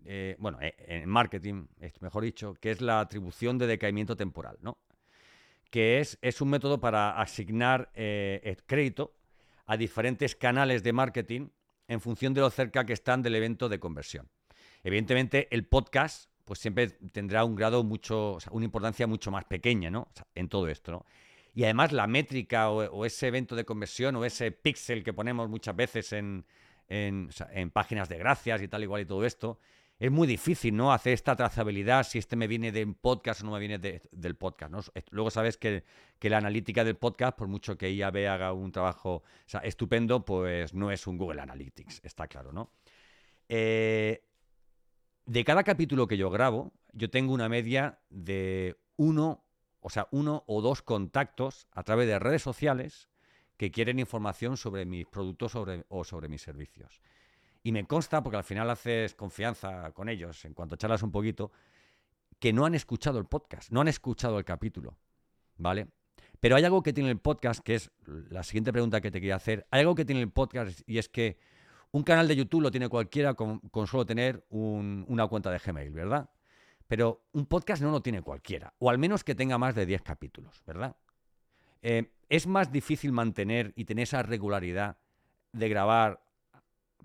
eh, 0.06 0.36
bueno, 0.38 0.56
eh, 0.62 0.74
en 0.78 1.06
marketing, 1.06 1.66
mejor 2.00 2.24
dicho, 2.24 2.54
que 2.54 2.70
es 2.70 2.80
la 2.80 3.00
atribución 3.00 3.58
de 3.58 3.66
decaimiento 3.66 4.16
temporal, 4.16 4.56
¿no? 4.62 4.78
Que 5.70 6.00
es, 6.00 6.18
es 6.22 6.40
un 6.40 6.48
método 6.48 6.80
para 6.80 7.20
asignar 7.20 7.90
eh, 7.94 8.40
el 8.44 8.64
crédito 8.64 9.18
a 9.66 9.76
diferentes 9.76 10.34
canales 10.34 10.82
de 10.82 10.94
marketing 10.94 11.50
en 11.88 12.00
función 12.00 12.32
de 12.32 12.40
lo 12.40 12.48
cerca 12.48 12.86
que 12.86 12.94
están 12.94 13.20
del 13.20 13.34
evento 13.34 13.68
de 13.68 13.78
conversión. 13.78 14.30
Evidentemente, 14.82 15.48
el 15.50 15.66
podcast 15.66 16.30
pues 16.44 16.58
siempre 16.58 16.88
tendrá 16.88 17.44
un 17.44 17.54
grado 17.54 17.84
mucho, 17.84 18.32
o 18.32 18.40
sea, 18.40 18.52
una 18.52 18.64
importancia 18.64 19.06
mucho 19.06 19.30
más 19.30 19.44
pequeña, 19.44 19.90
¿no? 19.90 20.02
O 20.02 20.12
sea, 20.14 20.26
en 20.34 20.48
todo 20.48 20.68
esto, 20.68 20.90
¿no? 20.92 21.06
Y 21.54 21.64
además 21.64 21.92
la 21.92 22.06
métrica 22.06 22.70
o, 22.70 22.82
o 22.90 23.04
ese 23.06 23.28
evento 23.28 23.54
de 23.54 23.64
conversión 23.64 24.16
o 24.16 24.24
ese 24.24 24.50
píxel 24.52 25.04
que 25.04 25.12
ponemos 25.12 25.48
muchas 25.48 25.76
veces 25.76 26.12
en, 26.12 26.44
en, 26.88 27.30
páginas 27.70 28.08
de 28.08 28.18
gracias 28.18 28.62
y 28.62 28.68
tal 28.68 28.82
igual 28.82 29.02
y 29.02 29.06
todo 29.06 29.24
esto, 29.24 29.58
es 29.98 30.10
muy 30.10 30.26
difícil, 30.26 30.74
¿no? 30.76 30.92
Hacer 30.92 31.12
esta 31.12 31.36
trazabilidad, 31.36 32.02
si 32.04 32.18
este 32.18 32.34
me 32.34 32.48
viene 32.48 32.72
de 32.72 32.84
un 32.84 32.94
podcast 32.94 33.42
o 33.42 33.46
no 33.46 33.52
me 33.52 33.60
viene 33.60 33.78
de- 33.78 34.02
del 34.10 34.34
podcast, 34.34 34.72
¿no? 34.72 34.80
Luego 35.10 35.30
sabes 35.30 35.56
que, 35.56 35.84
que 36.18 36.28
la 36.28 36.38
analítica 36.38 36.82
del 36.84 36.96
podcast, 36.96 37.38
por 37.38 37.46
mucho 37.48 37.78
que 37.78 37.92
IAB 37.92 38.28
haga 38.28 38.52
un 38.52 38.72
trabajo 38.72 39.16
o 39.16 39.22
sea, 39.46 39.60
estupendo, 39.60 40.24
pues 40.24 40.74
no 40.74 40.90
es 40.90 41.06
un 41.06 41.18
Google 41.18 41.40
Analytics, 41.40 42.00
está 42.02 42.26
claro, 42.26 42.52
¿no? 42.52 42.72
Eh, 43.48 44.24
de 45.32 45.44
cada 45.44 45.64
capítulo 45.64 46.06
que 46.06 46.18
yo 46.18 46.28
grabo, 46.28 46.74
yo 46.92 47.08
tengo 47.08 47.32
una 47.32 47.48
media 47.48 48.00
de 48.10 48.76
uno, 48.96 49.46
o 49.80 49.88
sea, 49.88 50.06
uno 50.10 50.44
o 50.46 50.60
dos 50.60 50.82
contactos 50.82 51.68
a 51.72 51.84
través 51.84 52.06
de 52.06 52.18
redes 52.18 52.42
sociales 52.42 53.08
que 53.56 53.70
quieren 53.70 53.98
información 53.98 54.58
sobre 54.58 54.84
mis 54.84 55.06
productos 55.06 55.54
o 55.88 56.04
sobre 56.04 56.28
mis 56.28 56.42
servicios. 56.42 57.00
Y 57.62 57.72
me 57.72 57.86
consta, 57.86 58.22
porque 58.22 58.36
al 58.36 58.44
final 58.44 58.68
haces 58.68 59.14
confianza 59.14 59.92
con 59.92 60.10
ellos, 60.10 60.44
en 60.44 60.52
cuanto 60.52 60.76
charlas 60.76 61.02
un 61.02 61.12
poquito, 61.12 61.50
que 62.38 62.52
no 62.52 62.66
han 62.66 62.74
escuchado 62.74 63.18
el 63.18 63.24
podcast, 63.24 63.70
no 63.70 63.80
han 63.80 63.88
escuchado 63.88 64.38
el 64.38 64.44
capítulo, 64.44 64.98
¿vale? 65.56 65.88
Pero 66.40 66.56
hay 66.56 66.64
algo 66.66 66.82
que 66.82 66.92
tiene 66.92 67.08
el 67.08 67.20
podcast, 67.20 67.64
que 67.64 67.76
es 67.76 67.90
la 68.04 68.42
siguiente 68.42 68.70
pregunta 68.70 69.00
que 69.00 69.10
te 69.10 69.18
quería 69.18 69.36
hacer. 69.36 69.66
Hay 69.70 69.80
algo 69.80 69.94
que 69.94 70.04
tiene 70.04 70.20
el 70.20 70.30
podcast 70.30 70.82
y 70.86 70.98
es 70.98 71.08
que 71.08 71.38
un 71.92 72.02
canal 72.02 72.26
de 72.26 72.36
YouTube 72.36 72.62
lo 72.62 72.70
tiene 72.70 72.88
cualquiera 72.88 73.34
con, 73.34 73.60
solo 73.86 74.04
tener 74.04 74.44
un- 74.50 75.04
una 75.08 75.26
cuenta 75.28 75.50
de 75.50 75.58
Gmail, 75.58 75.90
¿verdad? 75.90 76.28
Pero 76.88 77.24
un 77.32 77.46
podcast 77.46 77.82
no 77.82 77.90
lo 77.90 78.02
tiene 78.02 78.22
cualquiera, 78.22 78.74
o 78.78 78.90
al 78.90 78.98
menos 78.98 79.24
que 79.24 79.34
tenga 79.34 79.56
más 79.58 79.74
de 79.74 79.86
10 79.86 80.02
capítulos, 80.02 80.62
¿verdad? 80.66 80.96
Eh, 81.82 82.10
es 82.28 82.46
más 82.46 82.70
difícil 82.72 83.12
mantener 83.12 83.72
y 83.76 83.84
tener 83.84 84.04
esa 84.04 84.22
regularidad 84.22 84.96
de 85.52 85.68
grabar 85.68 86.22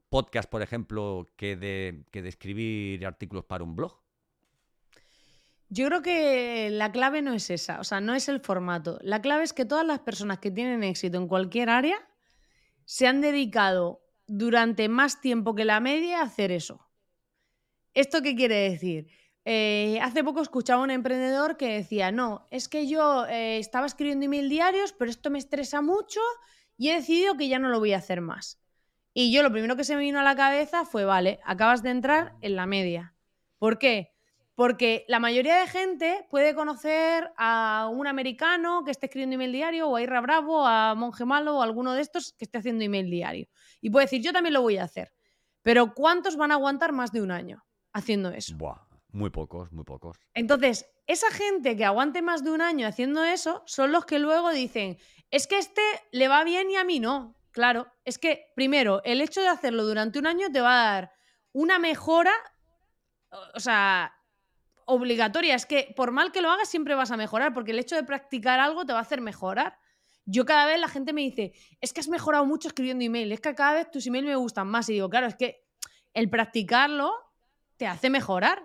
podcast, 0.09 0.49
por 0.49 0.61
ejemplo, 0.61 1.27
que 1.35 1.55
de, 1.57 2.05
que 2.11 2.21
de 2.21 2.29
escribir 2.29 3.05
artículos 3.05 3.43
para 3.45 3.63
un 3.63 3.75
blog. 3.75 3.99
Yo 5.69 5.85
creo 5.87 6.01
que 6.01 6.69
la 6.71 6.93
clave 6.93 7.21
no 7.21 7.33
es 7.33 7.49
esa, 7.49 7.81
o 7.81 7.83
sea, 7.83 7.99
no 7.99 8.15
es 8.15 8.29
el 8.29 8.39
formato. 8.39 8.99
La 9.01 9.21
clave 9.21 9.43
es 9.43 9.51
que 9.51 9.65
todas 9.65 9.85
las 9.85 9.99
personas 9.99 10.39
que 10.39 10.49
tienen 10.49 10.81
éxito 10.83 11.17
en 11.17 11.27
cualquier 11.27 11.69
área 11.69 11.97
se 12.85 13.05
han 13.05 13.19
dedicado 13.19 14.01
durante 14.27 14.89
más 14.89 15.21
tiempo 15.21 15.55
que 15.55 15.65
la 15.65 15.79
media 15.79 16.21
hacer 16.21 16.51
eso. 16.51 16.87
¿Esto 17.93 18.21
qué 18.21 18.35
quiere 18.35 18.69
decir? 18.69 19.07
Eh, 19.45 19.99
hace 20.01 20.23
poco 20.23 20.41
escuchaba 20.41 20.81
a 20.81 20.83
un 20.83 20.91
emprendedor 20.91 21.55
que 21.55 21.69
decía, 21.69 22.11
no, 22.11 22.45
es 22.51 22.67
que 22.67 22.87
yo 22.87 23.25
eh, 23.27 23.57
estaba 23.59 23.85
escribiendo 23.85 24.25
email 24.25 24.49
diarios, 24.49 24.93
pero 24.93 25.09
esto 25.09 25.29
me 25.29 25.39
estresa 25.39 25.81
mucho 25.81 26.19
y 26.77 26.89
he 26.89 26.95
decidido 26.95 27.37
que 27.37 27.47
ya 27.47 27.57
no 27.57 27.69
lo 27.69 27.79
voy 27.79 27.93
a 27.93 27.97
hacer 27.97 28.21
más. 28.21 28.59
Y 29.13 29.31
yo 29.31 29.41
lo 29.41 29.51
primero 29.51 29.75
que 29.75 29.83
se 29.83 29.95
me 29.95 30.01
vino 30.01 30.19
a 30.19 30.23
la 30.23 30.35
cabeza 30.35 30.85
fue, 30.85 31.05
vale, 31.05 31.39
acabas 31.43 31.81
de 31.81 31.89
entrar 31.89 32.35
en 32.41 32.55
la 32.55 32.67
media. 32.67 33.15
¿Por 33.57 33.79
qué? 33.79 34.13
Porque 34.53 35.05
la 35.07 35.19
mayoría 35.19 35.55
de 35.55 35.67
gente 35.67 36.27
puede 36.29 36.53
conocer 36.53 37.31
a 37.37 37.89
un 37.91 38.05
americano 38.05 38.83
que 38.83 38.91
esté 38.91 39.05
escribiendo 39.05 39.35
email 39.35 39.51
diario, 39.53 39.87
o 39.87 39.95
a 39.95 40.01
Irra 40.01 40.21
Bravo, 40.21 40.67
a 40.67 40.93
Monje 40.93 41.25
Malo, 41.25 41.57
o 41.57 41.61
a 41.61 41.63
alguno 41.63 41.93
de 41.93 42.01
estos 42.01 42.33
que 42.33 42.45
esté 42.45 42.57
haciendo 42.57 42.83
email 42.83 43.09
diario. 43.09 43.47
Y 43.81 43.89
puede 43.89 44.05
decir, 44.05 44.21
yo 44.21 44.33
también 44.33 44.53
lo 44.53 44.61
voy 44.61 44.77
a 44.77 44.83
hacer. 44.83 45.13
Pero 45.61 45.93
¿cuántos 45.93 46.35
van 46.37 46.51
a 46.51 46.55
aguantar 46.55 46.91
más 46.93 47.11
de 47.11 47.21
un 47.21 47.31
año 47.31 47.63
haciendo 47.93 48.29
eso? 48.29 48.55
Buah, 48.57 48.79
muy 49.11 49.29
pocos, 49.29 49.71
muy 49.71 49.83
pocos. 49.83 50.17
Entonces, 50.33 50.85
esa 51.07 51.29
gente 51.31 51.75
que 51.75 51.85
aguante 51.85 52.21
más 52.21 52.43
de 52.43 52.51
un 52.51 52.61
año 52.61 52.87
haciendo 52.87 53.23
eso 53.23 53.63
son 53.65 53.91
los 53.91 54.05
que 54.05 54.19
luego 54.19 54.51
dicen, 54.51 54.97
es 55.31 55.47
que 55.47 55.57
este 55.57 55.81
le 56.11 56.27
va 56.27 56.43
bien 56.43 56.69
y 56.69 56.75
a 56.77 56.83
mí 56.83 56.99
no. 56.99 57.35
Claro, 57.51 57.87
es 58.05 58.17
que 58.19 58.51
primero, 58.55 59.01
el 59.03 59.19
hecho 59.19 59.41
de 59.41 59.47
hacerlo 59.47 59.83
durante 59.85 60.19
un 60.19 60.27
año 60.27 60.51
te 60.51 60.61
va 60.61 60.73
a 60.81 60.91
dar 60.93 61.11
una 61.53 61.79
mejora, 61.79 62.31
o- 63.55 63.59
sea, 63.59 64.13
obligatoria. 64.85 65.55
Es 65.55 65.65
que 65.65 65.93
por 65.95 66.11
mal 66.11 66.31
que 66.31 66.41
lo 66.41 66.49
hagas 66.51 66.69
siempre 66.69 66.95
vas 66.95 67.11
a 67.11 67.17
mejorar, 67.17 67.53
porque 67.53 67.71
el 67.71 67.79
hecho 67.79 67.95
de 67.95 68.03
practicar 68.03 68.59
algo 68.59 68.85
te 68.85 68.93
va 68.93 68.99
a 68.99 69.01
hacer 69.01 69.21
mejorar. 69.21 69.79
Yo 70.29 70.45
cada 70.45 70.65
vez 70.65 70.77
la 70.79 70.89
gente 70.89 71.13
me 71.13 71.21
dice, 71.21 71.53
es 71.79 71.93
que 71.93 72.01
has 72.01 72.09
mejorado 72.09 72.45
mucho 72.45 72.67
escribiendo 72.67 73.03
email, 73.03 73.31
es 73.31 73.39
que 73.39 73.55
cada 73.55 73.73
vez 73.73 73.89
tus 73.89 74.05
emails 74.07 74.27
me 74.27 74.35
gustan 74.35 74.67
más. 74.67 74.89
Y 74.89 74.93
digo, 74.93 75.09
claro, 75.09 75.27
es 75.27 75.35
que 75.35 75.63
el 76.13 76.29
practicarlo 76.29 77.13
te 77.77 77.87
hace 77.87 78.09
mejorar. 78.09 78.61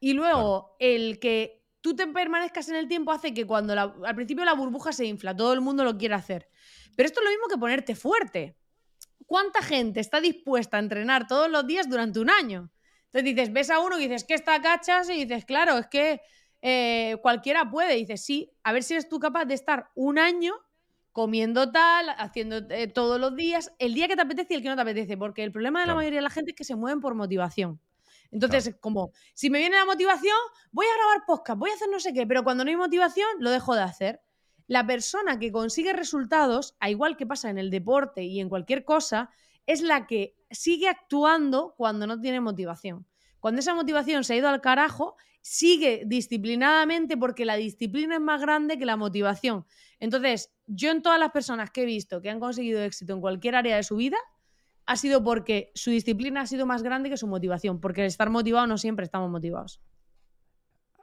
Y 0.00 0.14
luego, 0.14 0.74
el 0.80 1.20
que 1.20 1.64
tú 1.80 1.94
te 1.94 2.08
permanezcas 2.08 2.68
en 2.68 2.74
el 2.74 2.88
tiempo 2.88 3.12
hace 3.12 3.32
que 3.32 3.46
cuando 3.46 3.74
la- 3.76 3.94
al 4.04 4.14
principio 4.16 4.44
la 4.44 4.54
burbuja 4.54 4.92
se 4.92 5.06
infla, 5.06 5.34
todo 5.36 5.52
el 5.52 5.60
mundo 5.60 5.84
lo 5.84 5.96
quiere 5.96 6.16
hacer. 6.16 6.48
Pero 6.96 7.06
esto 7.06 7.20
es 7.20 7.24
lo 7.24 7.30
mismo 7.30 7.46
que 7.48 7.56
ponerte 7.58 7.94
fuerte. 7.94 8.56
¿Cuánta 9.26 9.62
gente 9.62 10.00
está 10.00 10.20
dispuesta 10.20 10.76
a 10.76 10.80
entrenar 10.80 11.28
todos 11.28 11.48
los 11.48 11.66
días 11.66 11.88
durante 11.88 12.18
un 12.18 12.30
año? 12.30 12.72
Entonces 13.06 13.24
dices, 13.24 13.52
ves 13.52 13.70
a 13.70 13.78
uno 13.78 13.96
y 13.98 14.08
dices, 14.08 14.24
que 14.24 14.34
está 14.34 14.60
cachas? 14.60 15.08
Y 15.08 15.24
dices, 15.24 15.44
claro, 15.44 15.78
es 15.78 15.86
que 15.86 16.20
eh, 16.62 17.16
cualquiera 17.22 17.70
puede. 17.70 17.96
Y 17.96 18.00
dices, 18.00 18.24
sí, 18.24 18.52
a 18.64 18.72
ver 18.72 18.82
si 18.82 18.94
eres 18.94 19.08
tú 19.08 19.20
capaz 19.20 19.44
de 19.44 19.54
estar 19.54 19.90
un 19.94 20.18
año 20.18 20.54
comiendo 21.16 21.72
tal, 21.72 22.10
haciendo 22.18 22.58
eh, 22.68 22.88
todos 22.88 23.18
los 23.18 23.34
días, 23.34 23.72
el 23.78 23.94
día 23.94 24.06
que 24.06 24.16
te 24.16 24.20
apetece 24.20 24.52
y 24.52 24.56
el 24.58 24.62
que 24.62 24.68
no 24.68 24.76
te 24.76 24.82
apetece. 24.82 25.16
Porque 25.16 25.42
el 25.42 25.50
problema 25.50 25.80
de 25.80 25.86
la 25.86 25.92
Claro. 25.92 25.96
mayoría 26.00 26.18
de 26.18 26.24
la 26.24 26.28
gente 26.28 26.50
es 26.50 26.54
que 26.54 26.62
se 26.64 26.76
mueven 26.76 27.00
por 27.00 27.14
motivación. 27.14 27.80
Entonces, 28.30 28.66
es 28.66 28.76
como, 28.76 29.12
si 29.32 29.48
me 29.48 29.58
viene 29.58 29.76
la 29.78 29.86
motivación, 29.86 30.36
voy 30.72 30.84
a 30.84 30.94
grabar 30.98 31.24
podcast, 31.26 31.58
voy 31.58 31.70
a 31.70 31.74
hacer 31.74 31.88
no 31.90 32.00
sé 32.00 32.12
qué, 32.12 32.26
pero 32.26 32.44
cuando 32.44 32.64
no 32.64 32.70
hay 32.70 32.76
motivación, 32.76 33.26
lo 33.38 33.50
dejo 33.50 33.74
de 33.74 33.80
hacer. 33.80 34.20
La 34.66 34.86
persona 34.86 35.38
que 35.38 35.50
consigue 35.50 35.94
resultados, 35.94 36.76
a 36.78 36.90
igual 36.90 37.16
que 37.16 37.24
pasa 37.24 37.48
en 37.48 37.56
el 37.56 37.70
deporte 37.70 38.24
y 38.24 38.40
en 38.40 38.50
cualquier 38.50 38.84
cosa, 38.84 39.30
es 39.64 39.80
la 39.80 40.06
que 40.06 40.36
sigue 40.50 40.86
actuando 40.86 41.72
cuando 41.78 42.06
no 42.06 42.20
tiene 42.20 42.42
motivación. 42.42 43.06
Cuando 43.40 43.60
esa 43.60 43.74
motivación 43.74 44.22
se 44.22 44.34
ha 44.34 44.36
ido 44.36 44.48
al 44.50 44.60
carajo, 44.60 45.16
sigue 45.48 46.02
disciplinadamente 46.06 47.16
porque 47.16 47.44
la 47.44 47.54
disciplina 47.54 48.16
es 48.16 48.20
más 48.20 48.40
grande 48.40 48.78
que 48.78 48.84
la 48.84 48.96
motivación. 48.96 49.64
Entonces, 50.00 50.52
yo 50.66 50.90
en 50.90 51.02
todas 51.02 51.20
las 51.20 51.30
personas 51.30 51.70
que 51.70 51.82
he 51.82 51.84
visto 51.84 52.20
que 52.20 52.30
han 52.30 52.40
conseguido 52.40 52.82
éxito 52.82 53.12
en 53.12 53.20
cualquier 53.20 53.54
área 53.54 53.76
de 53.76 53.84
su 53.84 53.94
vida, 53.94 54.16
ha 54.86 54.96
sido 54.96 55.22
porque 55.22 55.70
su 55.76 55.90
disciplina 55.92 56.40
ha 56.40 56.46
sido 56.46 56.66
más 56.66 56.82
grande 56.82 57.10
que 57.10 57.16
su 57.16 57.28
motivación, 57.28 57.80
porque 57.80 58.00
el 58.00 58.08
estar 58.08 58.28
motivado 58.28 58.66
no 58.66 58.76
siempre 58.76 59.04
estamos 59.04 59.30
motivados. 59.30 59.80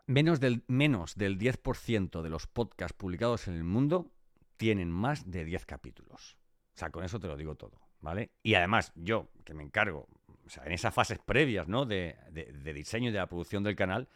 Menos 0.07 0.41
del, 0.41 0.65
menos 0.67 1.15
del 1.15 1.37
10% 1.37 2.21
de 2.21 2.29
los 2.29 2.45
podcasts 2.45 2.97
publicados 2.97 3.47
en 3.47 3.53
el 3.53 3.63
mundo 3.63 4.11
tienen 4.57 4.91
más 4.91 5.31
de 5.31 5.45
10 5.45 5.65
capítulos. 5.65 6.37
O 6.75 6.77
sea, 6.77 6.89
con 6.89 7.05
eso 7.05 7.17
te 7.19 7.27
lo 7.27 7.37
digo 7.37 7.55
todo, 7.55 7.79
¿vale? 8.01 8.31
Y 8.43 8.55
además, 8.55 8.91
yo, 8.95 9.29
que 9.45 9.53
me 9.53 9.63
encargo, 9.63 10.09
o 10.45 10.49
sea, 10.49 10.65
en 10.65 10.73
esas 10.73 10.93
fases 10.93 11.19
previas, 11.19 11.69
¿no? 11.69 11.85
De, 11.85 12.17
de- 12.31 12.51
de 12.51 12.73
diseño 12.73 13.07
y 13.09 13.13
de 13.13 13.19
la 13.19 13.27
producción 13.27 13.63
del 13.63 13.77
canal, 13.77 14.09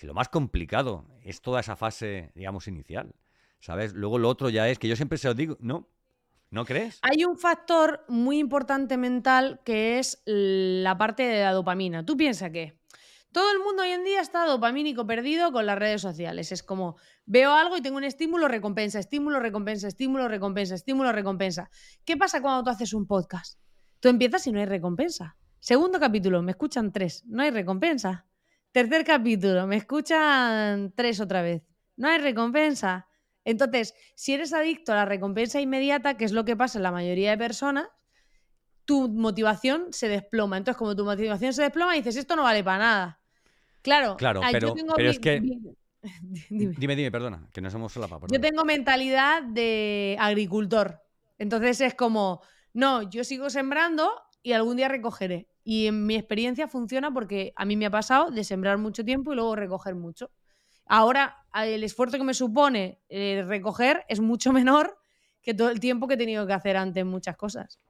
si 0.00 0.06
lo 0.06 0.14
más 0.14 0.30
complicado 0.30 1.04
es 1.22 1.42
toda 1.42 1.60
esa 1.60 1.76
fase, 1.76 2.32
digamos, 2.34 2.66
inicial, 2.66 3.14
¿sabes? 3.60 3.92
Luego 3.92 4.16
lo 4.18 4.30
otro 4.30 4.48
ya 4.48 4.66
es 4.66 4.78
que 4.78 4.88
yo 4.88 4.96
siempre 4.96 5.18
se 5.18 5.28
lo 5.28 5.34
digo, 5.34 5.58
¿no? 5.60 5.90
¿No 6.48 6.64
crees? 6.64 7.00
Hay 7.02 7.26
un 7.26 7.36
factor 7.36 8.06
muy 8.08 8.38
importante 8.38 8.96
mental 8.96 9.60
que 9.62 9.98
es 9.98 10.22
la 10.24 10.96
parte 10.96 11.24
de 11.24 11.42
la 11.42 11.52
dopamina. 11.52 12.06
Tú 12.06 12.16
piensas 12.16 12.50
que 12.50 12.80
Todo 13.30 13.52
el 13.52 13.58
mundo 13.58 13.82
hoy 13.82 13.90
en 13.90 14.02
día 14.02 14.22
está 14.22 14.46
dopamínico 14.46 15.06
perdido 15.06 15.52
con 15.52 15.66
las 15.66 15.78
redes 15.78 16.00
sociales. 16.00 16.50
Es 16.50 16.62
como, 16.62 16.96
veo 17.26 17.52
algo 17.52 17.76
y 17.76 17.82
tengo 17.82 17.98
un 17.98 18.04
estímulo, 18.04 18.48
recompensa, 18.48 18.98
estímulo, 18.98 19.38
recompensa, 19.38 19.86
estímulo, 19.86 20.28
recompensa, 20.28 20.76
estímulo, 20.76 21.12
recompensa. 21.12 21.70
¿Qué 22.06 22.16
pasa 22.16 22.40
cuando 22.40 22.64
tú 22.64 22.70
haces 22.70 22.94
un 22.94 23.06
podcast? 23.06 23.60
Tú 24.00 24.08
empiezas 24.08 24.46
y 24.46 24.52
no 24.52 24.60
hay 24.60 24.66
recompensa. 24.66 25.36
Segundo 25.58 26.00
capítulo, 26.00 26.40
me 26.40 26.52
escuchan 26.52 26.90
tres, 26.90 27.22
no 27.26 27.42
hay 27.42 27.50
recompensa. 27.50 28.29
Tercer 28.72 29.04
capítulo, 29.04 29.66
me 29.66 29.76
escuchan 29.76 30.92
tres 30.94 31.20
otra 31.20 31.42
vez, 31.42 31.62
no 31.96 32.08
hay 32.08 32.18
recompensa. 32.18 33.08
Entonces, 33.44 33.94
si 34.14 34.32
eres 34.34 34.52
adicto 34.52 34.92
a 34.92 34.96
la 34.96 35.04
recompensa 35.06 35.60
inmediata, 35.60 36.16
que 36.16 36.24
es 36.24 36.32
lo 36.32 36.44
que 36.44 36.56
pasa 36.56 36.78
en 36.78 36.84
la 36.84 36.92
mayoría 36.92 37.30
de 37.30 37.38
personas, 37.38 37.88
tu 38.84 39.08
motivación 39.08 39.92
se 39.92 40.08
desploma. 40.08 40.56
Entonces, 40.56 40.78
como 40.78 40.94
tu 40.94 41.04
motivación 41.04 41.52
se 41.52 41.62
desploma, 41.62 41.94
dices, 41.94 42.16
esto 42.16 42.36
no 42.36 42.44
vale 42.44 42.62
para 42.62 42.78
nada. 42.78 43.20
Claro, 43.82 44.16
claro 44.16 44.42
ah, 44.44 44.50
pero, 44.52 44.74
mi- 44.74 45.06
es 45.08 45.18
que... 45.18 45.40
mi- 45.40 45.60
Dime. 46.48 46.74
Dime, 46.78 46.96
dime, 46.96 47.10
perdona, 47.10 47.48
que 47.52 47.60
no 47.60 47.70
somos 47.70 47.92
solapa. 47.92 48.20
Yo 48.28 48.40
tengo 48.40 48.64
mentalidad 48.64 49.42
de 49.42 50.16
agricultor. 50.18 51.02
Entonces 51.38 51.80
es 51.80 51.94
como, 51.94 52.40
no, 52.72 53.02
yo 53.10 53.24
sigo 53.24 53.50
sembrando 53.50 54.10
y 54.42 54.52
algún 54.52 54.76
día 54.76 54.88
recogeré. 54.88 55.49
Y 55.62 55.86
en 55.86 56.06
mi 56.06 56.14
experiencia 56.16 56.68
funciona 56.68 57.12
porque 57.12 57.52
a 57.56 57.64
mí 57.64 57.76
me 57.76 57.86
ha 57.86 57.90
pasado 57.90 58.30
de 58.30 58.44
sembrar 58.44 58.78
mucho 58.78 59.04
tiempo 59.04 59.32
y 59.32 59.36
luego 59.36 59.56
recoger 59.56 59.94
mucho. 59.94 60.30
Ahora 60.86 61.46
el 61.54 61.84
esfuerzo 61.84 62.18
que 62.18 62.24
me 62.24 62.34
supone 62.34 63.00
eh, 63.08 63.44
recoger 63.46 64.04
es 64.08 64.20
mucho 64.20 64.52
menor 64.54 64.98
que 65.42 65.54
todo 65.54 65.70
el 65.70 65.80
tiempo 65.80 66.08
que 66.08 66.14
he 66.14 66.18
tenido 66.18 66.46
que 66.46 66.52
hacer 66.52 66.76
antes 66.76 67.04
muchas 67.04 67.36
cosas. 67.36 67.80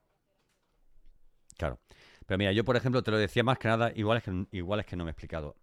Claro. 1.57 1.79
Pero 2.25 2.37
mira, 2.37 2.51
yo 2.51 2.63
por 2.63 2.75
ejemplo 2.75 3.03
te 3.03 3.11
lo 3.11 3.17
decía 3.17 3.43
más 3.43 3.57
que 3.57 3.67
nada, 3.67 3.91
igual 3.95 4.17
es 4.19 4.23
que, 4.23 4.45
igual 4.51 4.79
es 4.79 4.85
que 4.85 4.95
no 4.95 5.03
me 5.03 5.09
he 5.09 5.13
explicado. 5.13 5.55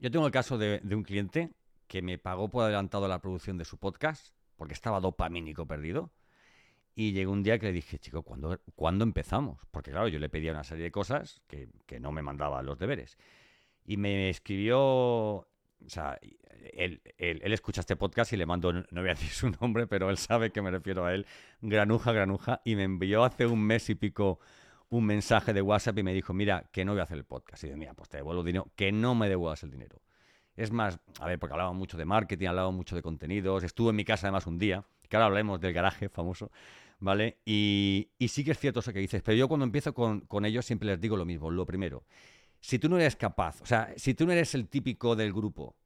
Yo 0.00 0.10
tengo 0.10 0.26
el 0.26 0.32
caso 0.32 0.58
de, 0.58 0.80
de 0.82 0.94
un 0.94 1.02
cliente 1.02 1.52
que 1.86 2.02
me 2.02 2.18
pagó 2.18 2.48
por 2.48 2.64
adelantado 2.64 3.08
la 3.08 3.20
producción 3.20 3.56
de 3.58 3.64
su 3.64 3.78
podcast 3.78 4.34
porque 4.56 4.74
estaba 4.74 5.00
dopamínico 5.00 5.66
perdido. 5.66 6.12
Y 6.98 7.12
llegó 7.12 7.30
un 7.30 7.42
día 7.42 7.58
que 7.58 7.66
le 7.66 7.72
dije, 7.72 7.98
chico, 7.98 8.22
¿cuándo, 8.22 8.58
¿cuándo 8.74 9.04
empezamos? 9.04 9.60
Porque 9.70 9.90
claro, 9.90 10.08
yo 10.08 10.18
le 10.18 10.30
pedía 10.30 10.50
una 10.52 10.64
serie 10.64 10.84
de 10.84 10.90
cosas 10.90 11.42
que, 11.46 11.68
que 11.84 12.00
no 12.00 12.10
me 12.10 12.22
mandaba 12.22 12.62
los 12.62 12.78
deberes. 12.78 13.18
Y 13.84 13.98
me 13.98 14.30
escribió, 14.30 14.80
o 14.80 15.46
sea, 15.86 16.18
él, 16.72 17.02
él- 17.18 17.40
él 17.44 17.52
escucha 17.52 17.80
este 17.82 17.96
podcast 17.96 18.32
y 18.32 18.38
le 18.38 18.46
mando, 18.46 18.72
no 18.72 18.86
voy 19.02 19.10
a 19.10 19.14
decir 19.14 19.28
su 19.28 19.50
nombre, 19.60 19.86
pero 19.86 20.08
él 20.08 20.16
sabe 20.16 20.50
que 20.50 20.62
me 20.62 20.70
refiero 20.70 21.04
a 21.04 21.12
él, 21.14 21.26
granuja, 21.60 22.12
granuja, 22.12 22.62
y 22.64 22.76
me 22.76 22.84
envió 22.84 23.24
hace 23.24 23.44
un 23.46 23.60
mes 23.62 23.90
y 23.90 23.94
pico 23.94 24.40
un 24.88 25.04
mensaje 25.04 25.52
de 25.52 25.60
WhatsApp 25.60 25.98
y 25.98 26.02
me 26.02 26.14
dijo, 26.14 26.32
mira, 26.32 26.70
que 26.72 26.84
no 26.86 26.92
voy 26.92 27.00
a 27.00 27.04
hacer 27.04 27.18
el 27.18 27.24
podcast. 27.24 27.62
Y 27.64 27.68
yo, 27.68 27.76
mira, 27.76 27.92
pues 27.92 28.08
te 28.08 28.16
devuelvo 28.16 28.40
el 28.40 28.46
dinero, 28.46 28.70
que 28.74 28.90
no 28.90 29.14
me 29.14 29.28
devuelvas 29.28 29.62
el 29.64 29.70
dinero. 29.70 30.00
Es 30.54 30.70
más, 30.70 30.98
a 31.20 31.26
ver, 31.26 31.38
porque 31.38 31.52
hablaba 31.52 31.72
mucho 31.74 31.98
de 31.98 32.06
marketing, 32.06 32.46
hablaba 32.46 32.70
mucho 32.70 32.96
de 32.96 33.02
contenidos, 33.02 33.64
estuvo 33.64 33.90
en 33.90 33.96
mi 33.96 34.04
casa 34.06 34.28
además 34.28 34.46
un 34.46 34.58
día, 34.58 34.84
que 35.08 35.16
ahora 35.16 35.26
hablaremos 35.26 35.60
del 35.60 35.74
garaje 35.74 36.08
famoso, 36.08 36.50
¿vale? 36.98 37.38
Y, 37.44 38.10
y 38.18 38.28
sí 38.28 38.44
que 38.44 38.52
es 38.52 38.58
cierto 38.58 38.80
eso 38.80 38.92
que 38.92 38.98
dices, 39.00 39.22
pero 39.22 39.36
yo 39.36 39.48
cuando 39.48 39.64
empiezo 39.64 39.94
con, 39.94 40.20
con 40.22 40.44
ellos 40.44 40.64
siempre 40.66 40.88
les 40.88 41.00
digo 41.00 41.16
lo 41.16 41.24
mismo, 41.24 41.50
lo 41.50 41.66
primero, 41.66 42.04
si 42.60 42.78
tú 42.78 42.88
no 42.88 42.98
eres 42.98 43.16
capaz, 43.16 43.60
o 43.62 43.66
sea, 43.66 43.92
si 43.96 44.14
tú 44.14 44.26
no 44.26 44.32
eres 44.32 44.54
el 44.54 44.68
típico 44.68 45.16
del 45.16 45.32
grupo 45.32 45.76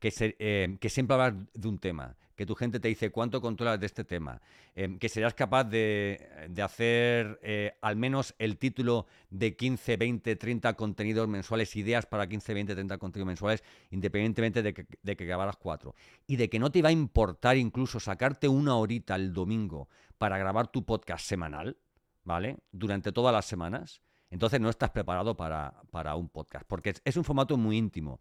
que, 0.00 0.10
se- 0.10 0.36
eh, 0.38 0.76
que 0.80 0.90
siempre 0.90 1.14
hablas 1.16 1.34
de 1.54 1.68
un 1.68 1.78
tema, 1.78 2.16
que 2.34 2.46
tu 2.46 2.54
gente 2.54 2.80
te 2.80 2.88
dice 2.88 3.10
cuánto 3.10 3.40
controlas 3.40 3.78
de 3.78 3.86
este 3.86 4.04
tema, 4.04 4.40
eh, 4.74 4.96
que 4.98 5.08
serás 5.08 5.34
capaz 5.34 5.64
de, 5.64 6.46
de 6.48 6.62
hacer 6.62 7.38
eh, 7.42 7.76
al 7.80 7.96
menos 7.96 8.34
el 8.38 8.58
título 8.58 9.06
de 9.30 9.56
15, 9.56 9.96
20, 9.96 10.36
30 10.36 10.74
contenidos 10.74 11.28
mensuales, 11.28 11.74
ideas 11.76 12.06
para 12.06 12.26
15, 12.26 12.54
20, 12.54 12.74
30 12.74 12.98
contenidos 12.98 13.26
mensuales, 13.26 13.64
independientemente 13.90 14.62
de 14.62 14.74
que, 14.74 14.86
de 15.02 15.16
que 15.16 15.24
grabaras 15.24 15.56
cuatro. 15.56 15.94
Y 16.26 16.36
de 16.36 16.48
que 16.48 16.58
no 16.58 16.70
te 16.70 16.82
va 16.82 16.88
a 16.88 16.92
importar 16.92 17.56
incluso 17.56 18.00
sacarte 18.00 18.48
una 18.48 18.76
horita 18.76 19.14
el 19.14 19.32
domingo 19.32 19.88
para 20.18 20.38
grabar 20.38 20.68
tu 20.68 20.84
podcast 20.84 21.24
semanal, 21.26 21.76
¿vale? 22.24 22.58
Durante 22.72 23.12
todas 23.12 23.32
las 23.32 23.46
semanas. 23.46 24.02
Entonces 24.30 24.60
no 24.60 24.68
estás 24.68 24.90
preparado 24.90 25.36
para, 25.36 25.82
para 25.90 26.16
un 26.16 26.28
podcast, 26.28 26.64
porque 26.66 26.90
es, 26.90 27.02
es 27.04 27.16
un 27.16 27.24
formato 27.24 27.56
muy 27.56 27.76
íntimo. 27.76 28.20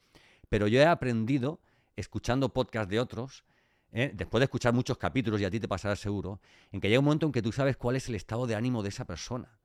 Pero 0.49 0.67
yo 0.67 0.79
he 0.79 0.85
aprendido, 0.85 1.59
escuchando 1.95 2.49
podcasts 2.49 2.89
de 2.89 2.99
otros, 2.99 3.43
¿eh? 3.93 4.11
después 4.13 4.39
de 4.39 4.45
escuchar 4.45 4.73
muchos 4.73 4.97
capítulos, 4.97 5.39
y 5.39 5.45
a 5.45 5.51
ti 5.51 5.59
te 5.59 5.67
pasará 5.67 5.95
seguro, 5.95 6.41
en 6.71 6.81
que 6.81 6.89
llega 6.89 6.99
un 6.99 7.05
momento 7.05 7.25
en 7.25 7.31
que 7.31 7.41
tú 7.41 7.51
sabes 7.51 7.77
cuál 7.77 7.95
es 7.95 8.09
el 8.09 8.15
estado 8.15 8.45
de 8.47 8.55
ánimo 8.55 8.83
de 8.83 8.89
esa 8.89 9.05
persona. 9.05 9.59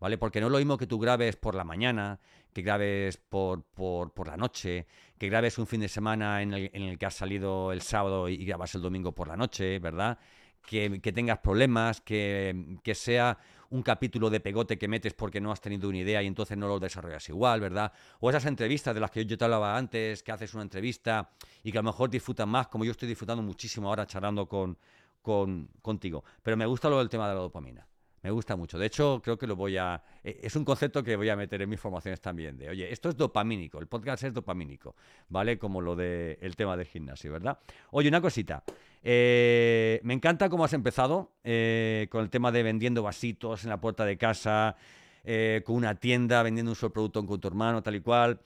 ¿Vale? 0.00 0.18
Porque 0.18 0.40
no 0.40 0.48
es 0.48 0.52
lo 0.52 0.58
mismo 0.58 0.76
que 0.78 0.88
tú 0.88 0.98
grabes 0.98 1.36
por 1.36 1.54
la 1.54 1.62
mañana, 1.62 2.18
que 2.52 2.62
grabes 2.62 3.18
por, 3.18 3.62
por, 3.62 4.12
por 4.12 4.26
la 4.26 4.36
noche, 4.36 4.88
que 5.16 5.28
grabes 5.28 5.58
un 5.58 5.68
fin 5.68 5.80
de 5.80 5.88
semana 5.88 6.42
en 6.42 6.52
el, 6.52 6.70
en 6.72 6.82
el 6.82 6.98
que 6.98 7.06
has 7.06 7.14
salido 7.14 7.70
el 7.70 7.82
sábado 7.82 8.28
y, 8.28 8.44
grabas 8.44 8.74
el 8.74 8.82
domingo 8.82 9.12
por 9.12 9.28
la 9.28 9.36
noche, 9.36 9.78
¿verdad? 9.78 10.18
Que, 10.66 11.00
que 11.00 11.12
tengas 11.12 11.38
problemas, 11.38 12.00
que, 12.00 12.78
que 12.82 12.96
sea 12.96 13.38
un 13.72 13.82
capítulo 13.82 14.28
de 14.28 14.38
pegote 14.40 14.78
que 14.78 14.86
metes 14.86 15.14
porque 15.14 15.40
no 15.40 15.50
has 15.50 15.60
tenido 15.60 15.88
una 15.88 15.98
idea 15.98 16.22
y 16.22 16.26
entonces 16.26 16.58
no 16.58 16.68
lo 16.68 16.78
desarrollas 16.78 17.26
igual, 17.30 17.60
¿verdad? 17.60 17.90
O 18.20 18.28
esas 18.28 18.44
entrevistas 18.44 18.94
de 18.94 19.00
las 19.00 19.10
que 19.10 19.24
yo 19.24 19.36
te 19.38 19.44
hablaba 19.44 19.76
antes, 19.76 20.22
que 20.22 20.30
haces 20.30 20.52
una 20.52 20.62
entrevista 20.62 21.30
y 21.62 21.72
que 21.72 21.78
a 21.78 21.82
lo 21.82 21.86
mejor 21.86 22.10
disfrutan 22.10 22.50
más, 22.50 22.68
como 22.68 22.84
yo 22.84 22.90
estoy 22.92 23.08
disfrutando 23.08 23.42
muchísimo 23.42 23.88
ahora 23.88 24.06
charlando 24.06 24.46
con, 24.46 24.76
con, 25.22 25.70
contigo. 25.80 26.22
Pero 26.42 26.56
me 26.56 26.66
gusta 26.66 26.90
lo 26.90 26.98
del 26.98 27.08
tema 27.08 27.26
de 27.28 27.34
la 27.34 27.40
dopamina. 27.40 27.86
Me 28.22 28.30
gusta 28.30 28.54
mucho. 28.54 28.78
De 28.78 28.86
hecho, 28.86 29.20
creo 29.22 29.36
que 29.36 29.46
lo 29.48 29.56
voy 29.56 29.76
a. 29.76 30.00
eh, 30.22 30.40
Es 30.42 30.54
un 30.54 30.64
concepto 30.64 31.02
que 31.02 31.16
voy 31.16 31.28
a 31.28 31.36
meter 31.36 31.60
en 31.62 31.68
mis 31.68 31.80
formaciones 31.80 32.20
también. 32.20 32.56
De, 32.56 32.68
oye, 32.68 32.92
esto 32.92 33.08
es 33.08 33.16
dopamínico. 33.16 33.78
El 33.80 33.88
podcast 33.88 34.22
es 34.22 34.32
dopamínico. 34.32 34.94
¿Vale? 35.28 35.58
Como 35.58 35.80
lo 35.80 35.96
del 35.96 36.38
el 36.40 36.54
tema 36.56 36.76
del 36.76 36.86
gimnasio, 36.86 37.32
¿verdad? 37.32 37.58
Oye, 37.90 38.08
una 38.08 38.20
cosita. 38.20 38.62
Eh, 39.02 40.00
me 40.04 40.14
encanta 40.14 40.48
cómo 40.48 40.64
has 40.64 40.72
empezado 40.72 41.32
eh, 41.42 42.06
con 42.10 42.22
el 42.22 42.30
tema 42.30 42.52
de 42.52 42.62
vendiendo 42.62 43.02
vasitos 43.02 43.64
en 43.64 43.70
la 43.70 43.80
puerta 43.80 44.04
de 44.04 44.16
casa, 44.16 44.76
eh, 45.24 45.62
con 45.64 45.74
una 45.74 45.96
tienda, 45.96 46.42
vendiendo 46.44 46.70
un 46.70 46.76
solo 46.76 46.92
producto 46.92 47.26
con 47.26 47.40
tu 47.40 47.48
hermano, 47.48 47.82
tal 47.82 47.96
y 47.96 48.00
cual. 48.00 48.40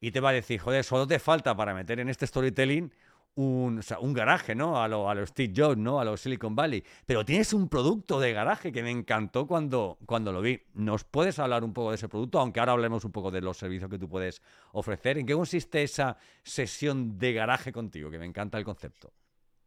Y 0.00 0.10
te 0.10 0.20
va 0.20 0.30
a 0.30 0.32
decir, 0.32 0.60
joder, 0.60 0.84
solo 0.84 1.06
te 1.06 1.18
falta 1.18 1.56
para 1.56 1.72
meter 1.72 2.00
en 2.00 2.10
este 2.10 2.26
storytelling 2.26 2.92
un, 3.34 3.78
o 3.78 3.82
sea, 3.82 3.98
un 3.98 4.12
garaje, 4.12 4.54
¿no? 4.54 4.82
A 4.82 4.88
los 4.88 5.08
a 5.08 5.14
lo 5.14 5.26
Steve 5.26 5.52
Jobs, 5.56 5.78
¿no? 5.78 5.98
A 6.00 6.04
los 6.04 6.20
Silicon 6.20 6.54
Valley. 6.54 6.84
Pero 7.06 7.24
tienes 7.24 7.52
un 7.54 7.68
producto 7.68 8.20
de 8.20 8.32
garaje 8.32 8.72
que 8.72 8.82
me 8.82 8.90
encantó 8.90 9.46
cuando, 9.46 9.98
cuando 10.06 10.32
lo 10.32 10.42
vi. 10.42 10.60
¿Nos 10.74 11.04
puedes 11.04 11.38
hablar 11.38 11.64
un 11.64 11.72
poco 11.72 11.90
de 11.90 11.96
ese 11.96 12.08
producto? 12.08 12.38
Aunque 12.38 12.60
ahora 12.60 12.72
hablemos 12.72 13.04
un 13.04 13.12
poco 13.12 13.30
de 13.30 13.40
los 13.40 13.56
servicios 13.56 13.88
que 13.90 13.98
tú 13.98 14.08
puedes 14.08 14.42
ofrecer. 14.72 15.16
¿En 15.18 15.26
qué 15.26 15.34
consiste 15.34 15.82
esa 15.82 16.16
sesión 16.42 17.18
de 17.18 17.32
garaje 17.32 17.72
contigo? 17.72 18.10
Que 18.10 18.18
me 18.18 18.26
encanta 18.26 18.58
el 18.58 18.64
concepto. 18.64 19.12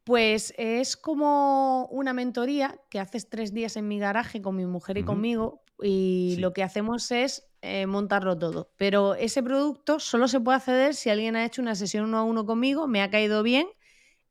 Pues 0.03 0.53
es 0.57 0.95
como 0.95 1.87
una 1.87 2.13
mentoría 2.13 2.79
que 2.91 2.99
haces 2.99 3.27
tres 3.27 3.53
días 3.53 3.75
en 3.75 3.87
mi 3.87 3.97
garaje 3.97 4.39
con 4.41 4.55
mi 4.55 4.67
mujer 4.67 4.99
y 4.99 5.03
conmigo 5.03 5.63
y 5.81 6.33
Sí. 6.35 6.41
lo 6.41 6.53
que 6.53 6.61
hacemos 6.61 7.09
es 7.11 7.47
eh, 7.65 7.87
montarlo 7.87 8.37
todo. 8.37 8.71
Pero 8.77 9.15
ese 9.15 9.41
producto 9.41 9.99
solo 9.99 10.27
se 10.27 10.39
puede 10.39 10.57
acceder 10.57 10.93
si 10.93 11.09
alguien 11.09 11.35
ha 11.35 11.45
hecho 11.45 11.61
una 11.61 11.75
sesión 11.75 12.05
uno 12.05 12.19
a 12.19 12.23
uno 12.23 12.45
conmigo, 12.45 12.87
me 12.87 13.01
ha 13.01 13.09
caído 13.09 13.41
bien 13.43 13.67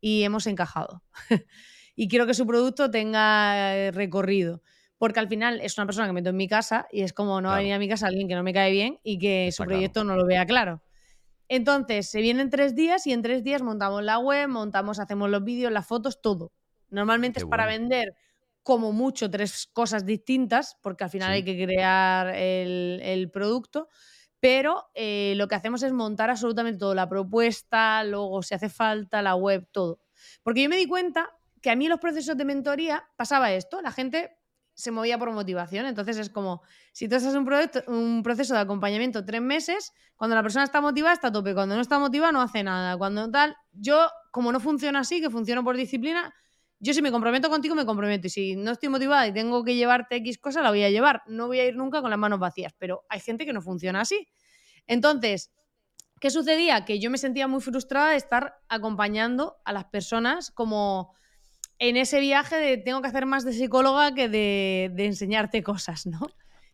y 0.01 0.23
hemos 0.23 0.47
encajado. 0.47 1.03
y 1.97 2.09
quiero 2.09 2.27
que 2.27 2.35
su 2.35 2.47
producto 2.47 2.91
tenga 2.91 3.77
eh, 3.77 3.91
recorrido. 3.91 4.63
Porque 4.99 5.21
al 5.21 5.29
final 5.29 5.61
es 5.61 5.77
una 5.77 5.87
persona 5.87 6.07
que 6.07 6.13
meto 6.13 6.31
en 6.31 6.37
mi 6.37 6.47
casa 6.47 6.87
y 6.91 7.03
es 7.03 7.13
como 7.13 7.41
no 7.41 7.49
va 7.49 7.57
a 7.57 7.59
venir 7.59 7.75
a 7.75 7.79
mi 7.79 7.89
casa 7.89 8.07
alguien 8.07 8.29
que 8.29 8.37
no 8.37 8.43
me 8.43 8.53
cae 8.53 8.71
bien 8.71 9.01
y 9.03 9.19
que 9.19 9.49
Está 9.49 9.57
su 9.57 9.63
claro. 9.65 9.77
proyecto 9.77 10.05
no 10.05 10.17
lo 10.17 10.25
vea 10.25 10.47
claro. 10.47 10.83
Entonces, 11.49 12.09
se 12.09 12.21
vienen 12.21 12.49
tres 12.49 12.75
días 12.75 13.07
y 13.07 13.13
en 13.13 13.21
tres 13.21 13.43
días 13.43 13.61
montamos 13.63 14.03
la 14.03 14.19
web, 14.19 14.49
montamos, 14.49 14.99
hacemos 14.99 15.29
los 15.29 15.45
vídeos, 15.45 15.73
las 15.73 15.87
fotos, 15.87 16.23
todo. 16.23 16.53
Normalmente 16.89 17.41
Qué 17.41 17.45
es 17.45 17.51
para 17.51 17.67
vender 17.67 18.15
como 18.65 18.91
mucho 18.91 19.31
tres 19.31 19.69
cosas 19.73 20.05
distintas, 20.05 20.77
porque 20.83 21.05
al 21.05 21.11
final 21.11 21.29
Sí. 21.31 21.35
hay 21.37 21.45
que 21.45 21.65
crear 21.65 22.35
el, 22.35 22.99
el 23.05 23.31
producto, 23.31 23.89
pero 24.41 24.87
eh, 24.95 25.35
lo 25.37 25.47
que 25.47 25.55
hacemos 25.55 25.83
es 25.85 25.93
montar 25.93 26.31
absolutamente 26.31 26.79
todo, 26.79 26.95
la 26.95 27.09
propuesta, 27.09 28.03
luego 28.05 28.43
si 28.43 28.55
hace 28.55 28.69
falta, 28.69 29.23
la 29.23 29.37
web, 29.37 29.69
todo. 29.71 30.01
Porque 30.43 30.63
yo 30.63 30.69
me 30.69 30.77
di 30.77 30.87
cuenta 30.89 31.31
que 31.63 31.71
a 31.71 31.77
mí 31.77 31.85
en 31.87 31.91
los 31.91 32.01
procesos 32.01 32.37
de 32.37 32.45
mentoría 32.45 33.05
pasaba 33.17 33.53
esto, 33.53 33.81
la 33.81 33.93
gente 33.93 34.37
se 34.75 34.91
movía 34.91 35.19
por 35.19 35.31
motivación, 35.31 35.87
entonces 35.87 36.19
es 36.19 36.31
como, 36.31 36.61
si 36.93 37.09
tú 37.09 37.15
haces 37.17 37.35
un, 37.35 37.45
proyecto- 37.47 37.85
un 37.87 38.23
proceso 38.25 38.55
de 38.55 38.61
acompañamiento 38.61 39.25
tres 39.25 39.41
meses, 39.41 39.93
cuando 40.17 40.35
la 40.35 40.43
persona 40.43 40.65
está 40.65 40.81
motivada 40.81 41.15
está 41.15 41.29
a 41.29 41.33
tope, 41.33 41.55
cuando 41.55 41.77
no 41.77 41.81
está 41.81 41.99
motivada 41.99 42.33
no 42.33 42.43
hace 42.43 42.65
nada, 42.65 42.97
cuando 42.97 43.31
tal, 43.31 43.57
yo 43.73 44.09
como 44.33 44.51
no 44.53 44.59
funciona 44.59 45.01
así, 45.01 45.21
que 45.21 45.31
funciona 45.31 45.63
por 45.63 45.77
disciplina, 45.77 46.35
yo 46.85 46.93
si 46.93 47.01
me 47.01 47.11
comprometo 47.11 47.49
contigo 47.49 47.75
me 47.75 47.87
comprometo 47.87 48.27
y 48.27 48.31
si 48.31 48.57
no 48.57 48.73
estoy 48.73 48.91
motivada 48.91 49.27
y 49.27 49.33
tengo 49.33 49.65
que 49.65 49.75
llevarte 49.75 50.17
X 50.17 50.39
cosa, 50.39 50.61
la 50.61 50.69
voy 50.69 50.83
a 50.83 50.91
llevar, 50.91 51.23
no 51.27 51.47
voy 51.47 51.59
a 51.59 51.65
ir 51.67 51.77
nunca 51.77 52.03
con 52.03 52.11
las 52.11 52.19
manos 52.19 52.39
vacías, 52.39 52.75
pero 52.79 53.05
hay 53.09 53.21
gente 53.21 53.47
que 53.47 53.55
no 53.55 53.63
funciona 53.63 54.03
así. 54.03 54.29
Entonces, 54.87 55.51
¿qué 56.21 56.29
sucedía? 56.29 56.85
Que 56.85 57.01
yo 57.01 57.11
me 57.11 57.17
sentía 57.17 57.49
muy 57.49 57.63
frustrada 57.63 58.11
de 58.11 58.17
estar 58.17 58.57
acompañando 58.69 59.57
a 59.65 59.73
las 59.73 59.87
personas 59.87 60.51
como 60.51 61.15
en 61.79 61.97
ese 61.97 62.21
viaje 62.21 62.57
de 62.57 62.77
tengo 62.77 63.01
que 63.01 63.09
hacer 63.09 63.25
más 63.25 63.45
de 63.47 63.55
psicóloga 63.55 64.15
que 64.15 64.29
de, 64.29 64.91
de 64.95 65.07
enseñarte 65.07 65.63
cosas, 65.63 66.05
¿no? 66.07 66.21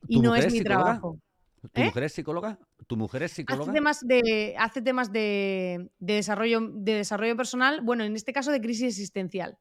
Y 0.09 0.17
¿Tu 0.17 0.23
no 0.23 0.35
es 0.35 0.47
es 0.47 0.53
mi 0.53 0.61
trabajo. 0.63 1.21
¿Tu 1.73 1.83
¿Eh? 1.83 1.85
mujer 1.85 2.03
es 2.03 2.13
psicóloga? 2.15 2.59
¿Tu 2.89 2.97
mujer 2.97 3.23
es 3.23 3.33
Hace 3.33 3.43
psicóloga? 3.43 3.73
temas 3.73 4.01
de, 4.01 4.57
hace 4.59 4.83
temas 4.83 5.13
de, 5.13 5.91
de 6.01 6.15
desarrollo, 6.15 6.61
de 6.73 6.95
desarrollo 6.95 7.37
personal, 7.37 7.81
bueno, 7.83 8.03
en 8.03 8.17
este 8.17 8.33
caso 8.33 8.51
de 8.51 8.61
crisis 8.61 8.89
existencial. 8.89 9.57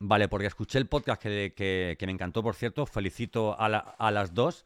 Vale, 0.00 0.28
porque 0.28 0.46
escuché 0.46 0.78
el 0.78 0.86
podcast 0.86 1.20
que, 1.22 1.52
que- 1.56 1.96
que 1.98 2.06
me 2.06 2.12
encantó, 2.12 2.42
por 2.42 2.54
cierto. 2.54 2.86
Felicito 2.86 3.58
a, 3.58 3.68
la- 3.68 3.78
a 3.98 4.10
las 4.10 4.32
dos. 4.34 4.64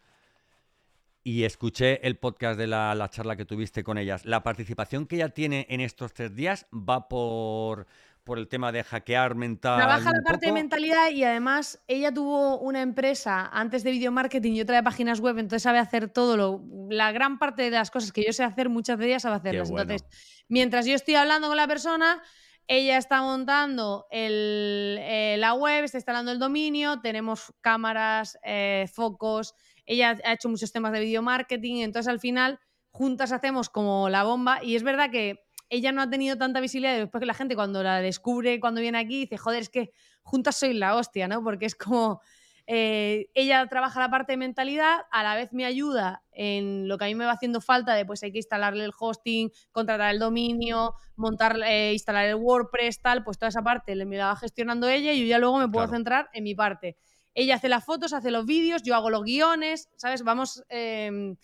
Y 1.24 1.44
escuché 1.44 2.04
el 2.06 2.16
podcast 2.16 2.58
de 2.58 2.66
la, 2.66 2.94
la 2.96 3.08
charla 3.08 3.36
que 3.36 3.44
tuviste 3.44 3.84
con 3.84 3.96
ellas. 3.96 4.24
La 4.24 4.42
participación 4.42 5.06
que 5.06 5.16
ella 5.16 5.28
tiene 5.28 5.66
en 5.70 5.80
estos 5.80 6.12
tres 6.12 6.34
días 6.34 6.66
va 6.72 7.08
por, 7.08 7.86
por 8.24 8.38
el 8.38 8.48
tema 8.48 8.72
de 8.72 8.82
hackear 8.82 9.36
mental. 9.36 9.76
Trabaja 9.78 10.10
la 10.10 10.20
parte 10.22 10.46
de 10.46 10.50
poco. 10.50 10.54
mentalidad 10.60 11.10
y 11.12 11.22
además 11.22 11.80
ella 11.86 12.12
tuvo 12.12 12.58
una 12.58 12.82
empresa 12.82 13.46
antes 13.52 13.84
de 13.84 13.92
video 13.92 14.10
marketing 14.10 14.52
y 14.54 14.60
otra 14.62 14.74
de 14.76 14.82
páginas 14.82 15.20
web, 15.20 15.38
entonces 15.38 15.62
sabe 15.62 15.78
hacer 15.78 16.08
todo 16.08 16.36
lo, 16.36 16.60
la 16.90 17.12
gran 17.12 17.38
parte 17.38 17.62
de 17.62 17.70
las 17.70 17.92
cosas 17.92 18.10
que 18.10 18.24
yo 18.26 18.32
sé 18.32 18.42
hacer, 18.42 18.68
muchas 18.68 18.98
de 18.98 19.06
ellas 19.06 19.22
sabe 19.22 19.36
hacerlas. 19.36 19.70
bueno. 19.70 19.92
Entonces, 19.92 20.44
mientras 20.48 20.86
yo 20.86 20.94
estoy 20.96 21.14
hablando 21.14 21.46
con 21.46 21.56
la 21.56 21.68
persona, 21.68 22.20
ella 22.68 22.96
está 22.96 23.22
montando 23.22 24.06
eh, 24.10 25.36
la 25.38 25.54
web, 25.54 25.84
está 25.84 25.98
instalando 25.98 26.32
el 26.32 26.38
dominio, 26.38 27.00
tenemos 27.00 27.52
cámaras, 27.60 28.38
eh, 28.44 28.86
focos, 28.92 29.54
ella 29.86 30.18
ha 30.24 30.32
hecho 30.32 30.48
muchos 30.48 30.72
temas 30.72 30.92
de 30.92 31.00
video 31.00 31.22
marketing, 31.22 31.82
entonces 31.82 32.08
al 32.08 32.20
final 32.20 32.60
juntas 32.90 33.32
hacemos 33.32 33.68
como 33.68 34.08
la 34.08 34.22
bomba 34.22 34.62
y 34.62 34.76
es 34.76 34.82
verdad 34.82 35.10
que 35.10 35.44
ella 35.68 35.90
no 35.90 36.02
ha 36.02 36.10
tenido 36.10 36.36
tanta 36.36 36.60
visibilidad 36.60 36.98
después 36.98 37.20
que 37.20 37.26
la 37.26 37.34
gente 37.34 37.54
cuando 37.54 37.82
la 37.82 38.00
descubre, 38.00 38.60
cuando 38.60 38.82
viene 38.82 38.98
aquí, 38.98 39.20
dice, 39.20 39.38
joder, 39.38 39.62
es 39.62 39.70
que 39.70 39.90
juntas 40.22 40.56
soy 40.56 40.74
la 40.74 40.94
hostia, 40.96 41.28
¿no? 41.28 41.42
Porque 41.42 41.64
es 41.64 41.74
como, 41.74 42.20
eh, 42.66 43.28
ella 43.34 43.66
trabaja 43.68 44.00
la 44.00 44.10
parte 44.10 44.32
de 44.32 44.36
mentalidad, 44.36 45.00
a 45.10 45.22
la 45.22 45.34
vez 45.34 45.52
me 45.52 45.64
ayuda 45.64 46.22
en 46.32 46.88
lo 46.88 46.98
que 46.98 47.04
a 47.04 47.08
mí 47.08 47.14
me 47.14 47.24
va 47.24 47.32
haciendo 47.32 47.60
falta, 47.60 47.94
de 47.94 48.04
pues 48.06 48.22
hay 48.22 48.32
que 48.32 48.38
instalarle 48.38 48.84
el 48.84 48.92
hosting, 48.98 49.50
contratar 49.72 50.12
el 50.12 50.18
dominio, 50.18 50.94
montar, 51.16 51.56
eh, 51.64 51.92
instalar 51.92 52.26
el 52.26 52.36
WordPress, 52.36 53.02
tal, 53.02 53.24
pues 53.24 53.38
toda 53.38 53.48
esa 53.48 53.62
parte 53.62 53.94
me 54.04 54.16
la 54.16 54.26
va 54.28 54.36
gestionando 54.36 54.88
ella 54.88 55.12
y 55.12 55.20
yo 55.22 55.26
ya 55.26 55.38
luego 55.38 55.58
me 55.58 55.68
puedo 55.68 55.86
Claro. 55.86 55.96
centrar 55.96 56.30
en 56.32 56.44
mi 56.44 56.54
parte. 56.54 56.96
Ella 57.34 57.56
hace 57.56 57.68
las 57.68 57.84
fotos, 57.84 58.12
hace 58.12 58.30
los 58.30 58.44
vídeos, 58.46 58.82
yo 58.82 58.94
hago 58.94 59.10
los 59.10 59.24
guiones, 59.24 59.88
¿sabes? 59.96 60.22
Vamos, 60.22 60.62
eh, 60.68 61.34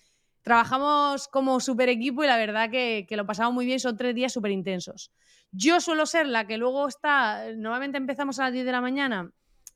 trabajamos 0.42 1.28
como 1.28 1.60
super 1.60 1.88
equipo 1.88 2.24
y 2.24 2.26
la 2.26 2.36
verdad 2.36 2.70
que, 2.70 3.06
que 3.08 3.16
lo 3.16 3.26
pasamos 3.26 3.52
muy 3.52 3.66
bien, 3.66 3.80
son 3.80 3.96
tres 3.96 4.14
días 4.14 4.32
súper 4.32 4.50
intensos. 4.50 5.12
Yo 5.50 5.80
suelo 5.80 6.06
ser 6.06 6.26
la 6.26 6.46
que 6.46 6.58
luego 6.58 6.88
está, 6.88 7.52
normalmente 7.56 7.98
empezamos 7.98 8.38
a 8.38 8.44
las 8.44 8.52
10 8.52 8.64
de 8.66 8.72
la 8.72 8.80
mañana 8.80 9.32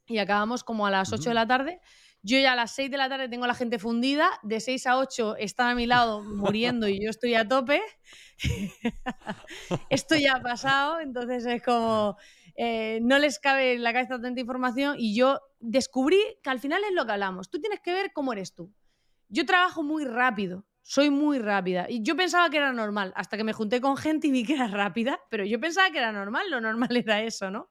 y 0.07 0.19
acabamos 0.19 0.65
como 0.65 0.87
a 0.87 0.91
las 0.91 1.13
8 1.13 1.31
de 1.31 1.35
la 1.35 1.47
tarde. 1.47 1.81
Yo 2.23 2.39
ya 2.39 2.53
a 2.53 2.57
las 2.57 2.73
6 2.75 2.91
de 2.91 2.97
la 2.97 3.09
tarde 3.09 3.29
tengo 3.29 3.45
a 3.45 3.49
la 3.49 3.55
gente 3.55 3.79
fundida, 3.79 4.31
de 4.43 4.61
6 4.61 4.87
a 4.87 4.99
8 4.99 5.37
están 5.39 5.71
a 5.71 5.75
mi 5.75 5.87
lado 5.87 6.23
muriendo 6.23 6.87
y 6.87 7.03
yo 7.03 7.11
estoy 7.11 7.35
a 7.35 7.49
tope. 7.49 7.83
Esto 9.91 10.15
ya 10.15 10.35
ha 10.35 10.41
pasado, 10.41 11.01
entonces 11.01 11.45
es 11.47 11.63
como 11.63 12.17
eh, 12.55 13.01
no 13.03 13.19
les 13.19 13.39
cabe 13.39 13.75
en 13.75 13.83
la 13.83 13.93
cabeza 13.93 14.21
tanta 14.21 14.41
información 14.41 14.97
y 14.99 15.17
yo 15.17 15.41
descubrí 15.59 16.21
que 16.43 16.51
al 16.51 16.61
final 16.61 16.83
es 16.85 16.93
lo 16.93 17.07
que 17.07 17.13
hablamos. 17.13 17.51
Tú 17.51 17.61
tienes 17.61 17.81
que 17.81 17.93
ver 17.93 18.13
cómo 18.13 18.33
eres 18.33 18.55
tú. 18.55 18.73
Yo 19.29 19.47
trabajo 19.47 19.83
muy 19.83 20.05
rápido, 20.05 20.67
soy 20.83 21.11
muy 21.11 21.39
rápida 21.39 21.87
y 21.89 22.03
yo 22.03 22.15
pensaba 22.17 22.51
que 22.51 22.59
era 22.59 22.73
normal 22.73 23.13
hasta 23.17 23.37
que 23.37 23.45
me 23.45 23.53
junté 23.53 23.81
con 23.81 23.97
gente 23.97 24.27
y 24.27 24.31
vi 24.31 24.45
que 24.45 24.55
era 24.55 24.69
rápida, 24.69 25.19
pero 25.31 25.45
yo 25.45 25.59
pensaba 25.59 25.91
que 25.91 25.99
era 25.99 26.13
normal, 26.13 26.51
lo 26.51 26.61
normal 26.61 26.97
era 26.97 27.23
eso, 27.23 27.51
¿no? 27.51 27.69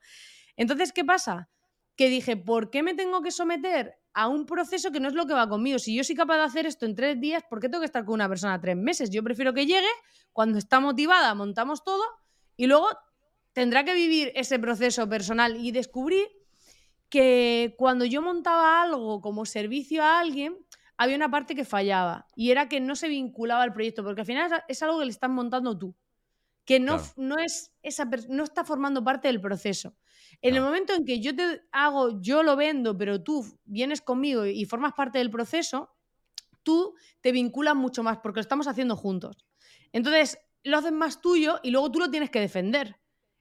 Entonces, 0.56 0.92
¿qué 0.92 1.06
pasa? 1.06 1.50
Que 1.96 2.10
dije, 2.10 2.38
¿por 2.38 2.70
qué 2.70 2.84
me 2.84 2.94
tengo 2.94 3.22
que 3.22 3.32
someter 3.32 3.98
a 4.14 4.28
un 4.28 4.46
proceso 4.46 4.92
que 4.92 5.00
no 5.00 5.08
es 5.08 5.14
lo 5.14 5.26
que 5.26 5.34
va 5.34 5.48
conmigo? 5.50 5.78
Si 5.80 5.96
yo 5.96 6.04
soy 6.04 6.16
capaz 6.16 6.38
de 6.38 6.44
hacer 6.44 6.66
esto 6.66 6.86
en 6.86 6.96
tres 6.96 7.20
días, 7.20 7.44
¿por 7.50 7.60
qué 7.60 7.70
tengo 7.70 7.82
que 7.82 7.86
estar 7.86 8.06
con 8.06 8.16
una 8.16 8.28
persona 8.30 8.60
tres 8.60 8.76
meses? 8.78 9.10
Yo 9.10 9.24
prefiero 9.24 9.54
que 9.54 9.66
llegue, 9.66 9.88
cuando 10.34 10.58
está 10.58 10.80
motivada, 10.80 11.34
montamos 11.36 11.84
todo 11.84 12.04
y 12.56 12.68
luego 12.68 12.88
tendrá 13.54 13.84
que 13.84 13.94
vivir 13.94 14.32
ese 14.36 14.58
proceso 14.60 15.08
personal 15.10 15.58
y 15.58 15.72
descubrí 15.72 16.26
que 17.10 17.76
cuando 17.78 18.06
yo 18.06 18.22
montaba 18.22 18.82
algo 18.82 19.20
como 19.22 19.46
servicio 19.46 20.04
a 20.04 20.20
alguien, 20.20 20.58
había 20.98 21.16
una 21.18 21.30
parte 21.30 21.56
que 21.56 21.66
fallaba 21.66 22.28
y 22.36 22.52
era 22.52 22.70
que 22.70 22.80
no 22.80 22.96
se 22.96 23.10
vinculaba 23.10 23.64
al 23.64 23.74
proyecto, 23.74 24.04
porque 24.04 24.22
al 24.22 24.28
final 24.28 24.64
es- 24.68 24.82
algo 24.84 25.00
que 25.00 25.06
le 25.06 25.12
estás 25.12 25.30
montando 25.30 25.78
tú, 25.78 25.94
que 26.64 26.80
no, 26.80 26.98
Claro. 26.98 27.12
no, 27.18 27.38
es 27.40 27.74
esa 27.84 28.06
no 28.30 28.44
está 28.44 28.64
formando 28.64 29.04
parte 29.04 29.28
del 29.28 29.42
proceso. 29.42 29.94
En 30.42 30.56
el 30.56 30.62
momento 30.62 30.94
en 30.94 31.06
que 31.06 31.20
yo 31.20 31.36
te 31.36 31.62
hago, 31.72 32.22
yo 32.22 32.44
lo 32.44 32.56
vendo, 32.56 32.98
pero 32.98 33.24
tú 33.24 33.46
vienes 33.66 34.02
conmigo 34.02 34.46
y 34.46 34.66
formas 34.66 34.94
parte 34.94 35.18
del 35.20 35.30
proceso, 35.30 35.90
tú 36.64 36.96
te 37.22 37.32
vinculas 37.32 37.76
mucho 37.76 38.04
más 38.04 38.20
porque 38.20 38.38
lo 38.38 38.42
estamos 38.42 38.68
haciendo 38.68 38.96
juntos. 38.96 39.46
Entonces, 39.92 40.38
lo 40.64 40.78
haces 40.78 40.92
más 40.92 41.22
tuyo 41.22 41.60
y 41.64 41.72
luego 41.72 41.92
tú 41.92 42.00
lo 42.00 42.10
tienes 42.12 42.30
que 42.30 42.40
defender. 42.40 42.98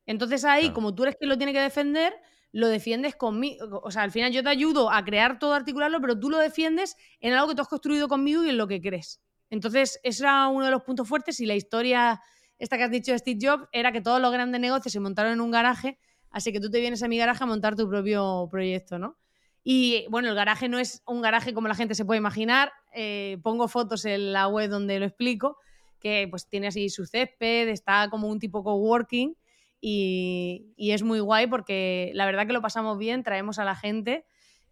Entonces 0.07 0.45
ahí, 0.45 0.62
Claro. 0.62 0.74
como 0.74 0.95
tú 0.95 1.03
eres 1.05 1.16
quien 1.16 1.28
lo 1.28 1.36
tiene 1.36 1.53
que 1.53 1.61
defender, 1.61 2.14
lo 2.53 2.66
defiendes 2.68 3.14
conmigo. 3.14 3.80
O 3.84 3.91
sea, 3.91 4.03
al 4.03 4.11
final 4.11 4.32
yo 4.32 4.43
te 4.43 4.49
ayudo 4.49 4.91
a 4.91 5.05
crear 5.05 5.38
todo, 5.38 5.53
a 5.53 5.57
articularlo, 5.57 6.01
pero 6.01 6.18
tú 6.18 6.30
lo 6.30 6.38
defiendes 6.38 6.97
en 7.20 7.32
algo 7.34 7.49
que 7.49 7.55
tú 7.55 7.62
has 7.62 7.68
construido 7.68 8.09
conmigo 8.09 8.43
y 8.45 8.49
en 8.49 8.57
lo 8.59 8.66
que 8.66 8.80
crees. 8.80 9.20
Entonces, 9.51 10.01
ese 10.03 10.24
era 10.24 10.49
uno 10.49 10.64
de 10.64 10.70
los 10.70 10.82
puntos 10.82 11.07
fuertes 11.09 11.38
y 11.41 11.47
la 11.47 11.55
historia, 11.55 12.20
esta 12.59 12.76
que 12.76 12.84
has 12.84 12.91
dicho 12.91 13.12
de 13.12 13.18
Steve 13.18 13.38
Jobs, 13.41 13.68
era 13.72 13.93
que 13.93 14.01
todos 14.01 14.20
los 14.20 14.32
grandes 14.32 14.61
negocios 14.61 14.93
se 14.93 15.01
montaron 15.01 15.32
en 15.32 15.41
un 15.41 15.51
garaje, 15.51 15.99
así 16.30 16.52
que 16.52 16.60
tú 16.60 16.70
te 16.70 16.80
vienes 16.80 17.02
a 17.02 17.08
mi 17.08 17.18
garaje 17.18 17.44
a 17.44 17.46
montar 17.46 17.76
tu 17.76 17.88
propio 17.88 18.48
proyecto, 18.50 18.98
¿no? 18.98 19.16
Y 19.62 20.06
bueno, 20.08 20.28
el 20.30 20.34
garaje 20.34 20.68
no 20.68 20.78
es 20.78 21.02
un 21.06 21.20
garaje 21.20 21.52
como 21.52 21.68
la 21.68 21.74
gente 21.74 21.94
se 21.94 22.04
puede 22.04 22.18
imaginar. 22.18 22.72
eh, 22.94 23.38
pongo 23.42 23.68
fotos 23.68 24.04
en 24.04 24.32
la 24.32 24.48
web 24.48 24.68
donde 24.70 24.98
lo 24.98 25.04
explico, 25.06 25.58
que 26.00 26.26
pues 26.30 26.48
tiene 26.48 26.66
así 26.68 26.88
su 26.88 27.04
césped, 27.06 27.68
está 27.68 28.08
como 28.10 28.26
un 28.28 28.38
tipo 28.40 28.64
coworking 28.64 29.36
y, 29.80 30.72
y 30.76 30.90
es 30.92 31.02
muy 31.02 31.20
guay 31.20 31.46
porque 31.46 32.10
la 32.14 32.26
verdad 32.26 32.46
que 32.46 32.52
lo 32.52 32.62
pasamos 32.62 32.98
bien, 32.98 33.22
traemos 33.22 33.58
a 33.58 33.64
la 33.64 33.76
gente. 33.76 34.24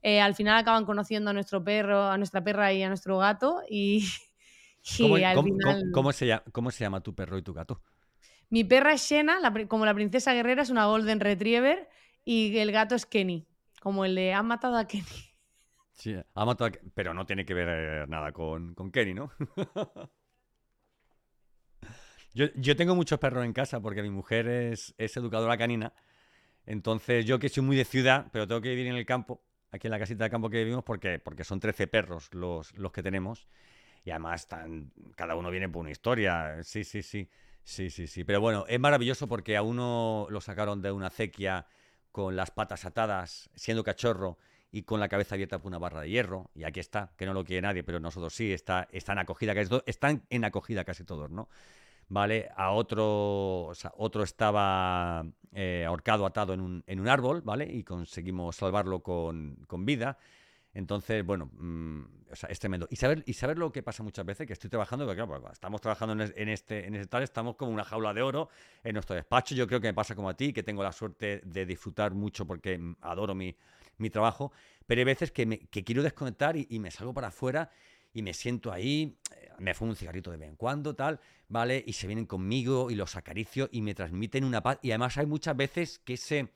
eh, 0.02 0.20
al 0.20 0.34
final 0.34 0.56
acaban 0.56 0.84
conociendo 0.84 1.30
a 1.30 1.32
nuestro 1.32 1.62
perro, 1.64 2.06
a 2.08 2.16
nuestra 2.18 2.42
perra 2.44 2.72
y 2.72 2.82
a 2.82 2.88
nuestro 2.88 3.18
gato 3.18 3.60
y, 3.68 4.06
y 4.98 5.02
¿Cómo, 5.02 5.16
al 5.16 5.34
cómo- 5.34 5.44
final... 5.48 5.80
cómo- 5.80 5.92
cómo 5.92 6.12
se 6.12 6.26
llama, 6.26 6.42
cómo 6.52 6.70
se 6.70 6.84
llama 6.84 7.00
tu 7.02 7.14
perro 7.14 7.36
y 7.38 7.42
tu 7.42 7.52
gato? 7.52 7.82
Mi 8.50 8.64
perra 8.64 8.92
es 8.94 9.02
Shena, 9.08 9.40
la 9.40 9.52
como 9.68 9.84
la 9.86 9.94
princesa 9.94 10.32
guerrera, 10.34 10.62
es 10.62 10.70
una 10.70 10.86
Golden 10.86 11.20
Retriever 11.20 11.88
y 12.24 12.56
el 12.58 12.72
gato 12.72 12.94
es 12.94 13.06
Kenny, 13.06 13.46
como 13.80 14.04
el 14.04 14.14
de 14.14 14.32
han 14.32 14.46
matado 14.46 14.76
a 14.76 14.86
Kenny. 14.86 15.06
Sí, 15.92 16.14
ha 16.34 16.44
matado 16.44 16.66
a 16.68 16.70
Ke- 16.72 16.80
pero 16.94 17.12
no 17.14 17.26
tiene 17.26 17.44
que 17.44 17.54
ver 17.54 17.68
eh, 17.68 18.06
nada 18.08 18.32
con, 18.32 18.74
con 18.74 18.90
Kenny, 18.90 19.14
¿no? 19.14 19.30
yo, 22.34 22.46
yo 22.54 22.76
tengo 22.76 22.94
muchos 22.94 23.18
perros 23.18 23.44
en 23.44 23.52
casa 23.52 23.80
porque 23.80 24.02
mi 24.02 24.10
mujer 24.10 24.48
es, 24.48 24.94
es 24.98 25.16
educadora 25.16 25.56
canina. 25.56 25.92
Entonces, 26.66 27.26
yo 27.26 27.38
que 27.38 27.48
soy 27.48 27.62
muy 27.64 27.76
de 27.76 27.84
ciudad, 27.84 28.28
pero 28.32 28.46
tengo 28.48 28.60
que 28.60 28.70
vivir 28.70 28.88
en 28.88 28.96
el 28.96 29.06
campo, 29.06 29.42
aquí 29.72 29.88
en 29.88 29.92
la 29.92 29.98
casita 30.00 30.24
de 30.24 30.30
campo 30.30 30.50
que 30.50 30.58
vivimos, 30.58 30.84
porque, 30.84 31.18
porque 31.18 31.44
son 31.44 31.60
13 31.60 31.86
perros 31.88 32.34
los, 32.34 32.74
los 32.78 32.92
que 32.92 33.02
tenemos. 33.02 33.48
Y 34.04 34.10
además, 34.10 34.42
están, 34.42 34.92
cada 35.16 35.36
uno 35.36 35.50
viene 35.50 35.68
por 35.68 35.82
una 35.82 35.90
historia. 35.92 36.62
Sí, 36.62 36.84
sí, 36.84 37.02
sí. 37.02 37.28
Sí, 37.68 37.90
sí, 37.90 38.06
sí. 38.06 38.24
Pero 38.24 38.40
bueno, 38.40 38.64
es 38.66 38.80
maravilloso 38.80 39.28
porque 39.28 39.54
a 39.54 39.60
uno 39.62 40.26
lo 40.30 40.40
sacaron 40.40 40.80
de 40.80 40.90
una 40.90 41.08
acequia 41.08 41.66
con 42.12 42.34
las 42.34 42.50
patas 42.50 42.86
atadas, 42.86 43.50
siendo 43.54 43.84
cachorro 43.84 44.38
y 44.72 44.84
con 44.84 45.00
la 45.00 45.08
cabeza 45.10 45.34
abierta 45.34 45.58
por 45.58 45.66
una 45.68 45.78
barra 45.78 46.00
de 46.00 46.08
hierro. 46.08 46.50
Y 46.54 46.64
aquí 46.64 46.80
está, 46.80 47.12
que 47.18 47.26
no 47.26 47.34
lo 47.34 47.44
quiere 47.44 47.60
nadie, 47.60 47.84
pero 47.84 48.00
nosotros 48.00 48.34
sí, 48.34 48.54
está, 48.54 48.88
está 48.90 49.12
en 49.12 49.18
acogida 49.18 49.54
casi 49.54 49.68
todos, 49.68 49.82
están 49.86 50.24
en 50.30 50.46
acogida 50.46 50.82
casi 50.86 51.04
todos, 51.04 51.30
¿no? 51.30 51.50
¿Vale? 52.08 52.48
A 52.56 52.70
otro, 52.70 53.72
otro 53.98 54.22
estaba 54.22 55.26
eh, 55.52 55.84
ahorcado, 55.86 56.24
atado 56.24 56.54
en 56.54 56.62
un, 56.62 56.84
en 56.86 57.00
un 57.00 57.08
árbol, 57.08 57.42
¿vale? 57.42 57.70
Y 57.70 57.84
conseguimos 57.84 58.56
salvarlo 58.56 59.02
con, 59.02 59.56
con 59.66 59.84
vida. 59.84 60.16
Entonces, 60.74 61.24
bueno, 61.24 61.50
mm, 61.58 62.02
o 62.32 62.36
sea, 62.36 62.48
es 62.50 62.58
tremendo. 62.58 62.86
Y 62.90 62.96
saber, 62.96 63.22
y 63.26 63.32
saber 63.34 63.58
lo 63.58 63.72
que 63.72 63.82
pasa 63.82 64.02
muchas 64.02 64.24
veces, 64.26 64.46
que 64.46 64.52
estoy 64.52 64.70
trabajando, 64.70 65.04
porque 65.06 65.16
claro, 65.22 65.40
pues, 65.40 65.52
estamos 65.54 65.80
trabajando 65.80 66.12
en, 66.14 66.20
es- 66.20 66.34
en 66.36 66.48
este, 66.48 66.86
en 66.86 66.94
este 66.94 67.06
tal, 67.08 67.22
estamos 67.22 67.56
como 67.56 67.72
una 67.72 67.84
jaula 67.84 68.12
de 68.14 68.22
oro 68.22 68.48
en 68.84 68.94
nuestro 68.94 69.16
despacho. 69.16 69.54
Yo 69.54 69.66
creo 69.66 69.80
que 69.80 69.88
me 69.88 69.94
pasa 69.94 70.14
como 70.14 70.28
a 70.28 70.36
ti, 70.36 70.52
que 70.52 70.62
tengo 70.62 70.82
la 70.82 70.92
suerte 70.92 71.40
de 71.44 71.66
disfrutar 71.66 72.12
mucho 72.14 72.46
porque 72.46 72.78
mm, 72.78 72.96
adoro 73.00 73.34
mi, 73.34 73.56
mi 73.98 74.10
trabajo, 74.10 74.52
pero 74.86 75.00
hay 75.00 75.04
veces 75.04 75.32
que, 75.32 75.68
que 75.70 75.84
quiero 75.84 76.02
desconectar 76.02 76.56
y, 76.56 76.66
y 76.70 76.78
me 76.78 76.90
salgo 76.90 77.12
para 77.14 77.28
afuera 77.28 77.70
y 78.12 78.22
me 78.22 78.32
siento 78.34 78.72
ahí, 78.72 79.16
eh, 79.36 79.50
me 79.58 79.74
fumo 79.74 79.90
un 79.90 79.96
cigarrito 79.96 80.30
de 80.30 80.36
vez 80.38 80.48
en 80.48 80.56
cuando, 80.56 80.94
tal, 80.94 81.20
¿vale? 81.48 81.82
Y 81.86 81.92
se 81.92 82.06
vienen 82.06 82.26
conmigo 82.26 82.90
y 82.90 82.94
los 82.94 83.16
acaricio 83.16 83.68
y 83.72 83.82
me 83.82 83.94
transmiten 83.94 84.44
una 84.44 84.62
paz. 84.62 84.78
Y 84.82 84.90
además 84.90 85.16
hay 85.18 85.26
muchas 85.26 85.56
veces 85.56 85.98
que 86.00 86.14
ese, 86.14 86.50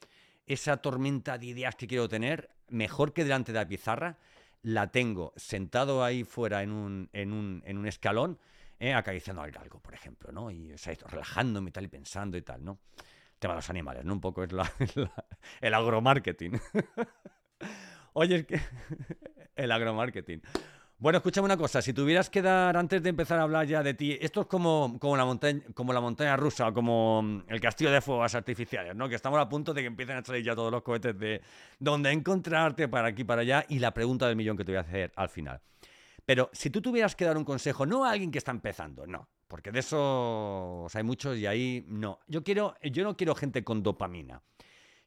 esa 0.46 0.76
tormenta 0.78 1.38
de 1.38 1.46
ideas 1.46 1.76
que 1.76 1.86
quiero 1.86 2.08
tener, 2.08 2.50
mejor 2.72 3.12
que 3.12 3.24
delante 3.24 3.52
de 3.52 3.58
la 3.60 3.68
pizarra, 3.68 4.18
la 4.62 4.90
tengo 4.90 5.32
sentado 5.36 6.04
ahí 6.04 6.24
fuera 6.24 6.62
en 6.62 6.72
un, 6.72 7.10
en 7.12 7.32
un, 7.32 7.62
en 7.66 7.78
un 7.78 7.86
escalón, 7.86 8.38
eh, 8.80 8.94
acariciando 8.94 9.42
al 9.42 9.50
galgo, 9.52 9.80
por 9.80 9.94
ejemplo, 9.94 10.32
¿no? 10.32 10.50
Y 10.50 10.74
relajándome 11.08 11.68
y 11.70 11.72
tal 11.72 11.84
y 11.84 11.88
pensando 11.88 12.36
y 12.36 12.42
tal, 12.42 12.64
¿no? 12.64 12.78
tema 13.38 13.54
de 13.54 13.58
los 13.58 13.70
animales, 13.70 14.04
¿no? 14.04 14.12
Un 14.12 14.20
poco 14.20 14.44
es 14.44 14.52
la- 14.52 14.70
la- 14.94 15.26
el 15.60 15.74
agromarketing. 15.74 16.60
Oye, 18.12 18.36
es 18.36 18.46
que 18.46 18.60
el 19.56 19.72
agromarketing. 19.72 20.42
Bueno, 21.02 21.16
escúchame 21.16 21.46
una 21.46 21.56
cosa, 21.56 21.82
si 21.82 21.92
tuvieras 21.92 22.30
que 22.30 22.40
dar, 22.42 22.76
antes 22.76 23.02
de 23.02 23.08
empezar 23.08 23.40
a 23.40 23.42
hablar 23.42 23.66
ya 23.66 23.82
de 23.82 23.92
ti, 23.92 24.16
esto 24.20 24.42
es 24.42 24.46
como, 24.46 24.98
como, 25.00 25.16
la, 25.16 25.24
montaña, 25.24 25.60
como 25.74 25.92
la 25.92 26.00
montaña 26.00 26.36
rusa, 26.36 26.68
o 26.68 26.72
como 26.72 27.20
mm, 27.20 27.42
el 27.48 27.60
castillo 27.60 27.90
de 27.90 28.00
fuegos 28.00 28.32
artificiales, 28.36 28.94
¿no? 28.94 29.08
Que 29.08 29.16
estamos 29.16 29.40
a 29.40 29.48
punto 29.48 29.74
de 29.74 29.80
que 29.80 29.88
empiecen 29.88 30.18
a 30.18 30.24
salir 30.24 30.44
ya 30.44 30.54
todos 30.54 30.70
los 30.70 30.82
cohetes 30.82 31.18
de 31.18 31.42
dónde 31.80 32.12
encontrarte 32.12 32.86
para 32.86 33.08
aquí, 33.08 33.24
para 33.24 33.40
allá, 33.40 33.66
y 33.68 33.80
la 33.80 33.92
pregunta 33.92 34.28
del 34.28 34.36
millón 34.36 34.56
que 34.56 34.64
te 34.64 34.70
voy 34.70 34.76
a 34.76 34.82
hacer 34.82 35.12
al 35.16 35.28
final. 35.28 35.60
Pero 36.24 36.50
si 36.52 36.70
tú 36.70 36.80
tuvieras 36.80 37.16
que 37.16 37.24
dar 37.24 37.36
un 37.36 37.44
consejo, 37.44 37.84
no 37.84 38.04
a 38.04 38.12
alguien 38.12 38.30
que 38.30 38.38
está 38.38 38.52
empezando, 38.52 39.04
no, 39.04 39.28
porque 39.48 39.72
de 39.72 39.80
eso 39.80 40.86
hay 40.94 41.02
muchos 41.02 41.36
y 41.36 41.46
ahí 41.46 41.84
no. 41.88 42.20
Yo, 42.28 42.44
quiero, 42.44 42.76
yo 42.80 43.02
no 43.02 43.16
quiero 43.16 43.34
gente 43.34 43.64
con 43.64 43.82
dopamina. 43.82 44.40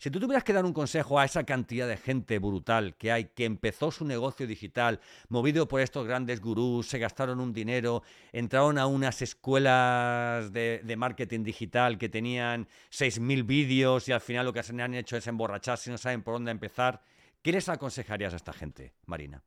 Si 0.06 0.12
tú 0.12 0.20
tuvieras 0.20 0.44
que 0.44 0.54
dar 0.54 0.66
un 0.66 0.72
consejo 0.72 1.18
a 1.18 1.26
esa 1.26 1.46
cantidad 1.46 1.88
de 1.88 1.98
gente 1.98 2.38
brutal 2.38 2.94
que 2.96 3.12
hay, 3.12 3.26
que 3.26 3.44
empezó 3.44 3.90
su 3.90 4.06
negocio 4.06 4.46
digital, 4.46 5.00
movido 5.30 5.68
por 5.68 5.82
estos 5.82 6.06
grandes 6.06 6.42
gurús, 6.42 6.88
se 6.88 7.00
gastaron 7.00 7.40
un 7.40 7.52
dinero, 7.52 8.04
entraron 8.32 8.78
a 8.78 8.86
unas 8.86 9.24
escuelas 9.24 10.54
de, 10.54 10.96
marketing 10.96 11.42
digital 11.44 11.98
que 11.98 12.08
tenían 12.08 12.68
6.000 12.92 13.48
vídeos 13.48 14.08
y 14.08 14.12
al 14.12 14.22
final 14.22 14.46
lo 14.46 14.54
que 14.54 14.62
se 14.62 14.80
han 14.80 14.94
hecho 14.94 15.18
es 15.18 15.26
emborracharse 15.26 15.90
y 15.90 15.94
no 15.94 15.98
saben 15.98 16.22
por 16.22 16.36
dónde 16.36 16.52
empezar, 16.52 17.02
¿qué 17.42 17.52
les 17.52 17.68
aconsejarías 17.68 18.34
a 18.34 18.36
esta 18.36 18.54
gente, 18.54 18.94
Marina? 19.08 19.42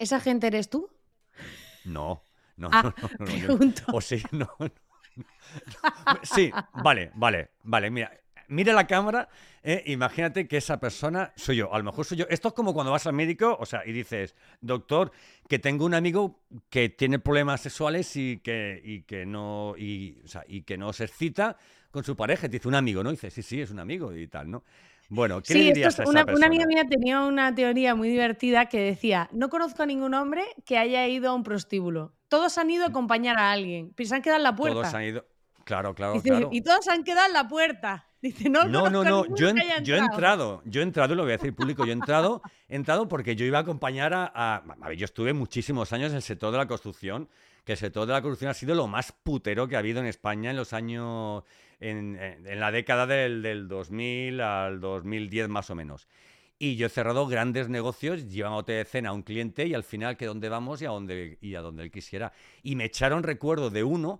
¿Esa 0.00 0.18
gente 0.18 0.48
eres 0.48 0.70
tú? 0.70 0.90
No, 1.84 2.24
no, 2.56 2.68
ah, 2.72 2.92
no, 3.00 3.26
pregunto. 3.26 3.84
o 3.92 4.00
sí, 4.00 4.20
no, 4.32 4.50
Sí, 6.22 6.50
vale, 6.82 7.12
vale, 7.14 7.50
vale. 7.62 7.90
Mira, 7.90 8.10
mira 8.48 8.72
la 8.72 8.86
cámara, 8.86 9.28
eh, 9.62 9.82
imagínate 9.86 10.46
que 10.46 10.56
esa 10.56 10.78
persona 10.78 11.32
soy 11.36 11.56
yo, 11.56 11.72
a 11.72 11.78
lo 11.78 11.84
mejor 11.84 12.04
soy 12.04 12.18
yo. 12.18 12.26
Esto 12.28 12.48
es 12.48 12.54
como 12.54 12.74
cuando 12.74 12.92
vas 12.92 13.06
al 13.06 13.14
médico, 13.14 13.56
o 13.58 13.66
sea, 13.66 13.82
y 13.86 13.92
dices, 13.92 14.34
doctor, 14.60 15.12
que 15.48 15.58
tengo 15.58 15.84
un 15.84 15.94
amigo 15.94 16.40
que 16.70 16.88
tiene 16.88 17.18
problemas 17.18 17.60
sexuales 17.60 18.14
y 18.16 18.38
que, 18.38 18.80
y 18.84 19.02
que 19.02 19.26
no, 19.26 19.74
y, 19.76 20.20
o 20.24 20.28
sea, 20.28 20.44
y 20.46 20.62
que 20.62 20.76
no 20.76 20.92
se 20.92 21.04
excita 21.04 21.56
con 21.90 22.04
su 22.04 22.16
pareja. 22.16 22.42
Te 22.42 22.56
dice 22.56 22.68
un 22.68 22.74
amigo, 22.74 23.02
¿no? 23.02 23.10
Y 23.10 23.14
dice, 23.14 23.30
sí, 23.30 23.42
sí, 23.42 23.60
es 23.60 23.70
un 23.70 23.78
amigo 23.78 24.14
y 24.14 24.26
tal, 24.28 24.50
¿no? 24.50 24.64
Bueno, 25.08 25.42
¿qué 25.42 25.54
le 25.54 25.60
dirías 25.64 25.98
a 25.98 26.02
esa 26.02 26.10
una, 26.10 26.24
persona? 26.24 26.36
una 26.36 26.46
amiga 26.46 26.66
mía 26.66 26.84
tenía 26.88 27.20
una 27.20 27.54
teoría 27.54 27.94
muy 27.94 28.08
divertida 28.08 28.66
que 28.66 28.80
decía, 28.80 29.28
no 29.32 29.48
conozco 29.48 29.82
a 29.82 29.86
ningún 29.86 30.14
hombre 30.14 30.44
que 30.64 30.78
haya 30.78 31.06
ido 31.06 31.30
a 31.30 31.34
un 31.34 31.42
prostíbulo. 31.42 32.14
Todos 32.28 32.58
han 32.58 32.70
ido 32.70 32.84
a 32.84 32.88
acompañar 32.88 33.38
a 33.38 33.52
alguien, 33.52 33.92
pero 33.94 34.08
se 34.08 34.14
han 34.16 34.22
quedado 34.22 34.38
en 34.38 34.44
la 34.44 34.56
puerta. 34.56 34.74
Todos 34.74 34.94
han 34.94 35.04
ido... 35.04 35.26
Claro, 35.64 35.94
claro, 35.94 36.20
claro. 36.20 36.50
Y 36.52 36.60
todos 36.60 36.88
han 36.88 37.04
quedado 37.04 37.26
en 37.26 37.32
la 37.32 37.48
puerta. 37.48 38.06
Dice, 38.24 38.48
no, 38.48 38.64
no, 38.64 38.88
no, 38.88 39.04
no. 39.04 39.26
Yo, 39.36 39.52
yo, 39.82 39.94
he 39.94 39.98
entrado, 39.98 40.62
yo 40.64 40.80
he 40.80 40.82
entrado, 40.82 41.14
lo 41.14 41.24
voy 41.24 41.32
a 41.32 41.36
decir 41.36 41.54
público, 41.54 41.84
yo 41.84 41.90
he 41.90 41.92
entrado, 41.92 42.40
he 42.70 42.74
entrado 42.74 43.06
porque 43.06 43.36
yo 43.36 43.44
iba 43.44 43.58
a 43.58 43.60
acompañar 43.60 44.14
a, 44.14 44.24
a, 44.34 44.64
a, 44.80 44.88
ver, 44.88 44.96
yo 44.96 45.04
estuve 45.04 45.34
muchísimos 45.34 45.92
años 45.92 46.08
en 46.08 46.16
el 46.16 46.22
sector 46.22 46.50
de 46.50 46.56
la 46.56 46.66
construcción, 46.66 47.28
que 47.66 47.72
el 47.72 47.78
sector 47.78 48.06
de 48.06 48.14
la 48.14 48.22
construcción 48.22 48.50
ha 48.50 48.54
sido 48.54 48.74
lo 48.74 48.86
más 48.86 49.12
putero 49.12 49.68
que 49.68 49.76
ha 49.76 49.80
habido 49.80 50.00
en 50.00 50.06
España 50.06 50.52
en 50.52 50.56
los 50.56 50.72
años, 50.72 51.44
en, 51.80 52.18
en 52.18 52.60
la 52.60 52.70
década 52.70 53.06
del, 53.06 53.42
del 53.42 53.68
2000 53.68 54.40
al 54.40 54.80
2010 54.80 55.50
más 55.50 55.68
o 55.68 55.74
menos. 55.74 56.08
Y 56.58 56.76
yo 56.76 56.86
he 56.86 56.88
cerrado 56.88 57.26
grandes 57.26 57.68
negocios, 57.68 58.26
llevándote 58.30 58.72
de 58.72 58.86
cena 58.86 59.10
a 59.10 59.12
un 59.12 59.20
cliente 59.22 59.66
y 59.66 59.74
al 59.74 59.84
final 59.84 60.16
que 60.16 60.24
dónde 60.24 60.48
vamos 60.48 60.80
y 60.80 60.86
a 60.86 60.88
dónde, 60.88 61.36
y 61.42 61.56
a 61.56 61.60
donde 61.60 61.82
él 61.82 61.90
quisiera. 61.90 62.32
Y 62.62 62.74
me 62.74 62.86
echaron 62.86 63.22
recuerdo 63.22 63.68
de 63.68 63.84
uno, 63.84 64.18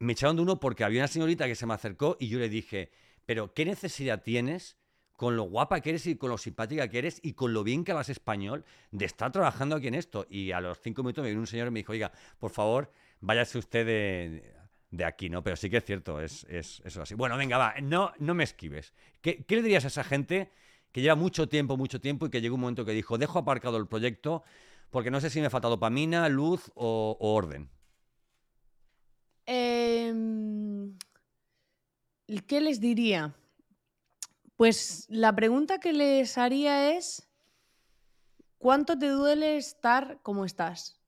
me 0.00 0.12
echaron 0.12 0.36
de 0.36 0.42
uno 0.42 0.60
porque 0.60 0.84
había 0.84 1.00
una 1.00 1.08
señorita 1.08 1.46
que 1.46 1.54
se 1.54 1.64
me 1.64 1.72
acercó 1.72 2.18
y 2.20 2.28
yo 2.28 2.38
le 2.38 2.50
dije, 2.50 2.90
pero 3.26 3.54
¿qué 3.54 3.64
necesidad 3.64 4.22
tienes 4.22 4.76
con 5.12 5.36
lo 5.36 5.44
guapa 5.44 5.80
que 5.80 5.90
eres 5.90 6.06
y 6.06 6.16
con 6.16 6.30
lo 6.30 6.38
simpática 6.38 6.88
que 6.88 6.98
eres 6.98 7.20
y 7.22 7.34
con 7.34 7.52
lo 7.52 7.62
bien 7.62 7.84
que 7.84 7.92
hablas 7.92 8.08
español 8.08 8.64
de 8.90 9.04
estar 9.04 9.30
trabajando 9.30 9.76
aquí 9.76 9.88
en 9.88 9.94
esto? 9.94 10.26
Y 10.28 10.52
a 10.52 10.60
los 10.60 10.80
cinco 10.80 11.02
minutos 11.02 11.22
me 11.22 11.30
vino 11.30 11.40
un 11.40 11.46
señor 11.46 11.68
y 11.68 11.70
me 11.70 11.80
dijo, 11.80 11.92
oiga, 11.92 12.12
por 12.38 12.50
favor, 12.50 12.90
váyase 13.20 13.58
usted 13.58 13.86
de, 14.90 15.04
aquí, 15.04 15.30
¿no? 15.30 15.42
Pero 15.42 15.56
sí 15.56 15.70
que 15.70 15.78
es 15.78 15.84
cierto, 15.84 16.20
es, 16.20 16.44
eso 16.48 17.02
así. 17.02 17.14
Bueno, 17.14 17.36
venga, 17.36 17.58
va, 17.58 17.74
no, 17.82 18.12
no 18.18 18.34
me 18.34 18.44
esquives. 18.44 18.92
¿Qué, 19.20 19.44
le 19.48 19.62
dirías 19.62 19.84
a 19.84 19.88
esa 19.88 20.04
gente 20.04 20.50
que 20.90 21.00
lleva 21.00 21.14
mucho 21.14 21.48
tiempo, 21.48 21.76
mucho 21.76 22.00
tiempo 22.00 22.26
y 22.26 22.30
que 22.30 22.40
llegó 22.40 22.56
un 22.56 22.62
momento 22.62 22.84
que 22.84 22.92
dijo, 22.92 23.16
dejo 23.18 23.38
aparcado 23.38 23.76
el 23.78 23.86
proyecto 23.86 24.42
porque 24.90 25.10
no 25.10 25.20
sé 25.20 25.30
si 25.30 25.40
me 25.40 25.48
falta 25.48 25.68
dopamina, 25.68 26.28
luz 26.28 26.70
o, 26.74 27.16
o 27.18 27.34
orden? 27.34 27.70
Eh 29.46 30.51
¿Qué 32.40 32.60
les 32.60 32.80
diría? 32.80 33.34
Pues 34.56 35.06
la 35.10 35.34
pregunta 35.34 35.78
que 35.78 35.92
les 35.92 36.38
haría 36.38 36.96
es, 36.96 37.28
¿cuánto 38.58 38.98
te 38.98 39.08
duele 39.08 39.56
estar 39.56 40.20
como 40.22 40.44
estás? 40.44 41.00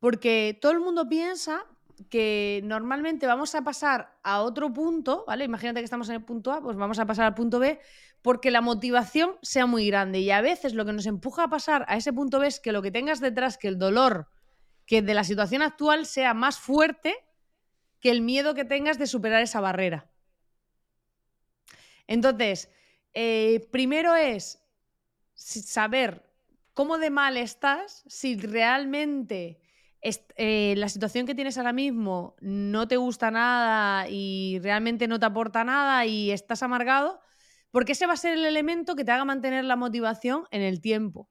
Porque 0.00 0.58
todo 0.60 0.72
el 0.72 0.80
mundo 0.80 1.08
piensa 1.08 1.64
que 2.10 2.60
normalmente 2.64 3.26
vamos 3.26 3.54
a 3.54 3.62
pasar 3.62 4.18
a 4.24 4.42
otro 4.42 4.72
punto, 4.72 5.24
¿vale? 5.26 5.44
Imagínate 5.44 5.80
que 5.80 5.84
estamos 5.84 6.08
en 6.08 6.16
el 6.16 6.24
punto 6.24 6.50
A, 6.52 6.60
pues 6.60 6.76
vamos 6.76 6.98
a 6.98 7.06
pasar 7.06 7.26
al 7.26 7.34
punto 7.34 7.60
B, 7.60 7.78
porque 8.20 8.50
la 8.50 8.60
motivación 8.60 9.36
sea 9.42 9.66
muy 9.66 9.86
grande. 9.86 10.18
Y 10.18 10.30
a 10.30 10.40
veces 10.40 10.74
lo 10.74 10.84
que 10.84 10.92
nos 10.92 11.06
empuja 11.06 11.44
a 11.44 11.48
pasar 11.48 11.84
a 11.88 11.96
ese 11.96 12.12
punto 12.12 12.40
B 12.40 12.48
es 12.48 12.58
que 12.58 12.72
lo 12.72 12.82
que 12.82 12.90
tengas 12.90 13.20
detrás, 13.20 13.56
que 13.56 13.68
el 13.68 13.78
dolor 13.78 14.28
que 14.86 15.00
de 15.00 15.14
la 15.14 15.24
situación 15.24 15.62
actual 15.62 16.06
sea 16.06 16.34
más 16.34 16.58
fuerte 16.58 17.14
que 18.00 18.10
el 18.10 18.20
miedo 18.20 18.54
que 18.54 18.64
tengas 18.64 18.98
de 18.98 19.06
superar 19.06 19.42
esa 19.42 19.60
barrera. 19.60 20.10
Entonces, 22.06 22.70
eh, 23.12 23.68
primero 23.70 24.14
es 24.14 24.60
saber 25.34 26.30
cómo 26.72 26.98
de 26.98 27.10
mal 27.10 27.36
estás, 27.36 28.04
si 28.06 28.36
realmente 28.36 29.60
eh, 30.36 30.74
la 30.76 30.88
situación 30.88 31.26
que 31.26 31.34
tienes 31.34 31.56
ahora 31.56 31.72
mismo 31.72 32.36
no 32.40 32.86
te 32.88 32.96
gusta 32.96 33.30
nada 33.30 34.06
y 34.08 34.58
realmente 34.62 35.08
no 35.08 35.18
te 35.18 35.26
aporta 35.26 35.64
nada 35.64 36.04
y 36.04 36.30
estás 36.30 36.62
amargado, 36.62 37.20
porque 37.70 37.92
ese 37.92 38.06
va 38.06 38.12
a 38.12 38.18
ser 38.18 38.34
el 38.34 38.44
elemento 38.44 38.96
que 38.96 39.04
te 39.04 39.12
haga 39.12 39.24
mantener 39.24 39.64
la 39.64 39.76
motivación 39.76 40.44
en 40.50 40.62
el 40.62 40.80
tiempo. 40.80 41.30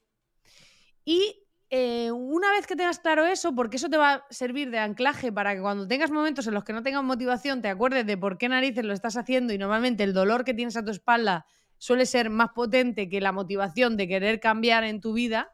Y 1.06 1.43
eh, 1.76 2.12
una 2.12 2.52
vez 2.52 2.68
que 2.68 2.76
tengas 2.76 3.00
claro 3.00 3.26
eso, 3.26 3.56
porque 3.56 3.78
eso 3.78 3.90
te 3.90 3.98
va 3.98 4.14
a 4.14 4.26
servir 4.30 4.70
de 4.70 4.78
anclaje 4.78 5.32
para 5.32 5.56
que 5.56 5.62
cuando 5.62 5.88
tengas 5.88 6.12
momentos 6.12 6.46
en 6.46 6.54
los 6.54 6.64
que 6.64 6.72
no 6.72 6.84
tengas 6.84 7.04
motivación, 7.04 7.64
te 7.64 7.68
acuerdes 7.68 8.06
de 8.06 8.16
por 8.16 8.38
qué 8.38 8.48
narices 8.48 8.86
lo 8.86 8.94
estás 8.94 9.18
haciendo 9.18 9.54
y 9.54 9.58
normalmente 9.58 10.04
el 10.04 10.14
dolor 10.14 10.44
que 10.44 10.54
tienes 10.54 10.78
a 10.78 10.86
tu 10.86 10.92
espalda 10.92 11.48
suele 11.80 12.06
ser 12.06 12.30
más 12.30 12.50
potente 12.52 13.10
que 13.10 13.20
la 13.20 13.32
motivación 13.32 13.98
de 13.98 14.08
querer 14.08 14.40
cambiar 14.40 14.84
en 14.84 15.02
tu 15.02 15.14
vida, 15.14 15.52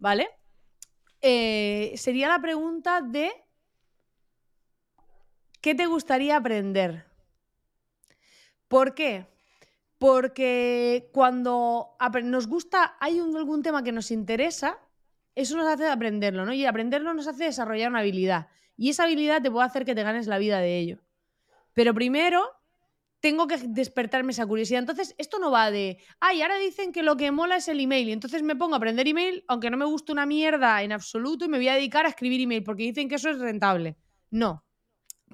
¿vale? 0.00 0.28
Eh, 1.20 1.92
sería 1.94 2.26
la 2.26 2.40
pregunta 2.40 3.00
de 3.00 3.30
¿qué 5.60 5.72
te 5.72 5.86
gustaría 5.86 6.36
aprender? 6.36 7.06
¿Por 8.66 8.92
qué? 8.96 9.28
Porque 9.98 11.10
cuando 11.12 11.96
nos 12.24 12.48
gusta, 12.48 12.96
hay 12.98 13.20
algún 13.20 13.62
tema 13.62 13.84
que 13.84 13.92
nos 13.92 14.10
interesa, 14.10 14.80
eso 15.38 15.56
nos 15.56 15.68
hace 15.68 15.86
aprenderlo, 15.86 16.44
¿no? 16.44 16.52
Y 16.52 16.66
aprenderlo 16.66 17.14
nos 17.14 17.28
hace 17.28 17.44
desarrollar 17.44 17.90
una 17.90 18.00
habilidad. 18.00 18.48
Y 18.76 18.90
esa 18.90 19.04
habilidad 19.04 19.40
te 19.40 19.52
puede 19.52 19.66
hacer 19.66 19.84
que 19.84 19.94
te 19.94 20.02
ganes 20.02 20.26
la 20.26 20.38
vida 20.38 20.58
de 20.58 20.78
ello. 20.78 20.98
Pero 21.74 21.94
primero 21.94 22.44
tengo 23.20 23.46
que 23.46 23.56
despertarme 23.58 24.32
esa 24.32 24.46
curiosidad. 24.46 24.80
Entonces, 24.80 25.14
esto 25.16 25.38
no 25.38 25.52
va 25.52 25.70
de, 25.70 25.98
ay, 26.18 26.42
ahora 26.42 26.58
dicen 26.58 26.92
que 26.92 27.04
lo 27.04 27.16
que 27.16 27.30
mola 27.30 27.56
es 27.56 27.68
el 27.68 27.78
email. 27.78 28.08
Y 28.08 28.12
entonces 28.12 28.42
me 28.42 28.56
pongo 28.56 28.74
a 28.74 28.78
aprender 28.78 29.06
email, 29.06 29.44
aunque 29.46 29.70
no 29.70 29.76
me 29.76 29.84
guste 29.84 30.10
una 30.10 30.26
mierda 30.26 30.82
en 30.82 30.90
absoluto, 30.90 31.44
y 31.44 31.48
me 31.48 31.58
voy 31.58 31.68
a 31.68 31.74
dedicar 31.74 32.04
a 32.04 32.08
escribir 32.08 32.40
email, 32.40 32.64
porque 32.64 32.82
dicen 32.82 33.08
que 33.08 33.14
eso 33.14 33.30
es 33.30 33.38
rentable. 33.38 33.96
No. 34.30 34.64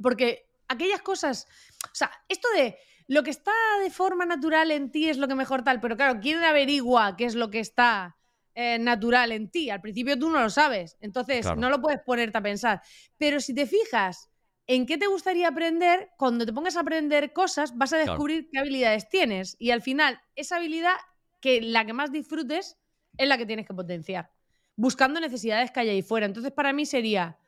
Porque 0.02 0.50
aquellas 0.68 1.00
cosas, 1.00 1.46
o 1.84 1.94
sea, 1.94 2.10
esto 2.28 2.48
de 2.54 2.76
lo 3.06 3.22
que 3.22 3.30
está 3.30 3.52
de 3.82 3.90
forma 3.90 4.26
natural 4.26 4.70
en 4.70 4.90
ti 4.90 5.08
es 5.08 5.16
lo 5.16 5.28
que 5.28 5.34
mejor 5.34 5.64
tal, 5.64 5.80
pero 5.80 5.96
claro, 5.96 6.20
¿quién 6.20 6.42
averigua 6.44 7.16
qué 7.16 7.24
es 7.24 7.34
lo 7.34 7.50
que 7.50 7.60
está 7.60 8.18
eh, 8.54 8.78
natural 8.78 9.32
en 9.32 9.50
ti. 9.50 9.70
Al 9.70 9.80
principio 9.80 10.18
tú 10.18 10.30
no 10.30 10.40
lo 10.40 10.50
sabes, 10.50 10.96
entonces 11.00 11.46
no 11.56 11.70
lo 11.70 11.80
puedes 11.80 12.00
ponerte 12.00 12.38
a 12.38 12.42
pensar. 12.42 12.82
Pero 13.18 13.40
si 13.40 13.54
te 13.54 13.66
fijas 13.66 14.30
en 14.66 14.86
qué 14.86 14.96
te 14.96 15.06
gustaría 15.06 15.48
aprender, 15.48 16.10
cuando 16.16 16.46
te 16.46 16.52
pongas 16.52 16.76
a 16.76 16.80
aprender 16.80 17.32
cosas, 17.32 17.76
vas 17.76 17.92
a 17.92 17.98
descubrir 17.98 18.48
qué 18.50 18.58
habilidades 18.58 19.08
tienes. 19.08 19.56
Y 19.58 19.70
al 19.70 19.82
final, 19.82 20.20
esa 20.36 20.56
habilidad, 20.56 20.94
que 21.40 21.60
la 21.60 21.84
que 21.84 21.92
más 21.92 22.12
disfrutes, 22.12 22.78
es 23.18 23.28
la 23.28 23.36
que 23.36 23.46
tienes 23.46 23.66
que 23.66 23.74
potenciar. 23.74 24.30
Buscando 24.76 25.20
necesidades 25.20 25.70
que 25.70 25.80
hay 25.80 25.88
ahí 25.90 26.02
fuera. 26.02 26.26
Entonces, 26.26 26.52
para 26.52 26.72
mí 26.72 26.86
sería 26.86 27.38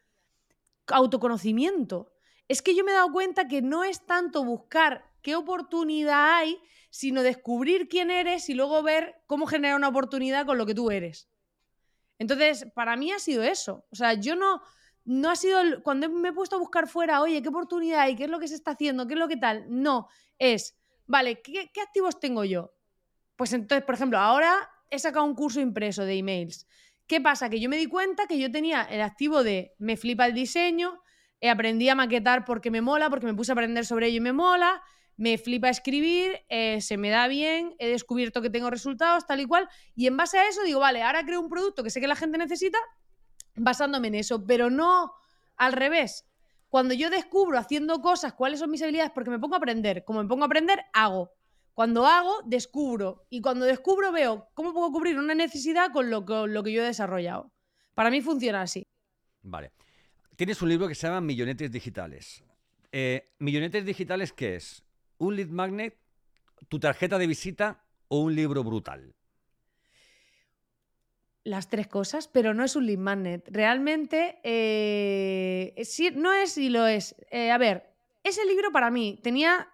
autoconocimiento. 0.89 2.13
Es 2.49 2.63
que 2.63 2.75
yo 2.75 2.85
me 2.85 2.93
he 2.93 2.95
dado 2.95 3.11
cuenta 3.13 3.49
que 3.49 3.63
no 3.63 3.83
es 3.83 4.05
tanto 4.07 4.45
buscar 4.45 5.05
qué 5.23 5.35
oportunidad 5.35 6.37
hay, 6.37 6.59
sino 6.97 7.22
descubrir 7.22 7.88
quién 7.88 8.11
eres 8.11 8.49
y 8.49 8.55
luego 8.55 8.82
ver 8.82 9.16
cómo 9.26 9.47
generar 9.47 9.76
una 9.76 9.88
oportunidad 9.88 10.47
con 10.47 10.57
lo 10.57 10.64
que 10.64 10.74
tú 10.74 10.90
eres. 10.90 11.28
Entonces, 12.18 12.68
para 12.74 12.97
mí 12.97 13.12
ha 13.12 13.18
sido 13.18 13.42
eso. 13.42 13.84
O 13.90 13.97
sea, 13.97 14.14
yo 14.14 14.34
no, 14.34 14.62
no 15.05 15.28
ha 15.28 15.36
sido, 15.36 15.82
cuando 15.82 16.09
me 16.09 16.30
he 16.30 16.32
puesto 16.32 16.57
a 16.57 16.59
buscar 16.59 16.88
fuera, 16.88 17.20
oye, 17.20 17.42
¿qué 17.42 17.51
oportunidad 17.51 18.01
hay? 18.01 18.16
¿Qué 18.16 18.24
es 18.24 18.30
lo 18.30 18.38
que 18.38 18.49
se 18.49 18.55
está 18.55 18.70
haciendo? 18.70 19.07
¿Qué 19.07 19.12
es 19.12 19.20
lo 19.20 19.28
que 19.28 19.36
tal? 19.36 19.66
No, 19.68 20.09
es, 20.38 20.74
vale, 21.05 21.42
¿qué, 21.42 21.70
activos 21.84 22.18
tengo 22.18 22.44
yo? 22.44 22.72
Pues 23.36 23.53
entonces, 23.53 23.84
por 23.84 23.94
ejemplo, 23.94 24.18
ahora 24.18 24.57
he 24.88 24.99
sacado 24.99 25.26
un 25.26 25.34
curso 25.34 25.61
impreso 25.61 26.03
de 26.03 26.16
emails. 26.16 26.66
¿Qué 27.07 27.20
pasa? 27.20 27.51
Que 27.51 27.61
yo 27.61 27.68
me 27.68 27.76
di 27.76 27.88
cuenta 27.88 28.26
que 28.26 28.38
yo 28.38 28.51
tenía 28.51 28.84
el 28.84 29.03
activo 29.03 29.42
de 29.42 29.74
me 29.78 29.99
flipa 29.99 30.24
el 30.24 30.32
diseño, 30.32 31.03
eh, 31.42 31.51
aprendí 31.51 31.90
a 31.90 31.94
maquetar 31.94 32.47
porque 32.47 32.70
me 32.70 32.80
mola, 32.80 33.11
porque 33.11 33.26
me 33.26 33.34
puse 33.34 33.53
a 33.53 33.55
aprender 33.55 33.84
sobre 33.84 34.07
ello 34.07 34.16
y 34.16 34.20
me 34.20 34.32
mola, 34.32 34.82
me 35.17 35.39
flipa 35.39 35.69
escribir, 35.69 36.45
eh, 36.49 36.81
se 36.81 36.97
me 36.97 37.11
da 37.11 37.27
bien, 37.29 37.75
he 37.79 37.89
descubierto 37.89 38.43
que 38.43 38.51
tengo 38.51 38.71
resultados, 38.71 39.27
tal 39.27 39.41
y 39.41 39.47
cual, 39.47 39.69
y 39.95 40.07
en 40.07 40.17
base 40.17 40.39
a 40.39 40.49
eso 40.49 40.62
digo, 40.62 40.81
vale, 40.81 41.03
ahora 41.03 41.25
creo 41.25 41.41
un 41.41 41.49
producto 41.49 41.83
que 41.83 41.91
sé 41.91 42.01
que 42.01 42.09
la 42.09 42.17
gente 42.17 42.39
necesita, 42.39 42.79
basándome 43.55 44.09
en 44.09 44.17
eso, 44.17 44.45
pero 44.47 44.71
no 44.71 45.12
al 45.57 45.73
revés. 45.73 46.27
Cuando 46.69 46.95
yo 46.95 47.11
descubro 47.11 47.59
haciendo 47.59 48.01
cosas 48.01 48.35
cuáles 48.35 48.61
son 48.61 48.71
mis 48.71 48.83
habilidades, 48.83 49.12
porque 49.14 49.31
me 49.31 49.39
pongo 49.39 49.55
a 49.55 49.59
aprender, 49.59 50.05
como 50.05 50.23
me 50.23 50.29
pongo 50.29 50.43
a 50.43 50.47
aprender, 50.47 50.85
hago. 50.93 51.33
Cuando 51.73 52.07
hago, 52.07 52.41
descubro. 52.45 53.27
Y 53.29 53.41
cuando 53.41 53.67
descubro, 53.67 54.11
veo 54.11 54.49
cómo 54.55 54.73
puedo 54.73 54.91
cubrir 54.91 55.19
una 55.19 55.35
necesidad 55.35 55.93
con 55.93 56.11
lo 56.11 56.25
que, 56.25 56.73
yo 56.73 56.83
he 56.83 56.87
desarrollado. 56.87 57.53
Para 57.95 58.11
mí 58.11 58.21
funciona 58.21 58.62
así. 58.62 58.87
Vale. 59.43 59.73
Tienes 60.37 60.61
un 60.61 60.71
libro 60.71 60.89
que 60.89 60.95
se 60.95 61.07
llama 61.07 61.21
Millonetes 61.21 61.71
Digitales. 61.71 62.43
Eh, 62.93 63.35
¿Millonetes 63.39 63.85
Digitales 63.85 64.33
qué 64.33 64.57
es? 64.57 64.86
¿Un 65.19 65.37
lead 65.37 65.49
magnet, 65.49 65.99
tu 66.69 66.79
tarjeta 66.79 67.19
de 67.19 67.27
visita 67.27 67.85
o 68.09 68.21
un 68.21 68.35
libro 68.35 68.62
brutal? 68.62 69.14
Las 71.45 71.69
tres 71.69 71.87
cosas, 71.87 72.29
pero 72.29 72.55
no 72.55 72.64
es 72.64 72.77
un 72.77 72.87
lead 72.87 72.99
magnet. 72.99 73.49
Realmente, 73.51 74.41
eh, 74.43 75.75
sí, 75.85 76.11
no 76.14 76.33
es 76.33 76.59
y 76.59 76.69
lo 76.69 76.87
es. 76.87 77.14
Eh, 77.31 77.51
a 77.51 77.59
ver, 77.59 77.95
ese 78.25 78.45
libro 78.45 78.73
para 78.73 78.91
mí 78.91 79.21
tenía 79.23 79.69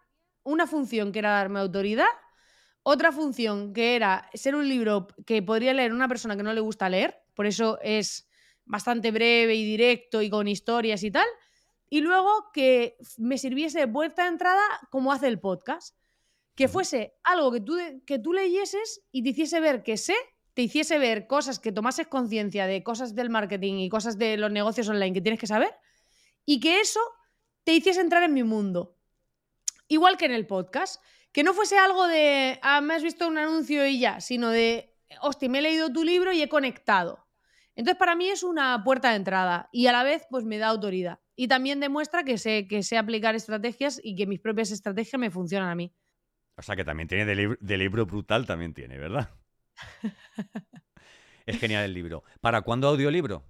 una 0.45 0.67
función 0.67 1.13
que 1.13 1.21
era 1.21 1.31
darme 1.31 1.61
autoridad, 1.61 2.07
otra 2.83 3.13
función 3.13 3.73
que 3.73 3.97
era 3.97 4.29
ser 4.35 4.55
un 4.55 4.69
libro 4.69 5.07
que 5.25 5.43
podría 5.43 5.73
leer 5.73 5.93
una 5.93 6.09
persona 6.09 6.37
que 6.37 6.43
no 6.43 6.53
le 6.53 6.61
gusta 6.61 6.89
leer, 6.89 7.23
por 7.35 7.47
eso 7.47 7.79
es 7.83 8.29
bastante 8.65 9.11
breve 9.11 9.55
y 9.55 9.65
directo 9.65 10.21
y 10.21 10.31
con 10.31 10.49
historias 10.49 11.03
y 11.05 11.11
tal, 11.11 11.27
y 11.93 12.01
luego 12.01 12.51
que 12.55 12.97
me 13.19 13.37
sirviese 13.37 13.81
de 13.81 13.87
puerta 13.87 14.23
de 14.23 14.29
entrada 14.31 14.63
como 14.91 15.13
hace 15.13 15.27
el 15.27 15.39
podcast, 15.39 15.95
que 16.55 16.67
fuese 16.67 17.13
algo 17.23 17.53
que 17.53 17.61
tú, 17.61 17.77
que 18.07 18.19
tú 18.19 18.33
leyeses 18.33 19.03
y 19.13 19.23
te 19.23 19.29
hiciese 19.29 19.61
ver 19.61 19.83
que 19.83 19.99
sé 19.99 20.15
te 20.55 20.63
hiciese 20.63 20.97
ver 20.97 21.27
cosas, 21.27 21.59
que 21.59 21.71
tomases 21.71 22.07
conciencia 22.07 22.67
de 22.67 22.83
cosas 22.83 23.15
del 23.15 23.29
marketing 23.29 23.75
y 23.75 23.91
cosas 23.91 24.17
de 24.17 24.39
los 24.39 24.51
negocios 24.51 24.89
online 24.89 25.13
que 25.13 25.21
tienes 25.21 25.39
que 25.39 25.47
saber, 25.47 25.75
y 26.47 26.61
que 26.61 26.81
eso 26.81 27.01
te 27.63 27.75
hiciese 27.75 28.01
entrar 28.01 28.23
en 28.23 28.33
mi 28.33 28.43
mundo. 28.43 28.97
Igual 29.87 30.17
que 30.17 30.25
en 30.25 30.33
el 30.33 30.47
podcast. 30.47 31.03
Que 31.31 31.45
no 31.45 31.53
fuese 31.53 31.77
algo 31.77 32.07
de, 32.09 32.59
ah, 32.63 32.81
me 32.81 32.95
has 32.95 33.03
visto 33.03 33.29
un 33.29 33.37
anuncio 33.37 33.87
y 33.87 33.99
ya, 33.99 34.21
sino 34.23 34.49
de, 34.49 34.95
hostia, 35.21 35.51
me 35.51 35.59
he 35.59 35.63
leído 35.63 35.93
tu 35.93 36.05
libro 36.05 36.33
y 36.33 36.41
he 36.41 36.49
conectado. 36.49 37.27
Entonces, 37.75 37.99
para 37.99 38.15
mí 38.15 38.29
es 38.29 38.43
una 38.43 38.83
puerta 38.83 39.11
de 39.11 39.17
entrada 39.17 39.69
y 39.73 39.89
a 39.89 39.93
la 39.93 40.05
vez, 40.05 40.27
pues 40.31 40.45
me 40.45 40.57
da 40.57 40.69
autoridad. 40.69 41.22
Y 41.35 41.49
también 41.49 41.81
demuestra 41.81 42.25
que 42.25 42.39
sé, 42.39 42.67
que 42.69 42.83
sé 42.83 42.99
aplicar 42.99 43.35
estrategias 43.35 44.01
y 44.03 44.15
que 44.15 44.27
mis 44.27 44.41
propias 44.41 44.71
estrategias 44.71 45.19
me 45.19 45.31
funcionan 45.31 45.69
a 45.69 45.75
mí. 45.75 45.93
O 46.57 46.63
sea, 46.63 46.77
que 46.77 46.85
también 46.85 47.09
tiene 47.09 47.25
de 47.25 47.77
libro 47.79 48.07
brutal, 48.07 48.47
también 48.47 48.75
tiene, 48.75 48.99
¿verdad? 48.99 49.31
es 51.47 51.59
genial 51.59 51.85
el 51.85 51.95
libro. 51.95 52.23
¿Para 52.41 52.63
cuándo 52.63 52.89
audiolibro? 52.89 53.45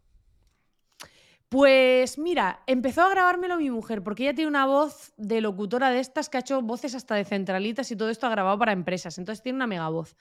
Pues 1.52 2.16
mira, 2.16 2.62
empezó 2.66 3.02
a 3.02 3.10
grabármelo 3.10 3.58
mi 3.58 3.68
mujer, 3.68 4.02
porque 4.02 4.22
ella 4.22 4.34
tiene 4.34 4.48
una 4.48 4.64
voz 4.64 5.12
de 5.18 5.42
locutora 5.42 5.90
de 5.90 6.00
estas 6.00 6.30
que 6.30 6.38
ha 6.38 6.40
hecho 6.40 6.62
voces 6.62 6.94
hasta 6.94 7.14
de 7.14 7.26
centralitas 7.26 7.90
y 7.90 7.96
todo 7.96 8.08
esto 8.08 8.26
ha 8.26 8.30
grabado 8.30 8.58
para 8.58 8.72
empresas, 8.72 9.18
entonces 9.18 9.42
tiene 9.42 9.56
una 9.56 9.66
mega 9.66 9.90
voz. 9.90 10.16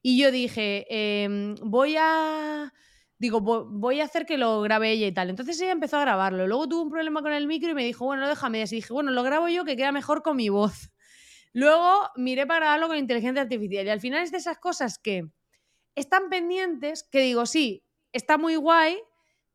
Y 0.00 0.16
yo 0.16 0.30
dije, 0.30 0.86
em, 0.88 1.56
voy 1.56 1.96
a... 1.98 2.72
Digo, 3.18 3.40
voy 3.40 4.00
a 4.00 4.04
hacer 4.04 4.26
que 4.26 4.36
lo 4.36 4.60
grabe 4.60 4.90
ella 4.90 5.06
y 5.06 5.12
tal. 5.12 5.30
Entonces 5.30 5.60
ella 5.60 5.72
empezó 5.72 5.96
a 5.96 6.02
grabarlo. 6.02 6.46
Luego 6.46 6.68
tuvo 6.68 6.82
un 6.82 6.90
problema 6.90 7.22
con 7.22 7.32
el 7.32 7.46
micro 7.46 7.70
y 7.70 7.74
me 7.74 7.84
dijo, 7.84 8.04
bueno, 8.04 8.28
déjame. 8.28 8.60
Y 8.60 8.64
dije, 8.64 8.92
bueno, 8.92 9.10
lo 9.10 9.22
grabo 9.22 9.48
yo 9.48 9.64
que 9.64 9.76
queda 9.76 9.92
mejor 9.92 10.22
con 10.22 10.36
mi 10.36 10.48
voz. 10.50 10.90
Luego 11.52 12.10
miré 12.16 12.46
para 12.46 12.60
grabarlo 12.60 12.88
con 12.88 12.98
inteligencia 12.98 13.42
artificial. 13.42 13.86
Y 13.86 13.90
al 13.90 14.00
final 14.00 14.22
es 14.22 14.32
de 14.32 14.38
esas 14.38 14.58
cosas 14.58 14.98
que 14.98 15.30
están 15.94 16.28
pendientes 16.28 17.04
que 17.04 17.20
digo, 17.20 17.46
sí, 17.46 17.82
está 18.12 18.36
muy 18.36 18.56
guay, 18.56 18.98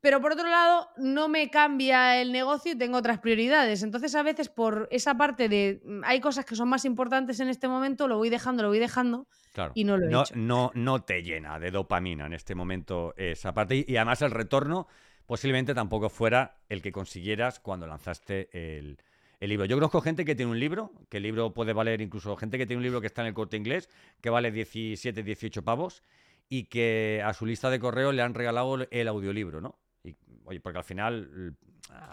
pero 0.00 0.20
por 0.20 0.32
otro 0.32 0.48
lado 0.48 0.88
no 0.96 1.28
me 1.28 1.48
cambia 1.48 2.20
el 2.20 2.32
negocio 2.32 2.72
y 2.72 2.76
tengo 2.76 2.98
otras 2.98 3.20
prioridades. 3.20 3.84
Entonces 3.84 4.12
a 4.16 4.24
veces 4.24 4.48
por 4.48 4.88
esa 4.90 5.16
parte 5.16 5.48
de 5.48 5.80
mm, 5.84 6.00
hay 6.04 6.20
cosas 6.20 6.44
que 6.44 6.56
son 6.56 6.68
más 6.68 6.84
importantes 6.84 7.38
en 7.38 7.48
este 7.48 7.68
momento, 7.68 8.08
lo 8.08 8.18
voy 8.18 8.28
dejando, 8.28 8.64
lo 8.64 8.70
voy 8.70 8.80
dejando 8.80 9.28
y 9.74 9.84
no 9.84 9.96
lo 9.96 10.06
he 10.06 10.10
no, 10.10 10.22
hecho. 10.22 10.34
No, 10.36 10.70
no 10.74 11.02
te 11.02 11.22
llena 11.22 11.58
de 11.58 11.70
dopamina 11.70 12.26
en 12.26 12.32
este 12.32 12.54
momento 12.54 13.14
esa 13.16 13.52
parte. 13.52 13.84
Y 13.86 13.96
además 13.96 14.22
el 14.22 14.30
retorno 14.30 14.86
posiblemente 15.26 15.74
tampoco 15.74 16.08
fuera 16.08 16.56
el 16.68 16.82
que 16.82 16.92
consiguieras 16.92 17.60
cuando 17.60 17.86
lanzaste 17.86 18.48
el, 18.52 18.98
el 19.40 19.48
libro. 19.48 19.64
Yo 19.64 19.76
conozco 19.76 20.00
gente 20.00 20.24
que 20.24 20.34
tiene 20.34 20.52
un 20.52 20.60
libro, 20.60 20.92
que 21.08 21.16
el 21.16 21.24
libro 21.24 21.52
puede 21.52 21.72
valer 21.72 22.00
incluso 22.00 22.36
gente 22.36 22.58
que 22.58 22.66
tiene 22.66 22.78
un 22.78 22.84
libro 22.84 23.00
que 23.00 23.08
está 23.08 23.22
en 23.22 23.28
el 23.28 23.34
corte 23.34 23.56
inglés, 23.56 23.88
que 24.20 24.30
vale 24.30 24.50
17, 24.52 25.22
18 25.22 25.64
pavos 25.64 26.02
y 26.48 26.64
que 26.64 27.22
a 27.24 27.32
su 27.32 27.46
lista 27.46 27.70
de 27.70 27.80
correo 27.80 28.12
le 28.12 28.22
han 28.22 28.34
regalado 28.34 28.86
el 28.90 29.08
audiolibro, 29.08 29.60
¿no? 29.60 29.78
Y, 30.04 30.16
oye, 30.44 30.60
porque 30.60 30.78
al 30.78 30.84
final 30.84 31.56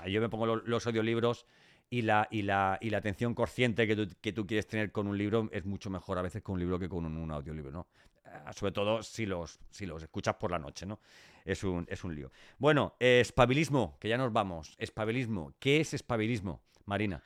yo 0.07 0.21
me 0.21 0.29
pongo 0.29 0.55
los, 0.55 0.87
audiolibros 0.87 1.45
y 1.89 2.01
la, 2.03 2.27
y, 2.29 2.43
la, 2.43 2.77
y 2.81 2.89
la 2.89 2.99
atención 2.99 3.33
consciente 3.33 3.87
que 3.87 3.95
tú, 3.95 4.07
que 4.21 4.31
tú, 4.31 4.45
quieres 4.45 4.67
tener 4.67 4.91
con 4.91 5.07
un 5.07 5.17
libro 5.17 5.49
es 5.51 5.65
mucho 5.65 5.89
mejor 5.89 6.17
a 6.17 6.21
veces 6.21 6.41
con 6.41 6.53
un 6.53 6.59
libro 6.59 6.79
que 6.79 6.87
con 6.87 7.05
un, 7.05 7.31
audiolibro, 7.31 7.71
¿no? 7.71 7.87
Ah, 8.25 8.53
sobre 8.53 8.71
todo 8.71 9.01
si 9.01 9.25
los, 9.25 9.59
si 9.71 9.85
los 9.85 10.03
escuchas 10.03 10.35
por 10.35 10.51
la 10.51 10.59
noche, 10.59 10.85
¿no? 10.85 10.99
Es 11.45 11.63
un, 11.63 11.85
es 11.89 12.03
un 12.03 12.15
lío. 12.15 12.31
Bueno, 12.59 12.95
espabilismo, 12.99 13.97
que 13.99 14.07
ya 14.07 14.17
nos 14.17 14.31
vamos. 14.31 14.75
Espabilismo. 14.77 15.53
¿Qué 15.59 15.79
es 15.79 15.93
espabilismo, 15.95 16.61
Marina? 16.85 17.23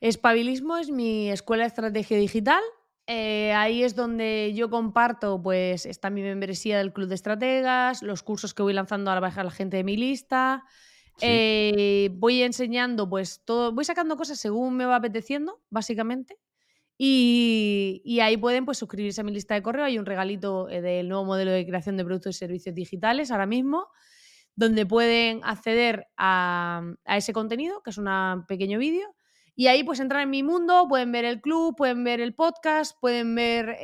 Espabilismo 0.00 0.78
es 0.78 0.90
mi 0.90 1.30
escuela 1.30 1.64
de 1.64 1.68
estrategia 1.68 2.16
digital 2.16 2.62
eh, 3.08 3.52
ahí 3.52 3.84
es 3.84 3.94
donde 3.94 4.52
yo 4.54 4.68
comparto, 4.68 5.40
pues 5.40 5.86
está 5.86 6.10
mi 6.10 6.22
membresía 6.22 6.78
del 6.78 6.92
Club 6.92 7.08
de 7.08 7.14
Estrategas, 7.14 8.02
los 8.02 8.24
cursos 8.24 8.52
que 8.52 8.62
voy 8.62 8.72
lanzando 8.72 9.10
ahora 9.10 9.20
bajar 9.20 9.44
la 9.44 9.52
gente 9.52 9.76
de 9.76 9.84
mi 9.84 9.96
lista. 9.96 10.64
Eh, 11.20 12.10
voy 12.12 12.42
enseñando, 12.42 13.08
pues 13.08 13.42
todo, 13.44 13.72
voy 13.72 13.84
sacando 13.84 14.16
cosas 14.16 14.38
según 14.38 14.76
me 14.76 14.84
va 14.84 14.96
apeteciendo, 14.96 15.60
básicamente. 15.70 16.38
Y, 16.98 18.18
ahí 18.22 18.36
pueden 18.36 18.64
pues 18.64 18.78
suscribirse 18.78 19.20
a 19.20 19.24
mi 19.24 19.32
lista 19.32 19.54
de 19.54 19.62
correo. 19.62 19.84
Hay 19.84 19.98
un 19.98 20.06
regalito 20.06 20.68
eh, 20.68 20.80
del 20.80 21.08
nuevo 21.08 21.24
modelo 21.24 21.50
de 21.50 21.66
creación 21.66 21.96
de 21.96 22.04
productos 22.04 22.36
y 22.36 22.38
servicios 22.38 22.74
digitales 22.74 23.30
ahora 23.30 23.46
mismo, 23.46 23.88
donde 24.54 24.86
pueden 24.86 25.40
acceder 25.44 26.06
a, 26.16 26.82
a 27.04 27.16
ese 27.16 27.32
contenido, 27.32 27.82
que 27.82 27.90
es 27.90 27.98
un 27.98 28.08
pequeño 28.46 28.78
vídeo 28.78 29.14
y 29.58 29.68
ahí 29.68 29.82
pues 29.82 30.00
entran 30.00 30.22
en 30.22 30.30
mi 30.30 30.42
mundo, 30.42 30.84
pueden 30.86 31.10
ver 31.12 31.24
el 31.24 31.40
club, 31.40 31.74
pueden 31.76 32.04
ver 32.04 32.20
el 32.20 32.34
podcast, 32.34 32.94
pueden 33.00 33.34
ver 33.34 33.78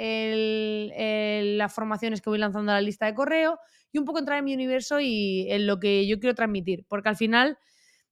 las 1.56 1.72
formaciones 1.74 2.20
que 2.20 2.28
voy 2.28 2.38
lanzando 2.38 2.72
a 2.72 2.74
la 2.74 2.82
lista 2.82 3.06
de 3.06 3.14
correo 3.14 3.58
y 3.92 3.98
un 3.98 4.04
poco 4.04 4.18
entrar 4.18 4.38
en 4.38 4.44
mi 4.44 4.54
universo 4.54 4.98
y 5.00 5.46
en 5.50 5.66
lo 5.66 5.78
que 5.78 6.06
yo 6.06 6.18
quiero 6.18 6.34
transmitir. 6.34 6.84
Porque 6.88 7.10
al 7.10 7.16
final 7.16 7.58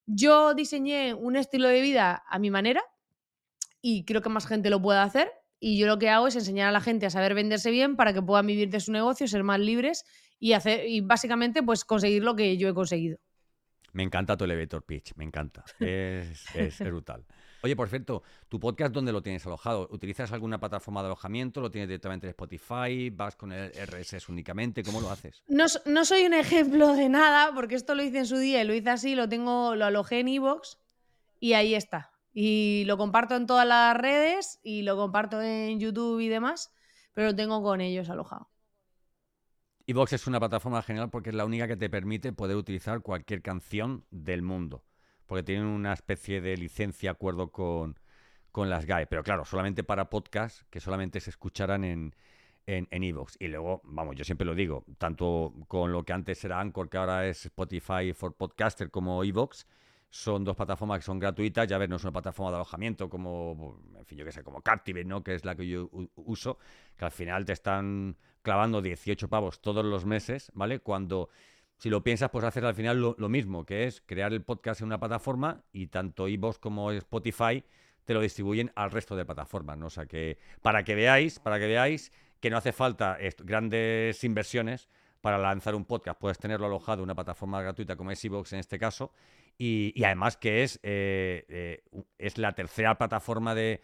yo 0.07 0.55
diseñé 0.55 1.15
un 1.15 1.37
estilo 1.37 1.69
de 1.69 1.81
vida 1.81 2.23
a 2.29 2.39
mi 2.39 2.51
manera 2.51 2.83
y 3.81 4.05
creo 4.05 4.21
que 4.21 4.29
más 4.29 4.47
gente 4.47 4.71
lo 4.71 4.81
puede 4.81 5.01
hacer. 5.01 5.33
Y 5.59 5.79
yo 5.79 5.87
lo 5.87 5.99
que 5.99 6.09
hago 6.09 6.27
es 6.27 6.37
enseñar 6.37 6.69
a 6.69 6.73
la 6.73 6.81
gente 6.81 7.07
a 7.07 7.11
saber 7.11 7.35
venderse 7.35 7.71
bien 7.71 7.97
para 7.97 8.13
que 8.13 8.23
puedan 8.23 8.47
vivir 8.47 8.71
de 8.71 8.81
su 8.81 8.93
negocio, 8.93 9.27
ser 9.27 9.43
más 9.43 9.61
libres 9.61 10.05
y, 10.39 10.53
hacer, 10.53 10.87
y 10.87 11.01
básicamente 11.01 11.63
pues 11.63 11.85
conseguir 11.85 12.23
lo 12.23 12.37
que 12.37 12.57
yo 12.57 12.69
he 12.69 12.75
conseguido. 12.75 13.19
Me 13.93 14.03
encanta 14.03 14.37
tu 14.37 14.45
elevator 14.45 14.85
pitch, 14.85 15.15
me 15.17 15.25
encanta. 15.25 15.65
Es 15.81 16.79
brutal. 16.79 17.27
Oye, 17.63 17.77
por 17.77 17.91
cierto, 17.91 18.23
¿tu 18.49 18.59
podcast 18.59 18.95
dónde 18.95 19.13
lo 19.13 19.23
tienes 19.23 19.45
alojado? 19.45 19.87
¿Utilizas 19.91 20.33
alguna 20.33 20.59
plataforma 20.59 21.03
de 21.03 21.07
alojamiento? 21.07 21.61
¿Lo 21.61 21.71
tienes 21.71 21.89
directamente 21.89 22.27
en 22.27 22.31
Spotify? 22.31 23.11
¿Vas 23.11 23.37
con 23.37 23.53
el 23.53 23.71
RSS 23.73 24.31
únicamente? 24.31 24.83
¿Cómo 24.83 25.01
lo 25.01 25.11
haces? 25.11 25.43
No, 25.47 25.67
no 25.85 26.05
soy 26.07 26.25
un 26.25 26.33
ejemplo 26.33 26.95
de 26.95 27.11
nada, 27.11 27.53
porque 27.55 27.75
esto 27.75 27.95
lo 27.95 28.03
hice 28.03 28.19
en 28.19 28.27
su 28.27 28.39
día 28.39 28.63
y 28.63 28.67
lo 28.67 28.73
hice 28.73 28.91
así, 28.91 29.15
lo 29.15 29.29
tengo, 29.29 29.75
lo 29.75 29.85
alojé 29.85 30.21
en 30.21 30.29
Evox 30.29 30.79
y 31.39 31.53
ahí 31.53 31.75
está. 31.75 32.13
Y 32.33 32.85
lo 32.87 32.97
comparto 32.97 33.37
en 33.37 33.47
todas 33.47 33.67
las 33.67 33.95
redes 33.95 34.59
y 34.63 34.83
lo 34.83 34.97
comparto 34.97 35.43
en 35.43 35.79
YouTube 35.81 36.21
y 36.21 36.29
demás, 36.29 36.73
pero 37.13 37.29
lo 37.29 37.37
tengo 37.37 37.63
con 37.63 37.83
ellos 37.83 38.09
alojado. 38.09 38.49
Evox 39.87 40.15
es 40.15 40.27
una 40.27 40.39
plataforma 40.39 40.81
genial 40.83 41.11
porque 41.11 41.29
es 41.29 41.37
la 41.37 41.45
única 41.45 41.69
que 41.69 41.77
te 41.77 41.91
permite 41.91 42.33
poder 42.33 42.57
utilizar 42.57 43.03
cualquier 43.03 43.43
canción 43.43 44.07
del 44.11 44.41
mundo 44.41 44.85
porque 45.31 45.45
tienen 45.45 45.67
una 45.67 45.93
especie 45.93 46.41
de 46.41 46.57
licencia, 46.57 47.13
acuerdo 47.13 47.53
con, 47.53 47.95
las 48.53 48.85
GAE. 48.85 49.07
Pero 49.07 49.23
claro, 49.23 49.45
solamente 49.45 49.85
para 49.85 50.11
podcast, 50.11 50.63
que 50.71 50.81
solamente 50.81 51.21
se 51.21 51.31
escucharan 51.31 51.85
en 51.85 52.17
en 52.67 53.05
Evox. 53.05 53.37
y 53.39 53.47
luego, 53.47 53.81
vamos, 53.85 54.17
yo 54.17 54.25
siempre 54.25 54.45
lo 54.45 54.57
digo, 54.57 54.85
tanto 54.99 55.55
con 55.69 55.93
lo 55.93 56.05
que 56.05 56.13
antes 56.13 56.45
era 56.45 56.61
Anchor, 56.61 56.89
que 56.89 56.99
ahora 56.99 57.29
es 57.29 57.47
Spotify 57.47 58.13
for 58.13 58.35
Podcaster, 58.35 58.91
como 58.91 59.23
Evox, 59.23 59.67
son 60.09 60.43
dos 60.43 60.57
plataformas 60.57 60.99
que 60.99 61.05
son 61.05 61.21
gratuitas. 61.21 61.69
Ya 61.69 61.79
ver, 61.79 61.89
no 61.89 61.97
es 61.97 62.03
una 62.03 62.13
plataforma 62.13 62.51
de 62.51 62.57
alojamiento 62.57 63.09
como, 63.09 63.81
en 63.97 64.05
fin, 64.05 64.19
yo 64.19 64.25
qué 64.25 64.33
sé, 64.33 64.43
como 64.43 64.63
Captivate, 64.63 65.05
¿no? 65.05 65.23
Que 65.23 65.37
es 65.37 65.45
la 65.45 65.55
que 65.55 65.69
yo 65.69 65.89
uso, 66.17 66.59
que 66.97 67.05
al 67.05 67.13
final 67.13 67.45
te 67.45 67.53
están 67.53 68.17
clavando 68.43 68.83
18 68.83 69.29
pavos 69.29 69.61
todos 69.61 69.85
los 69.85 70.05
meses, 70.05 70.51
¿vale? 70.55 70.81
Cuando, 70.81 71.29
si 71.81 71.89
lo 71.89 72.05
piensas, 72.05 72.29
pues 72.29 72.45
haces 72.45 72.63
al 72.63 72.75
final 72.75 73.01
lo, 73.01 73.29
mismo, 73.31 73.65
que 73.65 73.87
es 73.87 74.03
crear 74.03 74.35
el 74.35 74.43
podcast 74.43 74.83
en 74.83 74.89
una 74.89 75.01
plataforma 75.01 75.65
y 75.73 75.87
tanto 75.87 76.29
iVoox 76.29 76.59
como 76.59 76.91
Spotify 76.93 77.65
te 78.05 78.13
lo 78.13 78.21
distribuyen 78.21 78.71
al 78.75 78.91
resto 78.91 79.17
de 79.17 79.25
plataformas, 79.25 79.79
¿no? 79.79 79.87
O 79.87 79.91
sea 79.91 80.05
que, 80.05 80.37
para 80.61 80.85
que 80.85 80.95
veáis, 80.95 81.39
para 81.39 81.59
que 81.59 81.67
veáis 81.67 82.13
que 82.39 82.51
no 82.51 82.59
hace 82.59 82.73
falta 82.73 83.17
grandes 83.39 84.23
inversiones 84.25 84.91
para 85.23 85.39
lanzar 85.39 85.75
un 85.75 85.87
podcast. 85.87 86.21
Puedes 86.21 86.39
tenerlo 86.39 86.67
alojado 86.67 86.99
en 86.99 87.05
una 87.05 87.15
plataforma 87.15 87.63
gratuita 87.63 87.97
como 87.97 88.11
es 88.11 88.23
en 88.27 88.59
este 88.59 88.79
caso. 88.79 89.15
Y, 89.57 90.05
además 90.05 90.37
que 90.37 90.63
es, 90.63 90.81
eh, 90.83 91.47
eh, 91.49 91.83
es 92.19 92.37
la 92.37 92.53
tercera 92.53 92.99
plataforma 92.99 93.55
de, 93.55 93.81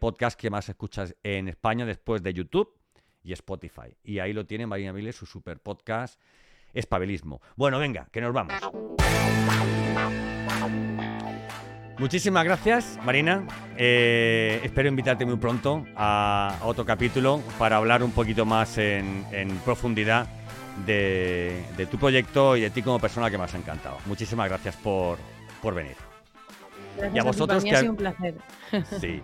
podcast 0.00 0.38
que 0.38 0.50
más 0.50 0.68
escuchas 0.68 1.16
en 1.24 1.48
España 1.48 1.84
después 1.84 2.22
de 2.22 2.32
YouTube 2.32 2.78
y 3.24 3.32
Spotify. 3.32 3.96
Y 4.04 4.20
ahí 4.20 4.32
lo 4.32 4.46
tiene 4.46 4.68
Marina 4.68 4.92
Miles, 4.92 5.16
su 5.16 5.26
super 5.26 5.58
podcast 5.58 6.20
Espabelismo. 6.74 7.40
Bueno, 7.56 7.78
venga, 7.78 8.08
que 8.10 8.20
nos 8.20 8.32
vamos. 8.32 8.54
Muchísimas 11.98 12.44
gracias, 12.44 12.98
Marina. 13.04 13.46
Eh, 13.76 14.60
espero 14.64 14.88
invitarte 14.88 15.26
muy 15.26 15.36
pronto 15.36 15.84
a, 15.96 16.58
otro 16.62 16.84
capítulo 16.86 17.42
para 17.58 17.76
hablar 17.76 18.02
un 18.02 18.12
poquito 18.12 18.46
más 18.46 18.78
en 18.78 19.26
profundidad 19.64 20.26
de, 20.86 21.88
tu 21.90 21.98
proyecto 21.98 22.56
y 22.56 22.62
de 22.62 22.70
ti 22.70 22.82
como 22.82 22.98
persona 22.98 23.30
que 23.30 23.38
me 23.38 23.44
has 23.44 23.54
encantado. 23.54 23.98
Muchísimas 24.06 24.48
gracias 24.48 24.76
por, 24.76 25.18
venir. 25.74 25.96
y 27.14 27.18
a 27.18 27.22
vosotros 27.22 27.64
que 27.64 27.72
ha 27.72 27.80
sido 27.80 27.92
un 27.92 27.96
placer. 27.96 28.34
Sí. 29.00 29.22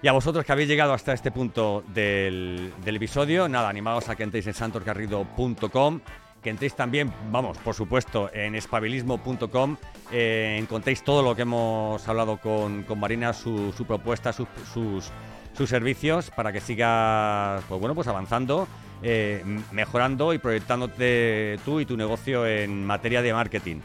Y 0.00 0.06
a 0.06 0.12
vosotros 0.12 0.44
que 0.44 0.52
habéis 0.52 0.68
llegado 0.68 0.92
hasta 0.92 1.12
este 1.12 1.32
punto 1.32 1.82
del, 1.88 2.72
episodio, 2.86 3.48
nada, 3.48 3.68
animados 3.68 4.08
a 4.08 4.14
que 4.14 4.22
entréis 4.22 4.46
en 4.46 4.54
santosgarrido.com, 4.54 6.00
que 6.48 6.52
entréis 6.52 6.74
también, 6.74 7.12
vamos, 7.30 7.58
por 7.58 7.74
supuesto, 7.74 8.30
en 8.32 8.54
espabilismo.com, 8.54 9.76
eh, 10.10 10.56
encontréis 10.58 11.04
todo 11.04 11.22
lo 11.22 11.36
que 11.36 11.42
hemos 11.42 12.08
hablado 12.08 12.38
con, 12.38 12.86
Marina, 12.96 13.34
su, 13.34 13.84
propuesta, 13.86 14.32
sus, 14.32 14.48
sus, 14.72 15.68
servicios, 15.68 16.30
para 16.30 16.50
que 16.50 16.60
sigas, 16.62 17.62
pues 17.68 17.78
bueno, 17.78 17.94
pues 17.94 18.08
avanzando 18.08 18.66
eh, 19.02 19.44
mejorando 19.72 20.32
y 20.32 20.38
proyectándote 20.38 21.58
tú 21.66 21.80
y 21.80 21.84
tu 21.84 21.98
negocio 21.98 22.46
en 22.46 22.86
materia 22.86 23.20
de 23.20 23.34
marketing. 23.34 23.80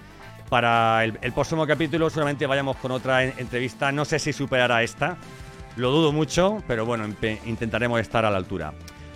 Para 0.47 1.03
el, 1.03 1.33
próximo 1.33 1.67
capítulo 1.67 2.09
seguramente 2.09 2.47
vayamos 2.47 2.77
con 2.77 2.91
otra 2.91 3.25
entrevista, 3.25 3.91
no 3.91 4.05
sé 4.05 4.19
si 4.19 4.31
superará 4.31 4.83
esta, 4.83 5.17
lo 5.75 5.91
dudo 5.91 6.13
mucho, 6.13 6.63
pero 6.65 6.85
bueno, 6.85 7.13
intentaremos 7.45 7.99
estar 7.99 8.23
a 8.23 8.31
la 8.31 8.37
altura. 8.37 8.73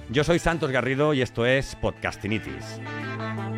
Yo 0.10 0.24
soy 0.24 0.40
Santos 0.40 0.72
Garrido 0.72 1.14
y 1.14 1.22
esto 1.22 1.46
es 1.46 1.76
Podcastinitis. 1.76 2.80
thank 3.18 3.40
you 3.56 3.57